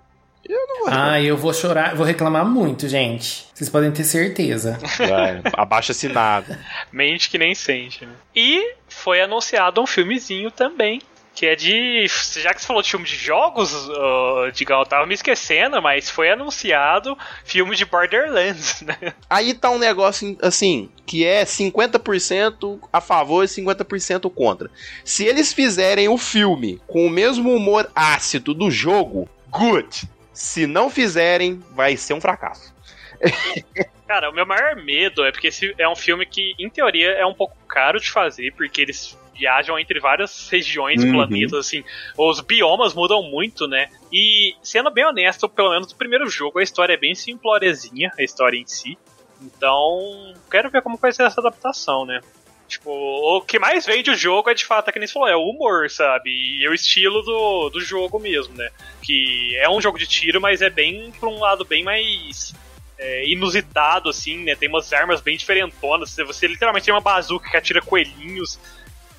Eu 0.48 0.66
não 0.66 0.78
vou. 0.80 0.88
Ah, 0.90 1.20
eu 1.20 1.36
vou 1.36 1.52
chorar, 1.52 1.94
vou 1.94 2.04
reclamar 2.04 2.44
muito, 2.44 2.88
gente. 2.88 3.46
Vocês 3.54 3.68
podem 3.68 3.92
ter 3.92 4.04
certeza. 4.04 4.78
Vai, 4.98 5.42
abaixa 5.52 5.92
assinado. 5.92 6.56
Mente 6.90 7.28
que 7.28 7.38
nem 7.38 7.54
sente, 7.54 8.06
né? 8.06 8.12
E 8.34 8.74
foi 8.88 9.20
anunciado 9.20 9.80
um 9.80 9.86
filmezinho 9.86 10.50
também. 10.50 11.00
Que 11.40 11.46
é 11.46 11.56
de. 11.56 12.06
Já 12.06 12.52
que 12.52 12.60
você 12.60 12.66
falou 12.66 12.82
de 12.82 12.90
filme 12.90 13.06
de 13.06 13.16
jogos, 13.16 13.72
uh, 13.72 14.52
Digão, 14.52 14.80
eu 14.80 14.84
tava 14.84 15.06
me 15.06 15.14
esquecendo, 15.14 15.80
mas 15.80 16.10
foi 16.10 16.30
anunciado 16.30 17.16
filme 17.46 17.74
de 17.74 17.86
Borderlands, 17.86 18.82
né? 18.84 19.14
Aí 19.30 19.54
tá 19.54 19.70
um 19.70 19.78
negócio 19.78 20.36
assim, 20.42 20.90
que 21.06 21.24
é 21.24 21.42
50% 21.44 22.78
a 22.92 23.00
favor 23.00 23.42
e 23.42 23.46
50% 23.46 24.30
contra. 24.30 24.70
Se 25.02 25.24
eles 25.24 25.50
fizerem 25.50 26.10
o 26.10 26.18
filme 26.18 26.78
com 26.86 27.06
o 27.06 27.10
mesmo 27.10 27.56
humor 27.56 27.90
ácido 27.94 28.52
do 28.52 28.70
jogo, 28.70 29.26
good. 29.48 30.02
Se 30.34 30.66
não 30.66 30.90
fizerem, 30.90 31.64
vai 31.70 31.96
ser 31.96 32.12
um 32.12 32.20
fracasso. 32.20 32.74
Cara, 34.06 34.28
o 34.28 34.34
meu 34.34 34.44
maior 34.44 34.76
medo 34.76 35.24
é 35.24 35.32
porque 35.32 35.48
esse 35.48 35.74
é 35.78 35.88
um 35.88 35.96
filme 35.96 36.26
que, 36.26 36.52
em 36.58 36.68
teoria, 36.68 37.12
é 37.12 37.24
um 37.24 37.32
pouco 37.32 37.56
caro 37.66 37.98
de 37.98 38.10
fazer, 38.10 38.52
porque 38.52 38.82
eles 38.82 39.16
viajam 39.40 39.78
entre 39.78 39.98
várias 39.98 40.48
regiões 40.50 41.02
uhum. 41.02 41.12
planetas, 41.12 41.54
assim. 41.54 41.82
Os 42.16 42.40
biomas 42.40 42.92
mudam 42.92 43.22
muito, 43.22 43.66
né? 43.66 43.88
E, 44.12 44.54
sendo 44.62 44.90
bem 44.90 45.06
honesto, 45.06 45.48
pelo 45.48 45.70
menos 45.70 45.88
no 45.90 45.98
primeiro 45.98 46.28
jogo, 46.28 46.58
a 46.58 46.62
história 46.62 46.92
é 46.92 46.98
bem 46.98 47.14
simplorezinha, 47.14 48.12
a 48.18 48.22
história 48.22 48.58
em 48.58 48.66
si. 48.66 48.98
Então, 49.40 50.34
quero 50.50 50.70
ver 50.70 50.82
como 50.82 50.98
vai 50.98 51.10
ser 51.10 51.22
essa 51.22 51.40
adaptação, 51.40 52.04
né? 52.04 52.20
Tipo, 52.68 52.90
o 52.90 53.40
que 53.40 53.58
mais 53.58 53.84
vende 53.84 54.10
o 54.10 54.16
jogo 54.16 54.48
é 54.48 54.54
de 54.54 54.64
fato, 54.64 54.88
é 54.88 54.92
que 54.92 54.98
nem 54.98 55.08
você 55.08 55.14
falou, 55.14 55.28
é 55.28 55.34
o 55.34 55.42
humor, 55.42 55.90
sabe? 55.90 56.30
E 56.30 56.64
é 56.64 56.68
o 56.68 56.74
estilo 56.74 57.20
do, 57.22 57.70
do 57.70 57.80
jogo 57.80 58.20
mesmo, 58.20 58.54
né? 58.54 58.68
Que 59.02 59.56
é 59.56 59.68
um 59.68 59.80
jogo 59.80 59.98
de 59.98 60.06
tiro, 60.06 60.40
mas 60.40 60.62
é 60.62 60.70
bem 60.70 61.10
pra 61.18 61.28
um 61.28 61.40
lado 61.40 61.64
bem 61.64 61.82
mais 61.82 62.54
é, 62.96 63.26
inusitado, 63.26 64.10
assim, 64.10 64.44
né? 64.44 64.54
Tem 64.54 64.68
umas 64.68 64.92
armas 64.92 65.20
bem 65.20 65.36
diferentonas. 65.36 66.14
Você 66.14 66.46
literalmente 66.46 66.84
tem 66.84 66.94
uma 66.94 67.00
bazuca 67.00 67.50
que 67.50 67.56
atira 67.56 67.80
coelhinhos. 67.80 68.60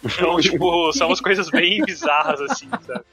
Então, 0.04 0.38
tipo, 0.42 0.92
são 0.94 1.08
umas 1.08 1.22
coisas 1.22 1.50
bem 1.50 1.84
bizarras, 1.84 2.42
assim, 2.42 2.70
sabe? 2.86 3.06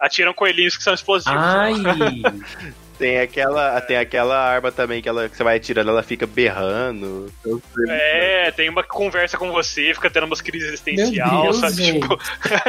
Atiram 0.00 0.34
coelhinhos 0.34 0.76
que 0.76 0.82
são 0.82 0.94
explosivos. 0.94 1.38
Ai! 1.38 1.74
Tem 2.98 3.20
aquela, 3.20 3.78
tem 3.82 3.98
aquela 3.98 4.38
arma 4.38 4.72
também 4.72 5.02
que, 5.02 5.08
ela, 5.08 5.28
que 5.28 5.36
você 5.36 5.44
vai 5.44 5.58
atirando, 5.58 5.90
ela 5.90 6.02
fica 6.02 6.26
berrando. 6.26 7.30
É, 7.90 8.50
tem 8.52 8.70
uma 8.70 8.82
conversa 8.82 9.36
com 9.36 9.52
você, 9.52 9.92
fica 9.92 10.08
tendo 10.08 10.24
umas 10.24 10.40
crises 10.40 10.68
existenciais, 10.68 11.56
sabe? 11.56 11.92
Tipo... 11.92 12.18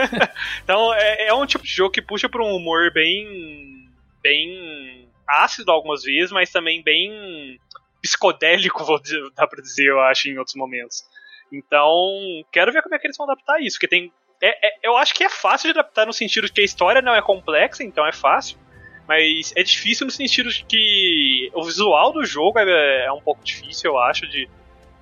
então, 0.62 0.94
é, 0.94 1.28
é 1.28 1.34
um 1.34 1.46
tipo 1.46 1.64
de 1.64 1.72
jogo 1.72 1.92
que 1.92 2.02
puxa 2.02 2.28
pra 2.28 2.44
um 2.44 2.58
humor 2.58 2.92
bem. 2.94 3.90
bem 4.22 5.08
ácido 5.26 5.72
algumas 5.72 6.04
vezes, 6.04 6.32
mas 6.32 6.52
também 6.52 6.84
bem 6.84 7.58
psicodélico, 8.02 8.84
vou 8.84 9.02
dizer, 9.02 9.22
dá 9.36 9.48
pra 9.48 9.62
dizer, 9.62 9.88
eu 9.88 10.00
acho, 10.02 10.28
em 10.30 10.38
outros 10.38 10.56
momentos. 10.56 11.04
Então, 11.52 11.92
quero 12.52 12.72
ver 12.72 12.82
como 12.82 12.96
é 12.96 13.00
que 13.00 13.08
eles 13.08 13.18
vão 13.18 13.30
adaptar 13.30 13.62
isso, 13.62 13.78
porque 13.78 13.88
tem. 13.88 14.12
É, 14.42 14.68
é, 14.68 14.72
eu 14.84 14.96
acho 14.98 15.14
que 15.16 15.24
é 15.24 15.30
fácil 15.30 15.72
de 15.72 15.80
adaptar 15.80 16.06
no 16.06 16.14
sentido 16.14 16.46
de 16.46 16.54
que 16.54 16.62
a 16.62 16.66
história 16.66 17.02
não 17.02 17.16
é 17.16 17.22
complexa, 17.22 17.84
então 17.84 18.06
é 18.06 18.12
fácil. 18.12 18.58
Mas 19.08 19.54
é 19.56 19.64
difícil 19.64 20.06
no 20.06 20.12
sentido 20.12 20.50
de 20.50 20.66
que 20.66 21.50
o 21.54 21.64
visual 21.64 22.12
do 22.12 22.26
jogo 22.26 22.60
é, 22.60 23.06
é 23.06 23.12
um 23.12 23.22
pouco 23.22 23.42
difícil, 23.42 23.92
eu 23.92 23.98
acho, 23.98 24.28
de, 24.28 24.50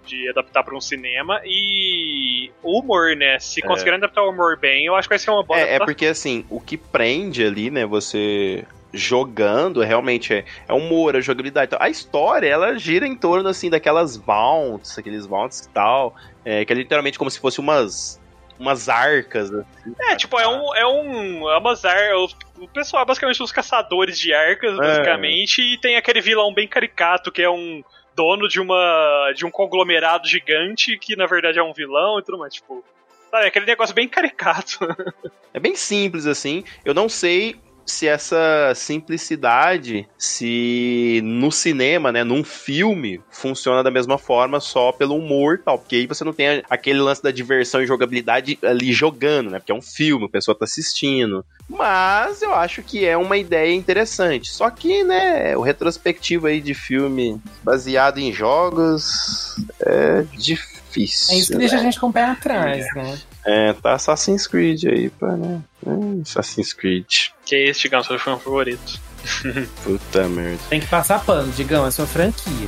de 0.05 0.29
adaptar 0.29 0.63
para 0.63 0.75
um 0.75 0.79
cinema. 0.79 1.41
E 1.43 2.51
o 2.61 2.79
humor, 2.79 3.15
né? 3.15 3.39
Se 3.39 3.61
é. 3.63 3.67
conseguirem 3.67 3.97
adaptar 3.97 4.23
o 4.23 4.29
humor 4.29 4.59
bem, 4.59 4.85
eu 4.85 4.95
acho 4.95 5.07
que 5.07 5.13
vai 5.13 5.19
ser 5.19 5.31
uma 5.31 5.43
boa 5.43 5.59
É, 5.59 5.75
é 5.75 5.79
porque 5.79 6.05
assim, 6.05 6.45
o 6.51 6.61
que 6.61 6.77
prende 6.77 7.43
ali, 7.43 7.71
né? 7.71 7.83
Você 7.85 8.63
jogando 8.95 9.81
realmente 9.81 10.33
é, 10.33 10.45
é 10.67 10.73
humor, 10.73 11.15
a 11.15 11.21
jogabilidade. 11.21 11.67
Então, 11.67 11.79
a 11.81 11.89
história, 11.89 12.47
ela 12.47 12.77
gira 12.77 13.05
em 13.05 13.15
torno, 13.15 13.49
assim, 13.49 13.69
daquelas 13.69 14.17
bounts, 14.17 14.97
aqueles 14.97 15.25
bounts 15.25 15.59
e 15.59 15.69
tal, 15.69 16.15
é, 16.43 16.63
que 16.65 16.73
é 16.73 16.75
literalmente 16.75 17.17
como 17.17 17.29
se 17.29 17.39
fosse 17.39 17.59
umas 17.59 18.19
umas 18.59 18.89
arcas. 18.89 19.53
Assim. 19.53 19.95
É, 19.99 20.15
tipo, 20.15 20.39
é 20.39 20.47
um. 20.47 20.75
É 20.75 20.87
um. 20.87 21.49
É 21.49 21.57
umas 21.57 21.83
arcas. 21.85 22.35
O 22.57 22.67
pessoal 22.67 23.03
é 23.03 23.05
basicamente 23.05 23.43
os 23.43 23.51
caçadores 23.51 24.17
de 24.17 24.33
arcas, 24.33 24.73
é. 24.73 24.77
basicamente, 24.77 25.61
é. 25.61 25.73
e 25.73 25.77
tem 25.77 25.97
aquele 25.97 26.21
vilão 26.21 26.53
bem 26.53 26.67
caricato, 26.67 27.31
que 27.31 27.41
é 27.41 27.49
um 27.49 27.83
dono 28.15 28.47
de 28.47 28.59
uma. 28.59 29.31
de 29.35 29.45
um 29.45 29.51
conglomerado 29.51 30.27
gigante, 30.27 30.97
que 30.97 31.15
na 31.15 31.25
verdade 31.25 31.59
é 31.59 31.63
um 31.63 31.73
vilão 31.73 32.19
e 32.19 32.23
tudo 32.23 32.37
mais, 32.37 32.53
tipo. 32.53 32.83
Sabe, 33.31 33.47
aquele 33.47 33.65
negócio 33.65 33.93
bem 33.93 34.07
caricato. 34.07 34.79
é 35.53 35.59
bem 35.59 35.75
simples, 35.75 36.25
assim. 36.25 36.63
Eu 36.85 36.93
não 36.93 37.09
sei 37.09 37.59
se 37.85 38.07
essa 38.07 38.73
simplicidade, 38.75 40.07
se 40.17 41.21
no 41.23 41.51
cinema, 41.51 42.11
né, 42.11 42.23
num 42.23 42.43
filme, 42.43 43.21
funciona 43.29 43.83
da 43.83 43.91
mesma 43.91 44.17
forma 44.17 44.59
só 44.59 44.91
pelo 44.91 45.15
humor 45.15 45.61
tal, 45.63 45.77
porque 45.77 45.95
aí 45.97 46.07
você 46.07 46.23
não 46.23 46.33
tem 46.33 46.63
aquele 46.69 46.99
lance 46.99 47.21
da 47.21 47.31
diversão 47.31 47.81
e 47.81 47.87
jogabilidade 47.87 48.57
ali 48.63 48.91
jogando, 48.91 49.51
né, 49.51 49.59
porque 49.59 49.71
é 49.71 49.75
um 49.75 49.81
filme, 49.81 50.25
a 50.25 50.29
pessoa 50.29 50.57
tá 50.57 50.65
assistindo. 50.65 51.45
Mas 51.69 52.41
eu 52.41 52.53
acho 52.53 52.81
que 52.83 53.05
é 53.05 53.17
uma 53.17 53.37
ideia 53.37 53.73
interessante. 53.73 54.49
Só 54.49 54.69
que, 54.69 55.03
né, 55.03 55.57
o 55.57 55.61
retrospectivo 55.61 56.47
aí 56.47 56.61
de 56.61 56.73
filme 56.73 57.41
baseado 57.63 58.19
em 58.19 58.31
jogos 58.31 59.55
é 59.79 60.23
difícil. 60.37 61.35
É 61.35 61.39
isso 61.39 61.51
que 61.51 61.57
deixa 61.57 61.75
a 61.75 61.81
gente 61.81 61.99
com 61.99 62.07
o 62.07 62.13
pé 62.13 62.23
atrás, 62.23 62.85
né? 62.95 63.19
É, 63.45 63.73
tá 63.73 63.93
Assassin's 63.93 64.47
Creed 64.47 64.85
aí, 64.85 65.09
pá, 65.09 65.35
né? 65.35 65.61
É, 65.85 66.21
Assassin's 66.21 66.73
Creed. 66.73 67.29
Que 67.45 67.55
é 67.55 67.69
esse, 67.69 67.81
Digão, 67.81 68.03
seu 68.03 68.17
filme 68.17 68.39
favorito. 68.39 68.99
Puta 69.83 70.27
merda. 70.27 70.59
Tem 70.69 70.79
que 70.79 70.87
passar 70.87 71.23
pano, 71.23 71.51
Digão, 71.51 71.85
é 71.85 71.91
sua 71.91 72.07
franquia. 72.07 72.67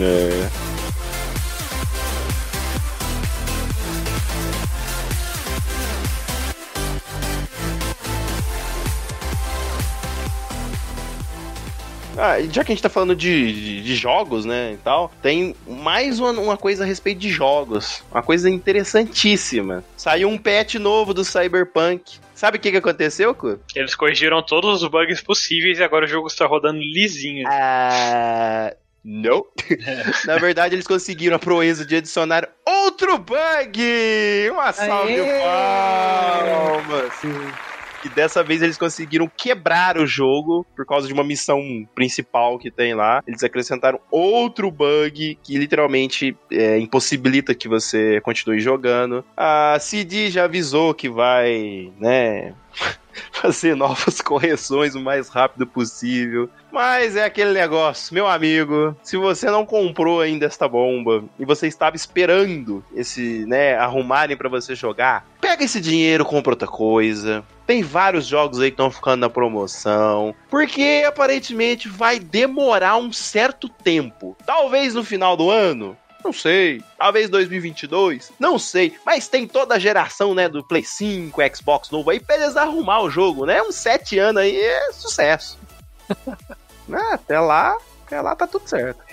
É. 0.00 0.74
Ah, 12.16 12.40
já 12.40 12.64
que 12.64 12.72
a 12.72 12.74
gente 12.74 12.82
tá 12.82 12.88
falando 12.88 13.14
de, 13.14 13.52
de, 13.52 13.82
de 13.82 13.96
jogos, 13.96 14.44
né, 14.44 14.72
e 14.72 14.76
tal, 14.78 15.12
tem 15.20 15.54
mais 15.66 16.20
uma, 16.20 16.30
uma, 16.30 16.56
coisa 16.56 16.84
a 16.84 16.86
respeito 16.86 17.18
de 17.18 17.28
jogos. 17.28 18.02
Uma 18.10 18.22
coisa 18.22 18.48
interessantíssima. 18.48 19.84
Saiu 19.96 20.28
um 20.28 20.38
patch 20.38 20.76
novo 20.76 21.12
do 21.12 21.24
Cyberpunk. 21.24 22.20
Sabe 22.34 22.58
o 22.58 22.60
que, 22.60 22.70
que 22.70 22.76
aconteceu, 22.78 23.34
Cu? 23.34 23.60
Eles 23.74 23.94
corrigiram 23.94 24.42
todos 24.42 24.82
os 24.82 24.88
bugs 24.88 25.22
possíveis 25.22 25.78
e 25.78 25.84
agora 25.84 26.04
o 26.04 26.08
jogo 26.08 26.26
está 26.26 26.46
rodando 26.46 26.80
lisinho. 26.80 27.46
Ah... 27.48 28.74
Não. 29.04 29.44
Na 30.24 30.38
verdade, 30.38 30.74
eles 30.74 30.86
conseguiram 30.86 31.36
a 31.36 31.38
proeza 31.38 31.84
de 31.84 31.96
adicionar 31.96 32.48
outro 32.66 33.18
bug! 33.18 33.78
Uma 34.50 34.72
salve 34.72 35.12
de 35.12 35.20
palmas! 36.40 37.12
E 38.04 38.08
dessa 38.10 38.42
vez 38.42 38.62
eles 38.62 38.76
conseguiram 38.76 39.30
quebrar 39.34 39.96
o 39.96 40.06
jogo 40.06 40.66
por 40.76 40.84
causa 40.84 41.06
de 41.06 41.14
uma 41.14 41.24
missão 41.24 41.60
principal 41.94 42.58
que 42.58 42.70
tem 42.70 42.94
lá. 42.94 43.22
Eles 43.26 43.42
acrescentaram 43.42 43.98
outro 44.10 44.70
bug 44.70 45.38
que 45.42 45.56
literalmente 45.56 46.36
é, 46.50 46.78
impossibilita 46.78 47.54
que 47.54 47.68
você 47.68 48.20
continue 48.20 48.60
jogando. 48.60 49.24
A 49.36 49.78
CD 49.80 50.30
já 50.30 50.44
avisou 50.44 50.92
que 50.92 51.08
vai, 51.08 51.90
né? 51.98 52.54
fazer 53.32 53.74
novas 53.74 54.20
correções 54.20 54.94
o 54.94 55.00
mais 55.00 55.28
rápido 55.28 55.66
possível. 55.66 56.48
Mas 56.72 57.16
é 57.16 57.24
aquele 57.24 57.52
negócio, 57.52 58.14
meu 58.14 58.26
amigo, 58.26 58.96
se 59.02 59.16
você 59.16 59.50
não 59.50 59.64
comprou 59.64 60.20
ainda 60.20 60.46
esta 60.46 60.68
bomba 60.68 61.24
e 61.38 61.44
você 61.44 61.66
estava 61.66 61.96
esperando 61.96 62.84
esse, 62.94 63.44
né, 63.46 63.76
arrumarem 63.76 64.36
para 64.36 64.48
você 64.48 64.74
jogar, 64.74 65.26
pega 65.40 65.64
esse 65.64 65.80
dinheiro, 65.80 66.24
compra 66.24 66.52
outra 66.52 66.68
coisa. 66.68 67.44
Tem 67.66 67.82
vários 67.82 68.26
jogos 68.26 68.60
aí 68.60 68.70
que 68.70 68.74
estão 68.74 68.90
ficando 68.90 69.20
na 69.20 69.30
promoção, 69.30 70.34
porque 70.50 71.04
aparentemente 71.06 71.88
vai 71.88 72.18
demorar 72.18 72.96
um 72.96 73.12
certo 73.12 73.68
tempo. 73.68 74.36
Talvez 74.44 74.94
no 74.94 75.02
final 75.02 75.36
do 75.36 75.50
ano, 75.50 75.96
não 76.24 76.32
sei. 76.32 76.82
Talvez 76.98 77.28
2022. 77.28 78.32
Não 78.40 78.58
sei. 78.58 78.96
Mas 79.04 79.28
tem 79.28 79.46
toda 79.46 79.74
a 79.74 79.78
geração, 79.78 80.34
né? 80.34 80.48
Do 80.48 80.64
Play 80.64 80.82
5, 80.82 81.38
Xbox 81.54 81.90
novo 81.90 82.08
aí 82.08 82.18
pra 82.18 82.36
eles 82.36 82.56
arrumar 82.56 83.02
o 83.02 83.10
jogo, 83.10 83.44
né? 83.44 83.62
Uns 83.62 83.74
7 83.76 84.18
anos 84.18 84.42
aí 84.42 84.56
é 84.56 84.92
sucesso. 84.92 85.58
né? 86.88 87.10
Até 87.12 87.38
lá, 87.38 87.76
até 88.06 88.20
lá 88.20 88.34
tá 88.34 88.46
tudo 88.46 88.66
certo. 88.66 89.03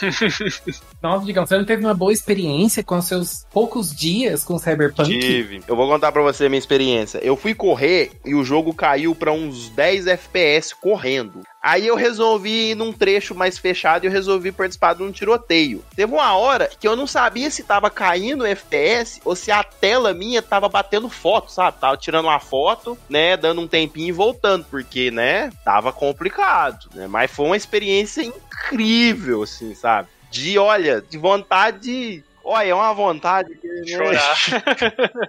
Nossa, 1.02 1.24
Digão, 1.24 1.46
você 1.46 1.56
não 1.56 1.64
teve 1.64 1.84
uma 1.84 1.94
boa 1.94 2.12
experiência 2.12 2.82
com 2.82 3.00
seus 3.00 3.46
poucos 3.52 3.94
dias 3.94 4.44
com 4.44 4.58
Cyberpunk? 4.58 5.08
Tive. 5.08 5.62
Eu 5.66 5.76
vou 5.76 5.88
contar 5.88 6.12
pra 6.12 6.22
você 6.22 6.46
a 6.46 6.48
minha 6.48 6.58
experiência. 6.58 7.18
Eu 7.18 7.36
fui 7.36 7.54
correr 7.54 8.12
e 8.24 8.34
o 8.34 8.44
jogo 8.44 8.74
caiu 8.74 9.14
pra 9.14 9.32
uns 9.32 9.68
10 9.70 10.06
FPS 10.06 10.74
correndo. 10.74 11.42
Aí 11.66 11.84
eu 11.84 11.96
resolvi 11.96 12.70
ir 12.70 12.74
num 12.76 12.92
trecho 12.92 13.34
mais 13.34 13.58
fechado 13.58 14.04
e 14.04 14.06
eu 14.06 14.12
resolvi 14.12 14.52
participar 14.52 14.94
de 14.94 15.02
um 15.02 15.10
tiroteio. 15.10 15.84
Teve 15.96 16.12
uma 16.12 16.36
hora 16.36 16.70
que 16.78 16.86
eu 16.86 16.94
não 16.94 17.08
sabia 17.08 17.50
se 17.50 17.64
tava 17.64 17.90
caindo 17.90 18.46
FPS 18.46 19.20
ou 19.24 19.34
se 19.34 19.50
a 19.50 19.64
tela 19.64 20.14
minha 20.14 20.40
tava 20.40 20.68
batendo 20.68 21.08
foto, 21.08 21.50
sabe? 21.50 21.80
Tava 21.80 21.96
tirando 21.96 22.26
uma 22.26 22.38
foto, 22.38 22.96
né, 23.08 23.36
dando 23.36 23.62
um 23.62 23.66
tempinho 23.66 24.10
e 24.10 24.12
voltando, 24.12 24.64
porque, 24.70 25.10
né, 25.10 25.50
tava 25.64 25.92
complicado, 25.92 26.88
né? 26.94 27.08
Mas 27.08 27.32
foi 27.32 27.46
uma 27.46 27.56
experiência 27.56 28.22
incrível, 28.22 29.42
assim, 29.42 29.74
sabe? 29.74 30.06
De, 30.30 30.56
olha, 30.60 31.00
de 31.00 31.18
vontade. 31.18 32.22
Olha, 32.44 32.68
é 32.68 32.74
uma 32.74 32.94
vontade 32.94 33.52
de 33.56 33.68
né? 33.68 33.86
chorar. 33.88 34.36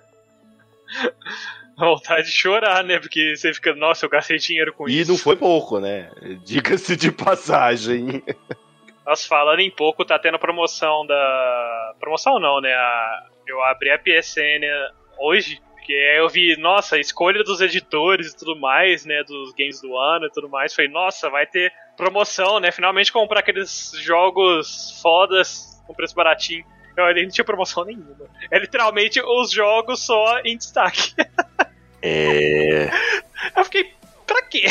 vontade 1.86 2.26
de 2.26 2.32
chorar, 2.32 2.84
né? 2.84 3.00
Porque 3.00 3.36
você 3.36 3.54
fica, 3.54 3.74
nossa, 3.76 4.06
eu 4.06 4.10
gastei 4.10 4.38
dinheiro 4.38 4.74
com 4.74 4.90
e 4.90 5.00
isso. 5.00 5.12
E 5.12 5.14
não 5.14 5.18
foi 5.18 5.36
pouco, 5.36 5.80
né? 5.80 6.12
Diga-se 6.44 6.96
de 6.96 7.12
passagem. 7.12 8.24
Nós 9.06 9.26
falando 9.26 9.60
em 9.60 9.72
pouco, 9.72 10.04
tá 10.04 10.20
tendo 10.20 10.38
promoção 10.40 11.06
da. 11.06 11.94
Promoção 12.00 12.40
não, 12.40 12.60
né? 12.60 12.74
A... 12.74 13.28
Eu 13.48 13.64
abri 13.64 13.90
a 13.90 13.98
PSN 13.98 14.66
hoje, 15.18 15.62
porque 15.74 15.94
eu 15.94 16.28
vi, 16.28 16.58
nossa, 16.58 16.98
a 16.98 17.00
escolha 17.00 17.42
dos 17.44 17.62
editores 17.62 18.34
e 18.34 18.38
tudo 18.38 18.60
mais, 18.60 19.06
né? 19.06 19.24
Dos 19.24 19.54
games 19.54 19.80
do 19.80 19.98
ano 19.98 20.26
e 20.26 20.32
tudo 20.32 20.50
mais. 20.50 20.74
Foi, 20.74 20.90
nossa, 20.90 21.30
vai 21.30 21.46
ter 21.46 21.72
promoção, 21.96 22.60
né? 22.60 22.72
Finalmente 22.72 23.14
comprar 23.14 23.40
aqueles 23.40 23.94
jogos 24.02 25.00
fodas 25.02 25.82
com 25.88 25.94
preço 25.94 26.14
baratinho. 26.14 26.66
Eu 26.98 27.06
ainda 27.06 27.22
não 27.22 27.30
tinha 27.30 27.46
promoção 27.46 27.86
nenhuma. 27.86 28.28
É 28.52 28.58
literalmente 28.60 29.22
os 29.22 29.52
jogos 29.52 30.04
só 30.04 30.40
em 30.40 30.58
destaque. 30.58 31.14
É. 32.02 32.90
Eu 33.56 33.64
fiquei, 33.66 33.92
pra 34.26 34.42
quê? 34.44 34.66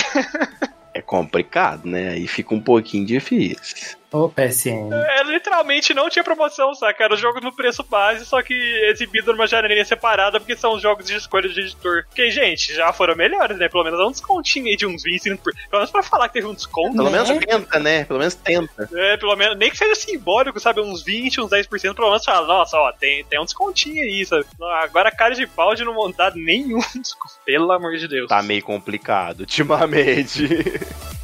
É 0.95 1.03
complicado, 1.03 1.87
né? 1.87 2.11
Aí 2.11 2.27
fica 2.27 2.55
um 2.55 2.61
pouquinho 2.61 3.05
difícil. 3.05 3.97
Ô, 4.17 4.31
PSN. 4.31 4.91
É, 4.95 5.23
literalmente 5.25 5.93
não 5.93 6.09
tinha 6.09 6.25
promoção, 6.25 6.75
saca? 6.75 7.05
Era 7.05 7.13
o 7.13 7.19
jogo 7.19 7.39
no 7.41 7.55
preço 7.55 7.83
base, 7.83 8.25
só 8.25 8.41
que 8.41 8.55
exibido 8.85 9.31
numa 9.31 9.47
janelinha 9.47 9.85
separada, 9.85 10.41
porque 10.41 10.57
são 10.57 10.81
jogos 10.81 11.07
de 11.07 11.17
escolha 11.17 11.51
de 11.51 11.61
editor. 11.61 12.05
Porque, 12.07 12.31
gente, 12.31 12.73
já 12.73 12.91
foram 12.95 13.15
melhores, 13.15 13.59
né? 13.59 13.69
Pelo 13.69 13.85
menos 13.85 13.99
dá 13.99 14.07
um 14.07 14.11
descontinho 14.11 14.69
aí 14.69 14.77
de 14.77 14.87
uns 14.87 15.03
20, 15.03 15.37
por... 15.37 15.53
pelo 15.53 15.81
menos 15.81 15.91
pra 15.91 16.03
falar 16.03 16.29
que 16.29 16.35
teve 16.35 16.47
um 16.47 16.55
desconto. 16.55 16.97
Pelo 16.97 17.11
né? 17.11 17.23
menos 17.23 17.45
tenta, 17.45 17.79
né? 17.79 18.05
Pelo 18.05 18.19
menos 18.19 18.35
tenta. 18.35 18.89
É, 18.95 19.19
pelo 19.19 19.37
menos, 19.37 19.59
nem 19.59 19.71
que 19.71 19.77
seja 19.77 19.95
simbólico, 19.95 20.59
sabe? 20.59 20.81
Uns 20.81 21.03
20, 21.03 21.43
uns 21.43 21.51
10%, 21.51 21.95
pelo 21.95 22.09
menos 22.09 22.25
fala, 22.25 22.47
nossa, 22.47 22.79
ó, 22.79 22.91
tem, 22.93 23.23
tem 23.27 23.39
um 23.39 23.45
descontinho 23.45 24.03
aí, 24.03 24.25
sabe? 24.25 24.47
Agora, 24.83 25.11
cara 25.11 25.35
de 25.35 25.47
pau 25.47 25.75
de 25.75 25.85
não 25.85 25.93
montar 25.93 26.35
nenhum 26.35 26.81
desconto. 26.97 27.35
Pelo 27.45 27.71
amor 27.71 27.99
de 27.99 28.09
Deus. 28.09 28.29
Tá 28.29 28.43
meio 28.43 28.63
complicado 28.63 29.41
ultimamente. 29.41 30.49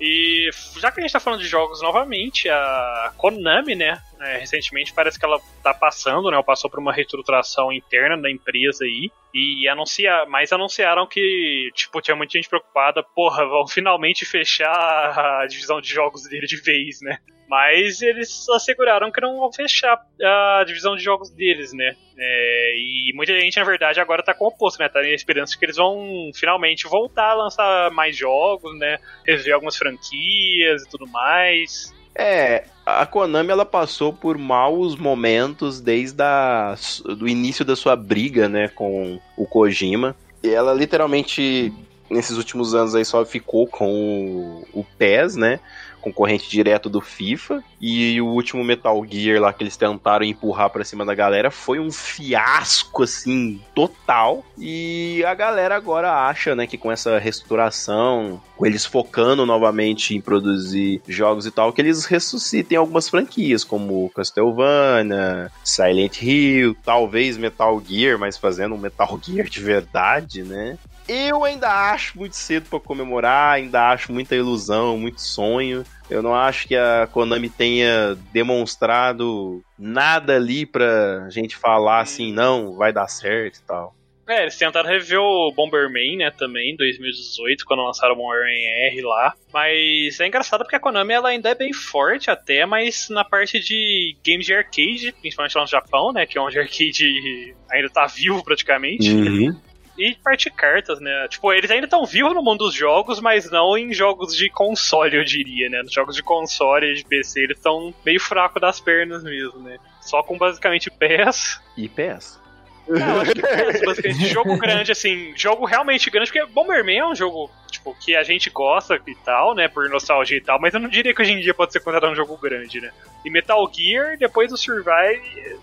E 0.00 0.48
já 0.78 0.90
que 0.90 0.98
a 0.98 1.02
gente 1.02 1.12
tá 1.12 1.20
falando 1.20 1.40
de 1.40 1.46
jogos 1.46 1.82
novamente, 1.82 2.48
a 2.48 3.12
Konami, 3.18 3.74
né? 3.74 4.00
É, 4.18 4.38
recentemente 4.38 4.94
parece 4.94 5.18
que 5.18 5.24
ela 5.24 5.38
tá 5.62 5.74
passando, 5.74 6.30
né? 6.30 6.38
Ou 6.38 6.44
passou 6.44 6.70
por 6.70 6.80
uma 6.80 6.92
reestruturação 6.92 7.70
interna 7.70 8.16
da 8.16 8.30
empresa 8.30 8.84
aí. 8.84 9.10
E 9.34 9.68
anuncia, 9.68 10.24
mas 10.26 10.52
anunciaram 10.52 11.06
que, 11.06 11.70
tipo, 11.74 12.00
tinha 12.00 12.16
muita 12.16 12.32
gente 12.32 12.48
preocupada, 12.48 13.02
porra, 13.02 13.46
vão 13.46 13.66
finalmente 13.68 14.24
fechar 14.24 14.72
a 14.72 15.46
divisão 15.46 15.80
de 15.80 15.88
jogos 15.88 16.22
dele 16.22 16.46
de 16.46 16.56
vez, 16.56 17.00
né? 17.02 17.18
Mas 17.50 18.00
eles 18.00 18.48
asseguraram 18.50 19.10
que 19.10 19.20
não 19.20 19.40
vão 19.40 19.52
fechar 19.52 20.00
a 20.22 20.62
divisão 20.64 20.94
de 20.94 21.02
jogos 21.02 21.30
deles, 21.30 21.72
né? 21.72 21.96
É, 22.16 22.74
e 22.76 23.12
muita 23.12 23.36
gente, 23.40 23.58
na 23.58 23.64
verdade, 23.64 23.98
agora 23.98 24.22
tá 24.22 24.32
com 24.32 24.44
o 24.44 24.48
oposto, 24.48 24.78
né? 24.78 24.88
Tá 24.88 25.02
na 25.02 25.08
esperança 25.08 25.58
que 25.58 25.64
eles 25.64 25.74
vão 25.74 26.30
finalmente 26.32 26.86
voltar 26.86 27.32
a 27.32 27.34
lançar 27.34 27.90
mais 27.90 28.16
jogos, 28.16 28.78
né? 28.78 28.98
Rever 29.26 29.52
algumas 29.52 29.76
franquias 29.76 30.84
e 30.84 30.88
tudo 30.88 31.08
mais. 31.08 31.92
É, 32.14 32.66
a 32.86 33.04
Konami 33.04 33.50
ela 33.50 33.66
passou 33.66 34.12
por 34.12 34.38
maus 34.38 34.94
momentos 34.94 35.80
desde 35.80 36.22
a, 36.22 36.76
do 37.18 37.26
início 37.26 37.64
da 37.64 37.74
sua 37.74 37.96
briga, 37.96 38.48
né, 38.48 38.68
com 38.68 39.18
o 39.36 39.44
Kojima. 39.46 40.14
E 40.42 40.50
ela 40.50 40.72
literalmente 40.72 41.72
nesses 42.10 42.36
últimos 42.36 42.74
anos 42.74 42.94
aí 42.94 43.04
só 43.04 43.24
ficou 43.24 43.66
com 43.66 44.64
o, 44.74 44.80
o 44.80 44.84
PES, 44.98 45.36
né? 45.36 45.60
Concorrente 46.00 46.48
direto 46.50 46.88
do 46.88 47.00
FIFA. 47.00 47.62
E 47.80 48.20
o 48.20 48.26
último 48.26 48.64
Metal 48.64 49.04
Gear 49.08 49.40
lá 49.40 49.52
que 49.52 49.62
eles 49.62 49.76
tentaram 49.76 50.24
empurrar 50.24 50.70
para 50.70 50.84
cima 50.84 51.04
da 51.04 51.14
galera 51.14 51.50
foi 51.50 51.78
um 51.78 51.90
fiasco, 51.90 53.02
assim, 53.02 53.60
total. 53.74 54.44
E 54.58 55.24
a 55.24 55.34
galera 55.34 55.76
agora 55.76 56.26
acha, 56.26 56.54
né, 56.54 56.66
que 56.66 56.76
com 56.76 56.90
essa 56.90 57.18
restauração, 57.18 58.40
com 58.56 58.66
eles 58.66 58.84
focando 58.84 59.46
novamente 59.46 60.14
em 60.14 60.20
produzir 60.20 61.00
jogos 61.08 61.46
e 61.46 61.50
tal, 61.50 61.72
que 61.72 61.80
eles 61.80 62.04
ressuscitem 62.04 62.76
algumas 62.76 63.08
franquias, 63.08 63.64
como 63.64 64.10
Castlevania, 64.10 65.50
Silent 65.64 66.20
Hill, 66.22 66.76
talvez 66.84 67.38
Metal 67.38 67.82
Gear, 67.86 68.18
mas 68.18 68.36
fazendo 68.36 68.74
um 68.74 68.78
Metal 68.78 69.18
Gear 69.22 69.48
de 69.48 69.60
verdade, 69.60 70.42
né? 70.42 70.78
Eu 71.12 71.44
ainda 71.44 71.90
acho 71.90 72.16
muito 72.16 72.36
cedo 72.36 72.68
para 72.70 72.78
comemorar, 72.78 73.54
ainda 73.54 73.88
acho 73.88 74.12
muita 74.12 74.36
ilusão, 74.36 74.96
muito 74.96 75.20
sonho. 75.20 75.84
Eu 76.08 76.22
não 76.22 76.32
acho 76.32 76.68
que 76.68 76.76
a 76.76 77.08
Konami 77.10 77.50
tenha 77.50 78.16
demonstrado 78.32 79.60
nada 79.76 80.36
ali 80.36 80.64
pra 80.64 81.28
gente 81.28 81.56
falar 81.56 81.98
assim, 81.98 82.32
não, 82.32 82.76
vai 82.76 82.92
dar 82.92 83.08
certo 83.08 83.56
e 83.56 83.62
tal. 83.62 83.92
É, 84.28 84.42
eles 84.42 84.56
tentaram 84.56 84.88
rever 84.88 85.18
o 85.18 85.50
Bomberman, 85.50 86.18
né, 86.18 86.30
também, 86.30 86.74
em 86.74 86.76
2018, 86.76 87.64
quando 87.64 87.82
lançaram 87.82 88.14
o 88.14 88.16
Bomberman 88.16 88.64
R 88.92 89.02
lá. 89.02 89.34
Mas 89.52 90.20
é 90.20 90.28
engraçado 90.28 90.60
porque 90.60 90.76
a 90.76 90.80
Konami 90.80 91.12
ela 91.12 91.30
ainda 91.30 91.48
é 91.48 91.54
bem 91.56 91.72
forte 91.72 92.30
até, 92.30 92.64
mas 92.64 93.08
na 93.10 93.24
parte 93.24 93.58
de 93.58 94.16
games 94.24 94.46
de 94.46 94.54
arcade, 94.54 95.12
principalmente 95.20 95.56
lá 95.56 95.62
no 95.62 95.66
Japão, 95.66 96.12
né, 96.12 96.24
que 96.24 96.38
é 96.38 96.40
onde 96.40 96.60
arcade 96.60 97.56
ainda 97.68 97.90
tá 97.90 98.06
vivo 98.06 98.44
praticamente. 98.44 99.12
Uhum. 99.12 99.60
E 100.00 100.14
parte 100.14 100.48
cartas, 100.48 100.98
né? 100.98 101.28
Tipo, 101.28 101.52
eles 101.52 101.70
ainda 101.70 101.84
estão 101.84 102.06
vivos 102.06 102.32
no 102.32 102.42
mundo 102.42 102.64
dos 102.64 102.74
jogos, 102.74 103.20
mas 103.20 103.50
não 103.50 103.76
em 103.76 103.92
jogos 103.92 104.34
de 104.34 104.48
console, 104.48 105.18
eu 105.18 105.24
diria, 105.24 105.68
né? 105.68 105.82
Nos 105.82 105.92
jogos 105.92 106.16
de 106.16 106.22
console 106.22 106.86
e 106.86 106.94
de 106.94 107.04
PC, 107.04 107.40
eles 107.40 107.58
estão 107.58 107.92
meio 108.02 108.18
fracos 108.18 108.62
das 108.62 108.80
pernas 108.80 109.22
mesmo, 109.22 109.60
né? 109.60 109.76
Só 110.00 110.22
com 110.22 110.38
basicamente 110.38 110.90
PES. 110.90 111.60
E 111.76 111.86
PS. 111.86 112.40
Não, 112.88 113.20
acho 113.20 113.34
que 113.34 113.42
PES, 113.42 113.82
basicamente. 113.84 114.28
jogo 114.28 114.56
grande, 114.56 114.90
assim, 114.90 115.34
jogo 115.36 115.66
realmente 115.66 116.10
grande, 116.10 116.32
porque 116.32 116.50
Bomberman 116.50 116.98
é 116.98 117.06
um 117.06 117.14
jogo, 117.14 117.50
tipo, 117.70 117.94
que 118.00 118.16
a 118.16 118.22
gente 118.22 118.48
gosta 118.48 118.98
e 119.06 119.14
tal, 119.16 119.54
né? 119.54 119.68
Por 119.68 119.86
nostalgia 119.90 120.38
e 120.38 120.40
tal, 120.40 120.58
mas 120.58 120.72
eu 120.72 120.80
não 120.80 120.88
diria 120.88 121.12
que 121.12 121.20
hoje 121.20 121.32
em 121.32 121.40
dia 121.40 121.52
pode 121.52 121.74
ser 121.74 121.80
considerado 121.80 122.10
um 122.10 122.16
jogo 122.16 122.38
grande, 122.38 122.80
né? 122.80 122.90
E 123.22 123.28
Metal 123.28 123.70
Gear, 123.70 124.16
depois 124.16 124.48
do 124.48 124.56
Survive. 124.56 125.58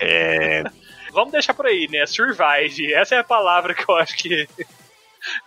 É. 0.00 0.64
Vamos 1.14 1.32
deixar 1.32 1.54
por 1.54 1.66
aí, 1.66 1.88
né? 1.90 2.04
Survive. 2.06 2.92
Essa 2.92 3.14
é 3.14 3.18
a 3.18 3.24
palavra 3.24 3.72
que 3.72 3.88
eu 3.88 3.96
acho 3.96 4.16
que, 4.16 4.48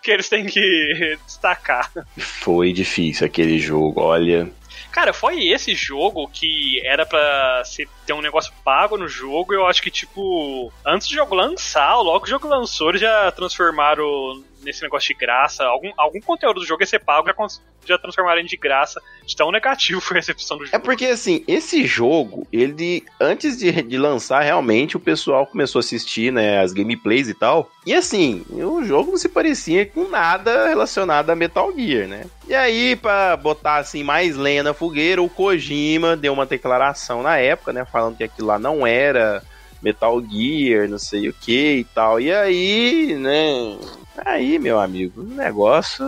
que 0.01 0.11
eles 0.11 0.29
têm 0.29 0.45
que 0.45 1.17
destacar. 1.25 1.91
Foi 2.17 2.71
difícil 2.71 3.27
aquele 3.27 3.59
jogo, 3.59 4.01
olha. 4.01 4.49
Cara, 4.91 5.13
foi 5.13 5.49
esse 5.49 5.75
jogo 5.75 6.27
que 6.27 6.81
era 6.83 7.05
pra 7.05 7.61
ser, 7.65 7.87
ter 8.05 8.13
um 8.13 8.21
negócio 8.21 8.51
pago 8.63 8.97
no 8.97 9.07
jogo. 9.07 9.53
Eu 9.53 9.67
acho 9.67 9.81
que, 9.81 9.91
tipo, 9.91 10.71
antes 10.85 11.07
do 11.07 11.13
jogo 11.13 11.35
lançar, 11.35 11.97
logo 11.97 12.21
que 12.21 12.27
o 12.27 12.29
jogo 12.31 12.47
lançou, 12.47 12.89
eles 12.89 13.01
já 13.01 13.31
transformaram 13.31 14.43
nesse 14.67 14.83
negócio 14.83 15.07
de 15.07 15.19
graça. 15.19 15.63
Algum, 15.63 15.91
algum 15.97 16.19
conteúdo 16.21 16.59
do 16.59 16.65
jogo 16.65 16.83
ia 16.83 16.85
ser 16.87 16.99
pago, 16.99 17.33
cons- 17.33 17.61
já 17.85 17.97
transformaram 17.97 18.41
em 18.41 18.45
de 18.45 18.57
graça. 18.57 19.01
De 19.25 19.35
tão 19.35 19.51
negativo 19.51 19.99
foi 20.01 20.17
a 20.17 20.19
recepção 20.19 20.57
do 20.57 20.65
jogo. 20.65 20.75
É 20.75 20.79
porque, 20.79 21.05
assim, 21.05 21.43
esse 21.47 21.85
jogo, 21.87 22.45
ele, 22.51 23.03
antes 23.19 23.57
de, 23.57 23.71
de 23.81 23.97
lançar, 23.97 24.41
realmente, 24.41 24.95
o 24.97 24.99
pessoal 24.99 25.47
começou 25.47 25.79
a 25.79 25.81
assistir, 25.81 26.31
né, 26.31 26.59
as 26.59 26.73
gameplays 26.73 27.27
e 27.29 27.33
tal. 27.33 27.71
E, 27.85 27.93
assim, 27.93 28.45
o 28.51 28.83
jogo 28.83 29.11
não 29.11 29.17
se 29.17 29.29
parecia 29.29 29.85
com 29.85 30.07
nada 30.09 30.67
relacionado 30.67 31.29
a 31.29 31.35
Metal 31.35 31.71
Gear, 31.75 32.07
né? 32.07 32.25
E 32.47 32.53
aí, 32.53 32.95
pra 32.95 33.35
botar, 33.37 33.77
assim, 33.77 34.03
mais 34.03 34.35
lenha 34.35 34.63
na 34.63 34.73
fogueira, 34.73 35.21
o 35.21 35.29
Kojima 35.29 36.15
deu 36.17 36.33
uma 36.33 36.45
declaração 36.45 37.23
na 37.23 37.37
época, 37.37 37.71
né, 37.71 37.85
falando 37.85 38.17
que 38.17 38.23
aquilo 38.25 38.47
lá 38.47 38.59
não 38.59 38.85
era 38.85 39.41
Metal 39.81 40.19
Gear, 40.21 40.89
não 40.89 40.97
sei 40.97 41.29
o 41.29 41.33
que 41.33 41.75
e 41.77 41.83
tal. 41.83 42.19
E 42.19 42.33
aí, 42.33 43.15
né, 43.15 43.77
Aí, 44.25 44.57
meu 44.59 44.79
amigo, 44.79 45.21
o 45.21 45.25
negócio 45.25 46.05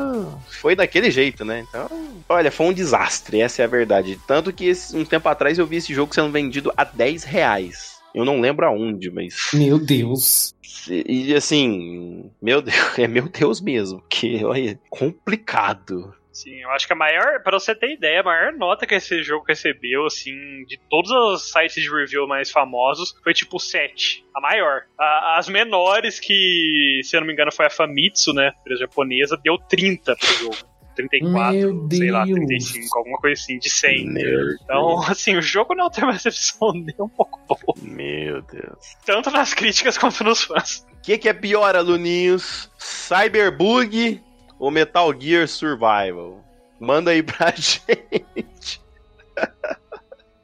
foi 0.49 0.75
daquele 0.75 1.11
jeito, 1.11 1.45
né? 1.45 1.65
Então, 1.67 1.87
olha, 2.27 2.51
foi 2.51 2.67
um 2.67 2.73
desastre, 2.73 3.41
essa 3.41 3.61
é 3.61 3.65
a 3.65 3.67
verdade. 3.69 4.19
Tanto 4.27 4.51
que 4.51 4.71
um 4.93 5.05
tempo 5.05 5.27
atrás 5.29 5.57
eu 5.57 5.65
vi 5.65 5.77
esse 5.77 5.93
jogo 5.93 6.13
sendo 6.13 6.31
vendido 6.31 6.71
a 6.75 6.83
10 6.83 7.23
reais. 7.23 7.99
Eu 8.13 8.25
não 8.25 8.41
lembro 8.41 8.65
aonde, 8.65 9.11
mas. 9.11 9.49
Meu 9.53 9.77
Deus. 9.77 10.55
E 10.89 11.33
assim, 11.35 12.29
meu 12.41 12.61
Deus, 12.61 12.75
é 12.97 13.07
meu 13.07 13.27
Deus 13.27 13.61
mesmo. 13.61 14.03
Que, 14.09 14.43
olha, 14.43 14.79
complicado. 14.89 16.13
Sim, 16.43 16.61
eu 16.61 16.69
acho 16.71 16.87
que 16.87 16.93
a 16.93 16.95
maior, 16.95 17.41
pra 17.43 17.59
você 17.59 17.75
ter 17.75 17.91
ideia, 17.91 18.21
a 18.21 18.23
maior 18.23 18.53
nota 18.53 18.85
que 18.87 18.95
esse 18.95 19.21
jogo 19.23 19.43
recebeu, 19.47 20.05
assim, 20.05 20.33
de 20.67 20.79
todos 20.89 21.11
os 21.11 21.51
sites 21.51 21.83
de 21.83 21.89
review 21.89 22.27
mais 22.27 22.49
famosos, 22.49 23.13
foi 23.23 23.33
tipo 23.33 23.59
7. 23.59 24.23
A 24.35 24.39
maior. 24.39 24.83
A- 24.97 25.35
as 25.37 25.49
menores, 25.49 26.19
que, 26.19 27.01
se 27.03 27.15
eu 27.15 27.19
não 27.21 27.27
me 27.27 27.33
engano, 27.33 27.51
foi 27.51 27.65
a 27.65 27.69
Famitsu, 27.69 28.33
né? 28.33 28.51
Empresa 28.61 28.81
japonesa, 28.81 29.37
deu 29.43 29.57
30 29.57 30.15
pro 30.15 30.27
jogo. 30.35 30.55
34, 30.95 31.53
Meu 31.53 31.87
sei 31.91 32.11
lá, 32.11 32.25
Deus. 32.25 32.35
35, 32.39 32.97
alguma 32.97 33.17
coisa 33.19 33.41
assim, 33.41 33.57
de 33.57 33.69
100. 33.69 34.05
Meu 34.11 34.51
Então, 34.61 35.01
assim, 35.03 35.37
o 35.37 35.41
jogo 35.41 35.73
não 35.73 35.89
tem 35.89 36.03
uma 36.03 36.11
recepção 36.13 36.71
nem 36.75 36.95
um 36.99 37.07
pouco 37.07 37.39
boa. 37.47 37.77
Meu 37.81 38.41
Deus. 38.41 38.95
Tanto 39.05 39.31
nas 39.31 39.53
críticas 39.53 39.97
quanto 39.97 40.23
nos 40.25 40.43
fãs. 40.43 40.85
O 40.97 41.01
que, 41.01 41.17
que 41.17 41.29
é 41.29 41.33
pior, 41.33 41.75
aluninhos? 41.75 42.69
Cyberbug 42.77 44.21
ou 44.59 44.69
Metal 44.69 45.11
Gear 45.19 45.47
Survival? 45.47 46.43
Manda 46.79 47.11
aí 47.11 47.23
pra 47.23 47.51
gente. 47.57 48.81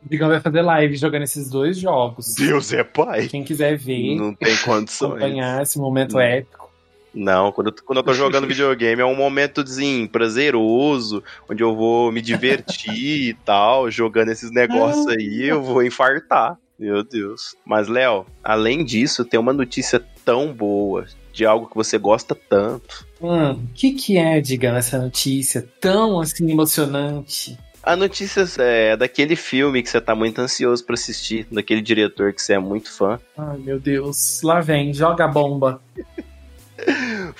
O 0.03 0.09
Digão 0.09 0.29
vai 0.29 0.39
fazer 0.39 0.61
live 0.61 0.95
jogando 0.95 1.23
esses 1.23 1.49
dois 1.49 1.77
jogos. 1.77 2.35
Deus 2.35 2.71
é 2.73 2.83
pai. 2.83 3.27
Quem 3.27 3.43
quiser 3.43 3.77
ver, 3.77 4.15
Não 4.15 4.33
tem 4.33 4.55
condições. 4.57 5.11
acompanhar 5.11 5.61
esse 5.63 5.79
momento 5.79 6.13
Não. 6.13 6.21
épico. 6.21 6.65
Não, 7.13 7.49
quando 7.51 7.67
eu, 7.67 7.75
quando 7.85 7.97
eu 7.99 8.03
tô 8.03 8.13
jogando 8.13 8.45
videogame 8.47 9.01
é 9.01 9.05
um 9.05 9.15
momento 9.15 9.61
assim, 9.61 10.05
prazeroso, 10.05 11.23
onde 11.49 11.63
eu 11.63 11.73
vou 11.73 12.11
me 12.11 12.21
divertir 12.21 13.29
e 13.29 13.33
tal, 13.33 13.89
jogando 13.89 14.29
esses 14.31 14.51
negócios 14.51 15.07
aí, 15.07 15.45
eu 15.47 15.63
vou 15.63 15.81
infartar. 15.81 16.57
Meu 16.77 17.03
Deus. 17.05 17.55
Mas, 17.65 17.87
Léo, 17.87 18.25
além 18.43 18.83
disso, 18.83 19.23
tem 19.23 19.39
uma 19.39 19.53
notícia 19.53 20.03
tão 20.25 20.51
boa 20.53 21.05
de 21.35 21.45
algo 21.45 21.67
que 21.67 21.75
você 21.75 21.97
gosta 21.97 22.33
tanto. 22.33 23.05
Hum, 23.21 23.51
o 23.51 23.67
que, 23.73 23.91
que 23.91 24.17
é, 24.17 24.39
Digão, 24.39 24.75
essa 24.75 24.97
notícia 24.97 25.67
tão 25.81 26.21
assim 26.21 26.49
emocionante? 26.49 27.57
A 27.83 27.95
notícia 27.95 28.43
é 28.57 28.97
daquele 28.97 29.35
filme 29.35 29.83
que 29.83 29.89
você 29.89 30.01
tá 30.01 30.15
muito 30.15 30.39
ansioso 30.39 30.83
pra 30.83 30.95
assistir, 30.95 31.45
daquele 31.51 31.81
diretor 31.81 32.33
que 32.33 32.41
você 32.41 32.53
é 32.53 32.59
muito 32.59 32.91
fã. 32.91 33.19
Ai, 33.37 33.57
meu 33.57 33.79
Deus. 33.79 34.41
Lá 34.41 34.59
vem, 34.59 34.91
joga 34.91 35.25
a 35.25 35.27
bomba. 35.27 35.79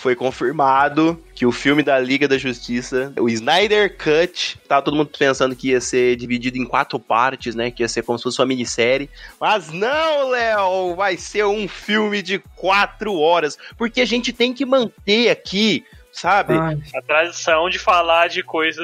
Foi 0.06 0.16
confirmado 0.16 1.20
que 1.34 1.48
o 1.48 1.52
filme 1.52 1.82
da 1.82 1.98
Liga 1.98 2.28
da 2.28 2.38
Justiça, 2.38 3.12
o 3.20 3.28
Snyder 3.28 3.98
Cut, 3.98 4.56
tava 4.68 4.84
todo 4.84 4.96
mundo 4.96 5.10
pensando 5.18 5.56
que 5.56 5.70
ia 5.70 5.82
ser 5.82 6.16
dividido 6.16 6.60
em 6.60 6.64
quatro 6.64 7.00
partes, 7.00 7.56
né? 7.56 7.72
Que 7.72 7.82
ia 7.82 7.88
ser 7.90 8.04
como 8.04 8.16
se 8.20 8.24
fosse 8.24 8.40
uma 8.40 8.46
minissérie. 8.46 9.10
Mas 9.42 9.72
não, 9.72 10.30
Léo! 10.30 10.96
Vai 10.96 11.18
ser 11.18 11.44
um 11.46 11.68
filme 11.68 12.22
de 12.22 12.38
quatro 12.56 13.16
horas. 13.16 13.58
Porque 13.80 14.00
a 14.00 14.06
gente 14.06 14.32
tem 14.32 14.54
que 14.54 14.64
manter 14.64 15.32
aqui, 15.32 15.84
sabe? 16.14 16.54
Ai, 16.54 16.78
A 16.96 17.02
tradição 17.02 17.68
de 17.68 17.80
falar 17.80 18.28
de 18.28 18.44
coisa 18.44 18.84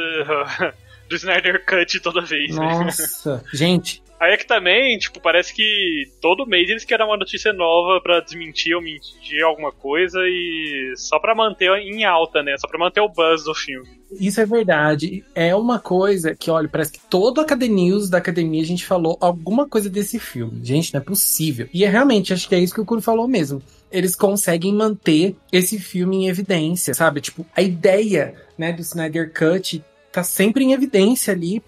do 1.08 1.16
Snyder 1.16 1.64
Cut 1.64 2.00
toda 2.00 2.22
vez. 2.22 2.56
né? 2.56 2.66
nossa. 2.66 3.44
Gente, 3.54 4.02
Aí 4.22 4.34
é 4.34 4.38
que 4.38 4.46
também, 4.46 5.00
tipo, 5.00 5.20
parece 5.20 5.52
que 5.52 6.04
todo 6.22 6.46
mês 6.46 6.70
eles 6.70 6.86
querem 6.86 7.04
uma 7.04 7.18
notícia 7.18 7.52
nova 7.52 8.00
pra 8.00 8.20
desmentir 8.20 8.76
ou 8.76 8.82
mentir 8.82 9.44
alguma 9.44 9.72
coisa 9.72 10.20
e 10.20 10.94
só 10.96 11.18
pra 11.18 11.34
manter 11.34 11.72
em 11.80 12.04
alta, 12.06 12.44
né? 12.44 12.56
Só 12.60 12.68
pra 12.68 12.78
manter 12.78 13.02
o 13.02 13.10
buzz 13.10 13.44
do 13.44 13.56
filme. 13.56 13.90
isso 14.12 14.40
é 14.40 14.46
verdade. 14.46 15.26
É 15.34 15.56
uma 15.56 15.80
coisa 15.80 16.36
que, 16.36 16.52
olha, 16.52 16.70
parece 16.70 16.92
que 16.92 17.00
todo 17.10 17.42
a 17.42 17.56
News 17.56 18.12
da 18.12 18.20
academia 18.20 18.62
a 18.62 18.66
gente 18.66 18.86
falou 18.86 19.18
alguma 19.20 19.68
coisa 19.68 19.90
desse 19.90 20.20
filme. 20.20 20.64
Gente, 20.64 20.94
não 20.94 21.02
é 21.02 21.04
possível. 21.04 21.68
E 21.74 21.84
é 21.84 21.90
realmente, 21.90 22.32
acho 22.32 22.48
que 22.48 22.54
é 22.54 22.60
isso 22.60 22.76
que 22.76 22.82
o 22.82 22.86
Kuro 22.86 23.02
falou 23.02 23.28
mesmo. 23.28 23.60
Eles 23.92 24.16
conseguem 24.16 24.72
manter 24.72 25.36
esse 25.52 25.80
filme 25.80 26.18
em 26.18 26.28
evidência, 26.28 26.94
sabe? 26.94 27.22
Tipo, 27.22 27.44
a 27.56 27.62
ideia, 27.64 28.36
né, 28.56 28.72
do 28.72 28.82
Snyder 28.82 29.34
Cut 29.34 29.84
tá 30.12 30.22
sempre 30.22 30.64
em 30.64 30.74
evidência 30.74 31.34
ali. 31.34 31.64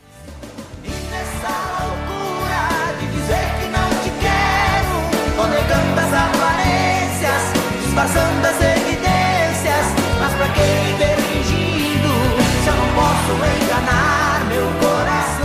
Disfarçando 7.93 8.47
as 8.47 8.55
evidências. 8.55 9.85
Mas 10.19 10.33
pra 10.33 10.49
que 10.49 10.61
viver 10.61 11.15
fingindo 11.27 12.09
se 12.63 12.69
eu 12.69 12.75
não 12.75 12.89
posso 12.95 13.31
enganar 13.63 14.45
meu 14.47 14.65
coração? 14.79 15.43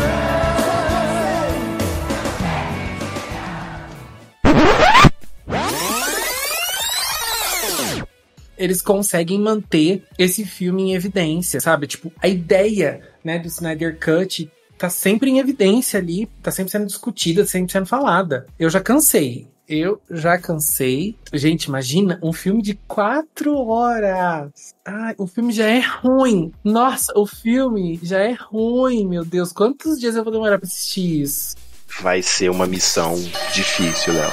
eles 8.57 8.82
conseguem 8.82 9.38
manter 9.38 10.03
esse 10.18 10.44
filme 10.44 10.82
em 10.82 10.94
evidência, 10.94 11.61
sabe? 11.61 11.86
Tipo, 11.86 12.11
a 12.20 12.26
ideia, 12.26 13.03
né, 13.22 13.38
do 13.38 13.46
Snyder 13.46 13.96
Cut 14.01 14.51
tá 14.76 14.90
sempre 14.90 15.30
em 15.30 15.38
evidência 15.38 16.01
ali, 16.01 16.26
tá 16.42 16.51
sempre 16.51 16.72
sendo 16.72 16.86
discutida, 16.86 17.46
sempre 17.46 17.70
sendo 17.70 17.86
falada. 17.86 18.46
Eu 18.59 18.68
já 18.68 18.80
cansei. 18.80 19.46
Eu 19.69 20.01
já 20.11 20.39
cansei. 20.39 21.14
Gente, 21.31 21.64
imagina 21.64 22.19
um 22.23 22.33
filme 22.33 22.62
de 22.62 22.73
quatro 22.89 23.55
horas. 23.55 24.75
Ai, 24.83 25.14
o 25.19 25.27
filme 25.27 25.53
já 25.53 25.66
é 25.66 25.81
ruim. 25.81 26.51
Nossa, 26.64 27.12
o 27.14 27.27
filme 27.27 28.01
já 28.03 28.19
é 28.21 28.33
ruim, 28.33 29.07
meu 29.07 29.27
Deus. 29.27 29.53
Quantos 29.53 30.01
dias 30.01 30.16
eu 30.16 30.25
vou 30.25 30.33
demorar 30.33 30.59
pra 30.59 30.66
assistir 30.66 31.21
isso? 31.21 31.55
Vai 32.01 32.23
ser 32.23 32.51
uma 32.51 32.66
missão 32.66 33.14
difícil, 33.53 34.14
Léo. 34.14 34.31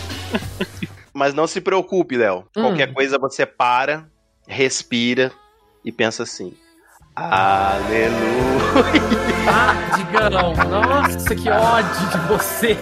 Mas 1.12 1.32
não 1.34 1.46
se 1.46 1.60
preocupe, 1.60 2.16
Léo. 2.16 2.44
Hum. 2.56 2.62
Qualquer 2.62 2.92
coisa 2.92 3.18
você 3.18 3.46
para, 3.46 4.06
respira 4.48 5.30
e 5.84 5.92
pensa 5.92 6.22
assim. 6.24 6.54
Aleluia. 7.14 9.00
Ah, 9.48 9.96
Digão, 9.96 10.54
nossa, 10.68 11.34
que 11.34 11.48
ódio 11.48 12.08
de 12.10 12.18
você. 12.26 12.76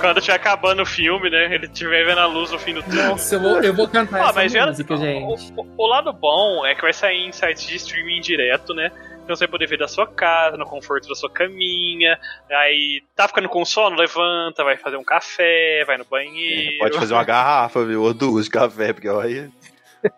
Quando 0.00 0.18
estiver 0.18 0.36
acabando 0.36 0.82
o 0.82 0.86
filme, 0.86 1.30
né? 1.30 1.52
Ele 1.54 1.66
estiver 1.66 2.04
vendo 2.04 2.18
a 2.18 2.26
luz 2.26 2.50
no 2.52 2.58
fim 2.58 2.74
do 2.74 2.82
túnel. 2.82 3.08
Nossa, 3.10 3.34
eu 3.36 3.40
vou, 3.40 3.60
eu 3.62 3.74
vou 3.74 3.88
cantar 3.88 4.20
Ah, 4.20 4.24
essa 4.24 4.32
mas 4.34 4.54
música, 4.54 4.96
gente. 4.98 5.52
O, 5.56 5.62
o- 5.62 5.66
o 5.78 5.86
lado 5.86 6.12
bom 6.12 6.64
é 6.66 6.74
que 6.74 6.82
vai 6.82 6.92
sair 6.92 7.26
em 7.26 7.32
sites 7.32 7.66
de 7.66 7.76
streaming 7.76 8.20
direto, 8.20 8.74
né? 8.74 8.90
Então 9.24 9.34
você 9.34 9.46
vai 9.46 9.52
poder 9.52 9.66
ver 9.66 9.78
da 9.78 9.88
sua 9.88 10.06
casa, 10.06 10.58
no 10.58 10.66
conforto 10.66 11.08
da 11.08 11.14
sua 11.14 11.30
caminha. 11.30 12.18
Aí 12.50 13.02
tá 13.16 13.26
ficando 13.26 13.48
com 13.48 13.64
sono, 13.64 13.96
levanta, 13.96 14.62
vai 14.62 14.76
fazer 14.76 14.98
um 14.98 15.04
café, 15.04 15.82
vai 15.86 15.96
no 15.96 16.04
banheiro. 16.04 16.78
Pode 16.78 16.98
fazer 16.98 17.14
uma 17.14 17.24
garrafa, 17.24 17.84
viu? 17.86 18.02
Ou 18.02 18.12
duas 18.12 18.44
de 18.44 18.50
café, 18.50 18.92
porque 18.92 19.08
olha. 19.08 19.50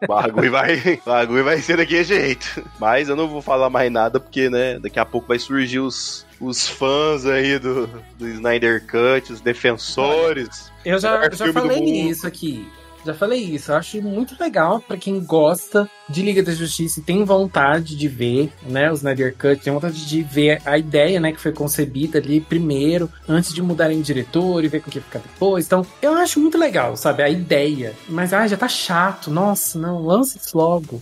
O 0.03 0.07
bagulho 0.09 0.51
vai, 0.51 0.75
o 1.07 1.09
bagulho 1.09 1.45
vai 1.45 1.59
ser 1.59 1.77
daquele 1.77 2.03
jeito. 2.03 2.65
Mas 2.81 3.09
eu 3.09 3.15
não 3.15 3.29
vou 3.29 3.41
falar 3.41 3.71
mais 3.71 3.93
nada, 3.93 4.19
porque, 4.19 4.51
né, 4.51 4.81
daqui 4.81 4.99
a 4.99 5.05
pouco 5.05 5.29
vai 5.29 5.39
surgir 5.39 5.79
os, 5.79 6.27
os 6.41 6.69
fãs 6.69 7.25
aí 7.25 7.61
do, 7.61 7.87
do 8.19 8.29
Snyder 8.29 8.85
Cut, 8.89 9.33
os 9.33 9.41
defensores. 9.41 10.73
Eu 10.85 10.99
já, 10.99 11.31
já 11.31 11.53
falei 11.53 11.79
mundo. 11.79 12.11
isso 12.11 12.27
aqui. 12.27 12.69
Já 13.07 13.15
falei 13.15 13.39
isso. 13.39 13.71
Eu 13.71 13.77
acho 13.77 14.03
muito 14.03 14.35
legal 14.41 14.81
pra 14.81 14.97
quem 14.97 15.21
gosta 15.25 15.89
de 16.09 16.23
Liga 16.23 16.43
da 16.43 16.53
Justiça 16.53 16.99
e 16.99 17.03
tem 17.05 17.25
vontade 17.25 17.97
de 17.97 18.09
ver, 18.09 18.53
né, 18.65 18.91
o 18.91 18.95
Snyder 18.95 19.33
Cut, 19.37 19.63
tem 19.63 19.73
vontade 19.73 20.05
de 20.05 20.23
ver 20.23 20.61
a 20.65 20.77
ideia, 20.77 21.21
né, 21.21 21.31
que 21.31 21.41
foi 21.41 21.53
concebida 21.53 22.19
ali 22.19 22.41
primeiro, 22.41 23.09
antes 23.29 23.55
de 23.55 23.63
mudarem 23.63 24.03
diretor 24.03 24.65
e 24.65 24.69
ver 24.69 24.81
com 24.81 24.89
o 24.89 24.93
que 24.93 25.01
ficar 25.01 25.21
depois. 25.21 25.67
Então, 25.67 25.87
eu 26.03 26.15
acho 26.15 26.41
muito 26.41 26.59
legal, 26.59 26.97
sabe, 26.97 27.23
a 27.23 27.29
ideia. 27.29 27.95
Mas, 28.09 28.33
ai, 28.33 28.49
já 28.49 28.57
tá 28.57 28.69
chato. 28.69 29.31
Nossa, 29.31 29.79
não, 29.79 30.03
lança 30.05 30.37
isso 30.37 30.59
logo. 30.59 31.01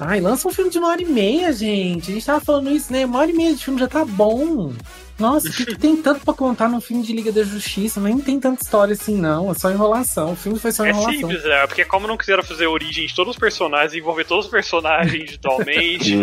Ai, 0.00 0.20
lança 0.20 0.48
um 0.48 0.52
filme 0.52 0.70
de 0.70 0.78
uma 0.78 0.88
hora 0.88 1.02
e 1.02 1.06
meia, 1.06 1.52
gente. 1.52 2.10
A 2.10 2.14
gente 2.14 2.26
tava 2.26 2.40
falando 2.40 2.70
isso, 2.70 2.92
né? 2.92 3.06
Uma 3.06 3.20
hora 3.20 3.30
e 3.30 3.34
meia 3.34 3.54
de 3.54 3.64
filme 3.64 3.78
já 3.78 3.86
tá 3.86 4.04
bom. 4.04 4.72
Nossa, 5.18 5.48
o 5.48 5.52
que, 5.52 5.64
que 5.66 5.78
tem 5.78 5.96
tanto 5.96 6.24
pra 6.24 6.34
contar 6.34 6.68
num 6.68 6.80
filme 6.80 7.02
de 7.04 7.12
Liga 7.12 7.30
da 7.30 7.44
Justiça? 7.44 8.00
Nem 8.00 8.18
tem 8.18 8.40
tanta 8.40 8.62
história 8.62 8.92
assim, 8.94 9.16
não. 9.16 9.50
É 9.50 9.54
só 9.54 9.70
enrolação. 9.70 10.32
O 10.32 10.36
filme 10.36 10.58
foi 10.58 10.72
só 10.72 10.84
É 10.84 10.90
enrolação. 10.90 11.12
simples, 11.14 11.44
né? 11.44 11.66
Porque 11.66 11.84
como 11.84 12.06
não 12.08 12.16
quiseram 12.16 12.42
fazer 12.42 12.64
a 12.64 12.70
origem 12.70 13.06
de 13.06 13.14
todos 13.14 13.34
os 13.34 13.38
personagens, 13.38 13.94
envolver 13.94 14.24
todos 14.24 14.46
os 14.46 14.50
personagens 14.50 15.24
digitalmente, 15.26 16.14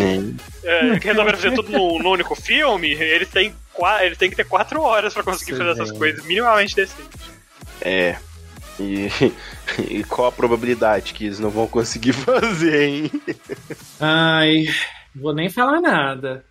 é, 0.64 1.00
que 1.00 1.08
resolveram 1.08 1.38
fazer 1.38 1.54
tudo 1.56 1.72
num, 1.72 2.00
num 2.00 2.10
único 2.12 2.36
filme, 2.36 2.92
eles 2.92 3.30
têm, 3.30 3.56
qua- 3.74 4.04
eles 4.06 4.18
têm 4.18 4.30
que 4.30 4.36
ter 4.36 4.46
quatro 4.46 4.82
horas 4.82 5.14
pra 5.14 5.24
conseguir 5.24 5.54
fazer 5.58 5.70
essas 5.72 5.92
coisas 5.92 6.26
minimamente 6.26 6.76
decentes. 6.76 7.20
É. 7.82 8.18
E, 8.80 9.08
e 9.89 10.04
qual 10.04 10.28
a 10.28 10.32
probabilidade 10.32 11.14
que 11.14 11.26
eles 11.26 11.39
não 11.39 11.50
vão 11.50 11.66
conseguir 11.68 12.12
fazer, 12.14 12.82
hein? 12.89 13.12
Ai, 14.00 14.66
vou 15.16 15.34
nem 15.34 15.50
falar 15.50 15.80
nada. 15.80 16.44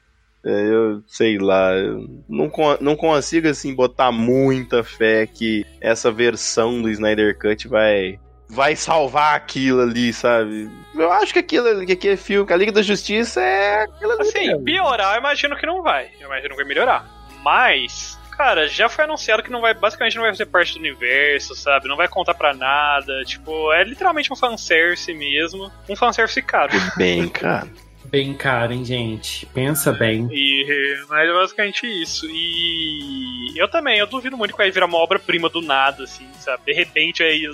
É, 0.45 0.51
eu 0.51 1.03
sei 1.07 1.39
lá, 1.39 1.73
eu 1.73 2.09
não, 2.29 2.51
não 2.81 2.97
consigo 2.97 3.49
assim 3.49 3.75
botar 3.75 4.11
muita 4.11 4.83
fé 4.83 5.27
que 5.27 5.67
essa 5.81 6.11
versão 6.11 6.81
do 6.81 6.89
Snyder 6.89 7.39
Cut 7.39 7.69
vai 7.69 8.19
vai 8.51 8.75
salvar 8.75 9.37
aquilo 9.37 9.83
ali, 9.83 10.13
sabe? 10.13 10.69
Eu 10.95 11.11
acho 11.13 11.33
que 11.33 11.39
aquilo 11.39 11.87
que 11.87 11.93
aquele 11.93 12.17
filme, 12.17 12.47
que 12.47 12.53
a 12.53 12.57
Liga 12.57 12.73
da 12.73 12.83
Justiça 12.83 13.41
é 13.41 13.83
aquilo 13.85 14.13
ali. 14.13 14.23
Assim, 14.23 14.47
mesmo. 14.49 14.65
piorar 14.65 15.15
eu 15.15 15.21
imagino 15.21 15.57
que 15.57 15.67
não 15.67 15.83
vai. 15.83 16.11
Eu 16.19 16.27
imagino 16.27 16.51
que 16.51 16.57
vai 16.57 16.65
melhorar. 16.65 17.07
Mas, 17.43 18.19
cara, 18.37 18.67
já 18.67 18.89
foi 18.89 19.05
anunciado 19.05 19.43
que 19.43 19.51
não 19.51 19.61
vai, 19.61 19.73
basicamente 19.73 20.17
não 20.17 20.23
vai 20.23 20.33
fazer 20.33 20.47
parte 20.47 20.75
do 20.75 20.81
universo, 20.81 21.55
sabe? 21.55 21.89
Não 21.89 21.97
vai 21.97 22.09
contar 22.09 22.35
pra 22.35 22.53
nada. 22.53 23.23
Tipo, 23.25 23.73
é 23.73 23.85
literalmente 23.85 24.33
um 24.33 24.37
fanservice 24.37 25.13
mesmo. 25.15 25.71
Um 25.89 25.95
fanservice 25.95 26.43
caro. 26.43 26.73
bem, 26.97 27.29
cara. 27.29 27.69
Bem 28.11 28.35
caro, 28.35 28.73
hein, 28.73 28.85
gente? 28.85 29.47
Pensa 29.47 29.93
bem. 29.93 30.29
E, 30.33 31.05
mas 31.09 31.29
é 31.29 31.33
basicamente 31.33 31.87
isso. 31.87 32.27
E 32.29 33.53
eu 33.57 33.69
também, 33.69 33.99
eu 33.99 34.07
duvido 34.07 34.37
muito 34.37 34.51
que 34.51 34.59
vai 34.59 34.71
virar 34.71 34.87
uma 34.87 34.99
obra-prima 34.99 35.49
do 35.49 35.63
nada, 35.63 36.03
assim, 36.03 36.27
sabe? 36.41 36.65
De 36.67 36.73
repente 36.73 37.23
aí, 37.23 37.49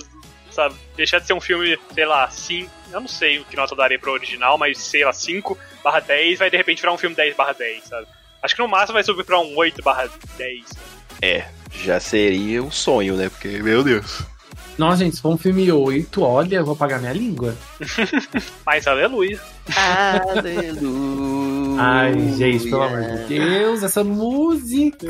sabe, 0.51 0.75
deixar 0.97 1.19
de 1.19 1.27
ser 1.27 1.35
um 1.35 1.41
filme, 1.41 1.79
sei 1.93 2.07
lá, 2.07 2.29
5. 2.31 2.71
Eu 2.91 3.01
não 3.01 3.09
sei 3.09 3.39
o 3.39 3.45
que 3.45 3.55
nota 3.55 3.75
eu 3.75 3.77
daria 3.77 3.99
pro 3.99 4.13
original, 4.13 4.57
mas 4.57 4.79
sei 4.79 5.05
lá, 5.05 5.13
5 5.13 5.59
barra 5.85 6.01
10, 6.01 6.39
vai 6.39 6.49
de 6.49 6.57
repente 6.57 6.81
virar 6.81 6.93
um 6.93 6.99
filme 6.99 7.15
10 7.15 7.37
barra 7.37 7.53
10, 7.53 7.85
sabe? 7.85 8.07
Acho 8.43 8.55
que 8.55 8.63
no 8.63 8.69
máximo 8.69 8.95
vai 8.95 9.03
subir 9.03 9.25
pra 9.25 9.39
um 9.39 9.55
8 9.57 9.83
barra 9.83 10.09
10. 10.39 10.65
É, 11.21 11.47
já 11.71 12.01
seria 12.01 12.63
um 12.63 12.71
sonho, 12.71 13.15
né? 13.15 13.29
Porque, 13.29 13.49
meu 13.63 13.85
Deus. 13.85 14.25
Nossa, 14.79 14.99
gente, 14.99 15.17
se 15.17 15.23
for 15.23 15.31
um 15.33 15.39
filme 15.39 15.71
8, 15.73 16.23
olha, 16.23 16.57
eu 16.57 16.65
vou 16.65 16.77
pagar 16.77 17.01
minha 17.01 17.13
língua. 17.13 17.57
Mas 18.65 18.87
aleluia. 18.87 19.41
Aleluia. 19.75 21.81
Ai, 21.81 22.35
gente, 22.37 22.69
pelo 22.69 22.83
amor 22.83 23.03
de 23.03 23.25
Deus, 23.39 23.83
essa 23.83 24.05
música! 24.05 25.09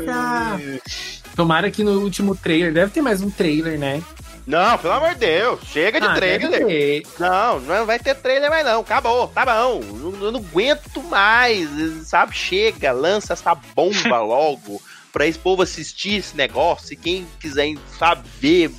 Tomara 1.35 1.69
que 1.69 1.83
no 1.83 1.99
último 2.01 2.35
trailer, 2.35 2.73
deve 2.73 2.91
ter 2.91 3.01
mais 3.01 3.21
um 3.21 3.29
trailer, 3.29 3.77
né? 3.77 4.01
Não, 4.45 4.77
pelo 4.77 4.93
amor 4.93 5.09
de 5.09 5.15
Deus, 5.19 5.59
chega 5.65 5.99
de 5.99 6.07
Ah, 6.07 6.13
trailer. 6.15 7.03
Não, 7.19 7.59
não 7.59 7.85
vai 7.85 7.99
ter 7.99 8.15
trailer 8.15 8.49
mais 8.49 8.65
não. 8.65 8.79
Acabou, 8.79 9.27
tá 9.27 9.45
bom. 9.45 9.81
Eu, 9.83 10.17
eu 10.21 10.31
não 10.31 10.39
aguento 10.39 11.03
mais, 11.03 11.67
sabe? 12.07 12.33
Chega, 12.33 12.93
lança 12.93 13.33
essa 13.33 13.53
bomba 13.53 14.19
logo 14.23 14.81
pra 15.11 15.27
esse 15.27 15.37
povo 15.37 15.63
assistir 15.63 16.19
esse 16.19 16.37
negócio. 16.37 16.93
E 16.93 16.95
quem 16.95 17.27
quiser, 17.41 17.75
sabe, 17.99 18.25
ver, 18.39 18.71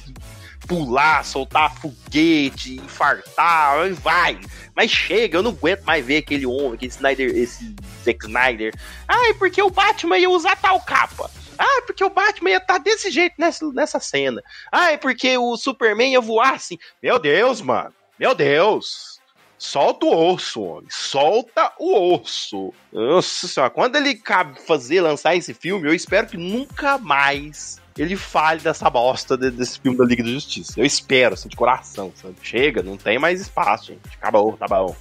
pular, 0.69 1.25
soltar 1.25 1.75
foguete, 1.75 2.77
infartar, 2.77 3.93
vai. 3.95 4.39
Mas 4.77 4.91
chega, 4.91 5.39
eu 5.39 5.43
não 5.43 5.51
aguento 5.51 5.83
mais 5.83 6.05
ver 6.05 6.19
aquele 6.19 6.47
homem, 6.47 6.75
aquele 6.75 6.93
Snyder, 6.93 7.31
esse 7.35 7.75
Zack 8.05 8.27
Snyder. 8.27 8.75
Ai, 9.09 9.33
porque 9.35 9.63
o 9.63 9.71
Batman 9.71 10.19
ia 10.19 10.31
usar 10.31 10.55
tal 10.57 10.81
capa. 10.83 11.31
Ah, 11.59 11.83
porque 11.87 12.05
o 12.05 12.11
Batman 12.11 12.51
ia 12.51 12.59
estar 12.59 12.79
desse 12.79 13.11
jeito 13.11 13.35
nessa, 13.39 13.67
nessa 13.73 13.99
cena. 13.99 14.41
Ah, 14.71 14.93
é 14.93 14.97
porque 14.97 15.37
o 15.37 15.57
Superman 15.57 16.13
ia 16.13 16.21
voar 16.21 16.55
assim. 16.55 16.79
Meu 17.03 17.19
Deus, 17.19 17.61
mano. 17.61 17.93
Meu 18.19 18.35
Deus. 18.35 19.19
Solta 19.59 20.07
o 20.07 20.33
osso, 20.33 20.63
homem. 20.63 20.89
Solta 20.89 21.73
o 21.81 22.15
osso. 22.15 22.73
Nossa 22.93 23.49
senhora, 23.49 23.71
quando 23.71 23.97
ele 23.97 24.21
fazer, 24.67 25.01
lançar 25.01 25.35
esse 25.35 25.53
filme, 25.53 25.89
eu 25.89 25.95
espero 25.95 26.29
que 26.29 26.37
nunca 26.37 26.97
mais 26.97 27.81
ele 28.03 28.17
fale 28.17 28.61
dessa 28.61 28.89
bosta 28.89 29.37
de- 29.37 29.51
desse 29.51 29.79
filme 29.81 29.97
da 29.99 30.05
Liga 30.05 30.23
da 30.23 30.31
Justiça. 30.31 30.75
Eu 30.77 30.85
espero, 30.85 31.35
assim, 31.35 31.49
de 31.49 31.57
coração, 31.57 32.13
sabe? 32.21 32.35
Chega, 32.43 32.83
não 32.83 32.97
tem 32.97 33.19
mais 33.19 33.41
espaço, 33.41 33.87
gente. 33.89 34.01
Acabou, 34.21 34.53
tá 34.57 34.67
bom. 34.67 34.95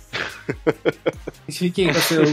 Fique 1.49 1.87
aí 1.87 1.93
com 1.93 1.99
seu, 2.01 2.23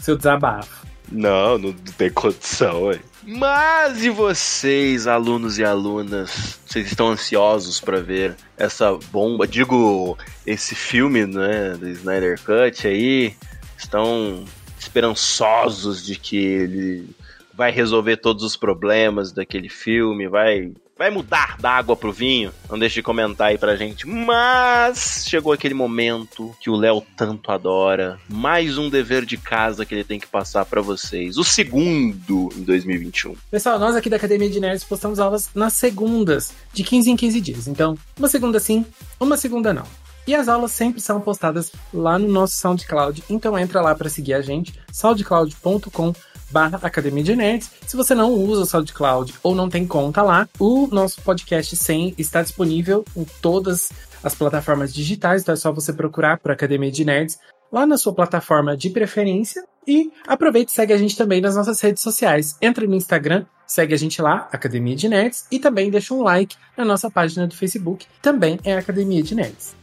seu 0.00 0.16
desabafo. 0.16 0.86
Não, 1.12 1.58
não 1.58 1.72
tem 1.72 2.10
condição, 2.10 2.84
ué. 2.84 2.98
Mas 3.22 4.02
e 4.04 4.10
vocês, 4.10 5.06
alunos 5.06 5.58
e 5.58 5.64
alunas? 5.64 6.58
Vocês 6.66 6.86
estão 6.86 7.08
ansiosos 7.08 7.78
pra 7.78 8.00
ver 8.00 8.34
essa 8.56 8.92
bomba? 9.12 9.46
Digo, 9.46 10.16
esse 10.46 10.74
filme, 10.74 11.26
né, 11.26 11.74
do 11.78 11.88
Snyder 11.90 12.40
Cut 12.40 12.86
aí? 12.86 13.34
Estão 13.76 14.44
esperançosos 14.78 16.04
de 16.04 16.16
que 16.16 16.36
ele 16.36 17.10
vai 17.56 17.70
resolver 17.70 18.16
todos 18.16 18.42
os 18.42 18.56
problemas 18.56 19.32
daquele 19.32 19.68
filme? 19.68 20.28
Vai 20.28 20.72
vai 20.96 21.10
mudar 21.10 21.56
da 21.58 21.70
água 21.70 21.96
pro 21.96 22.12
vinho? 22.12 22.52
Não 22.70 22.78
deixe 22.78 22.96
de 22.96 23.02
comentar 23.02 23.48
aí 23.48 23.58
pra 23.58 23.76
gente. 23.76 24.06
Mas 24.06 25.24
chegou 25.28 25.52
aquele 25.52 25.74
momento 25.74 26.54
que 26.60 26.70
o 26.70 26.76
Léo 26.76 27.02
tanto 27.16 27.50
adora. 27.50 28.18
Mais 28.28 28.78
um 28.78 28.88
dever 28.88 29.24
de 29.24 29.36
casa 29.36 29.84
que 29.84 29.94
ele 29.94 30.04
tem 30.04 30.20
que 30.20 30.26
passar 30.26 30.64
pra 30.64 30.80
vocês. 30.80 31.36
O 31.36 31.44
segundo 31.44 32.48
em 32.56 32.62
2021. 32.62 33.34
Pessoal, 33.50 33.78
nós 33.78 33.96
aqui 33.96 34.08
da 34.08 34.16
Academia 34.16 34.48
de 34.48 34.60
Nerds 34.60 34.84
postamos 34.84 35.18
aulas 35.18 35.50
nas 35.54 35.72
segundas, 35.72 36.52
de 36.72 36.84
15 36.84 37.10
em 37.10 37.16
15 37.16 37.40
dias. 37.40 37.66
Então, 37.66 37.98
uma 38.16 38.28
segunda 38.28 38.60
sim, 38.60 38.86
uma 39.18 39.36
segunda 39.36 39.72
não. 39.72 39.86
E 40.26 40.34
as 40.34 40.48
aulas 40.48 40.72
sempre 40.72 41.00
são 41.02 41.20
postadas 41.20 41.70
lá 41.92 42.18
no 42.18 42.28
nosso 42.28 42.56
SoundCloud, 42.56 43.24
então 43.28 43.58
entra 43.58 43.82
lá 43.82 43.94
para 43.94 44.08
seguir 44.08 44.32
a 44.32 44.40
gente, 44.40 44.72
soundcloud.com 44.90 46.14
barra 46.50 46.78
Academia 46.82 47.22
de 47.22 47.36
Nerds. 47.36 47.70
Se 47.86 47.96
você 47.96 48.14
não 48.14 48.32
usa 48.32 48.62
o 48.62 48.66
SoundCloud 48.66 49.34
ou 49.42 49.54
não 49.54 49.68
tem 49.68 49.86
conta 49.86 50.22
lá, 50.22 50.48
o 50.58 50.86
nosso 50.88 51.20
podcast 51.22 51.76
100 51.76 52.14
está 52.18 52.42
disponível 52.42 53.04
em 53.16 53.24
todas 53.40 53.90
as 54.22 54.34
plataformas 54.34 54.92
digitais, 54.92 55.42
então 55.42 55.52
é 55.52 55.56
só 55.56 55.70
você 55.70 55.92
procurar 55.92 56.38
por 56.38 56.50
Academia 56.50 56.90
de 56.90 57.04
Nerds 57.04 57.38
lá 57.70 57.86
na 57.86 57.98
sua 57.98 58.14
plataforma 58.14 58.76
de 58.76 58.88
preferência 58.88 59.64
e 59.86 60.10
aproveite 60.26 60.72
e 60.72 60.74
segue 60.74 60.92
a 60.92 60.96
gente 60.96 61.16
também 61.16 61.40
nas 61.40 61.56
nossas 61.56 61.80
redes 61.80 62.02
sociais. 62.02 62.56
Entra 62.62 62.86
no 62.86 62.94
Instagram, 62.94 63.44
segue 63.66 63.92
a 63.92 63.98
gente 63.98 64.22
lá, 64.22 64.48
Academia 64.52 64.96
de 64.96 65.08
Nerds, 65.08 65.46
e 65.50 65.58
também 65.58 65.90
deixa 65.90 66.14
um 66.14 66.22
like 66.22 66.56
na 66.76 66.84
nossa 66.84 67.10
página 67.10 67.46
do 67.46 67.54
Facebook, 67.54 68.06
também 68.22 68.58
é 68.64 68.76
Academia 68.76 69.22
de 69.22 69.34
Nerds. 69.34 69.74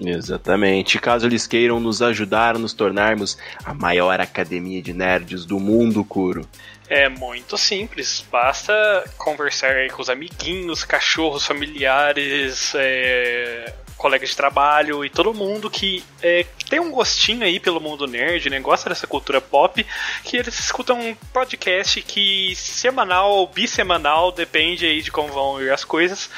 Exatamente. 0.00 0.98
Caso 0.98 1.26
eles 1.26 1.46
queiram 1.46 1.78
nos 1.78 2.00
ajudar 2.00 2.56
a 2.56 2.58
nos 2.58 2.72
tornarmos 2.72 3.36
a 3.64 3.74
maior 3.74 4.20
academia 4.20 4.80
de 4.80 4.92
nerds 4.92 5.44
do 5.44 5.60
mundo, 5.60 6.02
Kuro. 6.04 6.48
É 6.88 7.08
muito 7.08 7.56
simples. 7.56 8.24
Basta 8.32 8.72
conversar 9.16 9.88
com 9.90 10.02
os 10.02 10.10
amiguinhos, 10.10 10.82
cachorros, 10.82 11.46
familiares, 11.46 12.72
é, 12.74 13.72
colegas 13.96 14.30
de 14.30 14.36
trabalho 14.36 15.04
e 15.04 15.10
todo 15.10 15.34
mundo 15.34 15.70
que 15.70 16.02
é, 16.22 16.44
tem 16.68 16.80
um 16.80 16.90
gostinho 16.90 17.44
aí 17.44 17.60
pelo 17.60 17.80
mundo 17.80 18.06
nerd, 18.06 18.48
né? 18.48 18.58
Gosta 18.58 18.88
dessa 18.88 19.06
cultura 19.06 19.40
pop, 19.40 19.86
que 20.24 20.36
eles 20.36 20.58
escutam 20.58 20.98
um 20.98 21.14
podcast 21.32 22.00
que 22.02 22.56
semanal 22.56 23.30
ou 23.30 23.46
bissemanal, 23.46 24.32
depende 24.32 24.86
aí 24.86 25.02
de 25.02 25.12
como 25.12 25.28
vão 25.28 25.62
ir 25.62 25.70
as 25.70 25.84
coisas, 25.84 26.30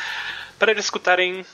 para 0.58 0.72
eles 0.72 0.84
escutarem 0.84 1.46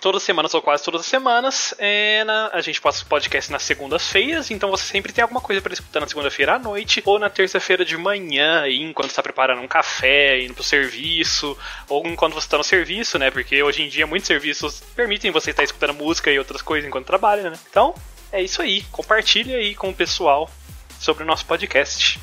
todas 0.00 0.22
as 0.22 0.26
semanas 0.26 0.54
ou 0.54 0.62
quase 0.62 0.84
todas 0.84 1.00
as 1.00 1.06
semanas. 1.06 1.74
É 1.78 2.24
na, 2.24 2.50
a 2.52 2.60
gente 2.60 2.80
posta 2.80 3.04
podcast 3.08 3.50
nas 3.50 3.62
segundas-feiras, 3.62 4.50
então 4.50 4.70
você 4.70 4.84
sempre 4.84 5.12
tem 5.12 5.22
alguma 5.22 5.40
coisa 5.40 5.60
para 5.60 5.72
escutar 5.72 6.00
na 6.00 6.06
segunda-feira 6.06 6.54
à 6.54 6.58
noite 6.58 7.02
ou 7.04 7.18
na 7.18 7.30
terça-feira 7.30 7.84
de 7.84 7.96
manhã, 7.96 8.62
aí, 8.62 8.82
enquanto 8.82 9.10
está 9.10 9.22
preparando 9.22 9.62
um 9.62 9.68
café, 9.68 10.40
indo 10.40 10.54
pro 10.54 10.62
serviço, 10.62 11.56
ou 11.88 12.06
enquanto 12.06 12.34
você 12.34 12.46
está 12.46 12.58
no 12.58 12.64
serviço, 12.64 13.18
né? 13.18 13.30
Porque 13.30 13.62
hoje 13.62 13.82
em 13.82 13.88
dia 13.88 14.06
muitos 14.06 14.26
serviços 14.26 14.80
permitem 14.94 15.30
você 15.30 15.50
estar 15.50 15.62
escutando 15.62 15.94
música 15.94 16.30
e 16.30 16.38
outras 16.38 16.62
coisas 16.62 16.88
enquanto 16.88 17.06
trabalha, 17.06 17.50
né? 17.50 17.58
Então, 17.70 17.94
é 18.32 18.42
isso 18.42 18.62
aí. 18.62 18.82
Compartilhe 18.92 19.54
aí 19.54 19.74
com 19.74 19.90
o 19.90 19.94
pessoal 19.94 20.50
sobre 20.98 21.22
o 21.24 21.26
nosso 21.26 21.46
podcast. 21.46 22.18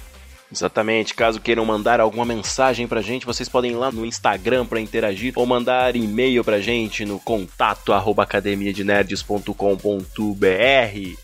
Exatamente. 0.53 1.15
Caso 1.15 1.41
queiram 1.41 1.65
mandar 1.65 1.99
alguma 1.99 2.25
mensagem 2.25 2.87
pra 2.87 3.01
gente, 3.01 3.25
vocês 3.25 3.49
podem 3.49 3.71
ir 3.71 3.75
lá 3.75 3.91
no 3.91 4.05
Instagram 4.05 4.67
para 4.67 4.79
interagir 4.79 5.33
ou 5.35 5.47
mandar 5.47 5.95
e-mail 5.95 6.43
pra 6.43 6.61
gente 6.61 7.03
no 7.05 7.19
contato 7.19 7.91
arroba 7.91 8.21
academiadenerds.com.br. 8.21 11.17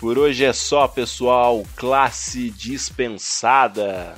Por 0.00 0.18
hoje 0.18 0.44
é 0.44 0.52
só, 0.52 0.88
pessoal. 0.88 1.64
Classe 1.76 2.50
dispensada. 2.50 4.16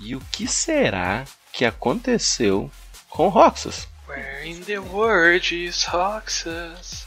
E 0.00 0.16
o 0.16 0.20
que 0.32 0.48
será 0.48 1.24
que 1.52 1.64
aconteceu 1.64 2.68
com 3.08 3.28
Roxas? 3.28 3.86
Where 4.08 4.44
in 4.44 4.62
the 4.62 4.78
world 4.78 5.54
is 5.54 5.84
Roxas? 5.84 7.06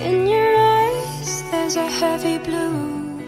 In 0.00 0.26
your 0.26 0.56
eyes, 0.56 1.42
there's 1.50 1.76
a 1.76 1.86
heavy 1.86 2.38
blue. 2.38 3.20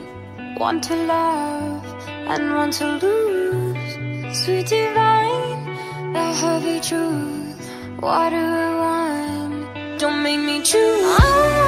One 0.56 0.80
to 0.80 0.96
love 0.96 1.84
and 2.08 2.54
one 2.54 2.70
to 2.70 2.86
lose. 2.96 4.38
Sweet 4.42 4.68
divine, 4.68 5.66
the 6.14 6.32
heavy 6.40 6.80
truth. 6.80 7.60
What 8.00 8.30
do 8.30 8.36
want? 8.36 10.00
Don't 10.00 10.22
make 10.22 10.40
me 10.40 10.62
choose. 10.62 11.61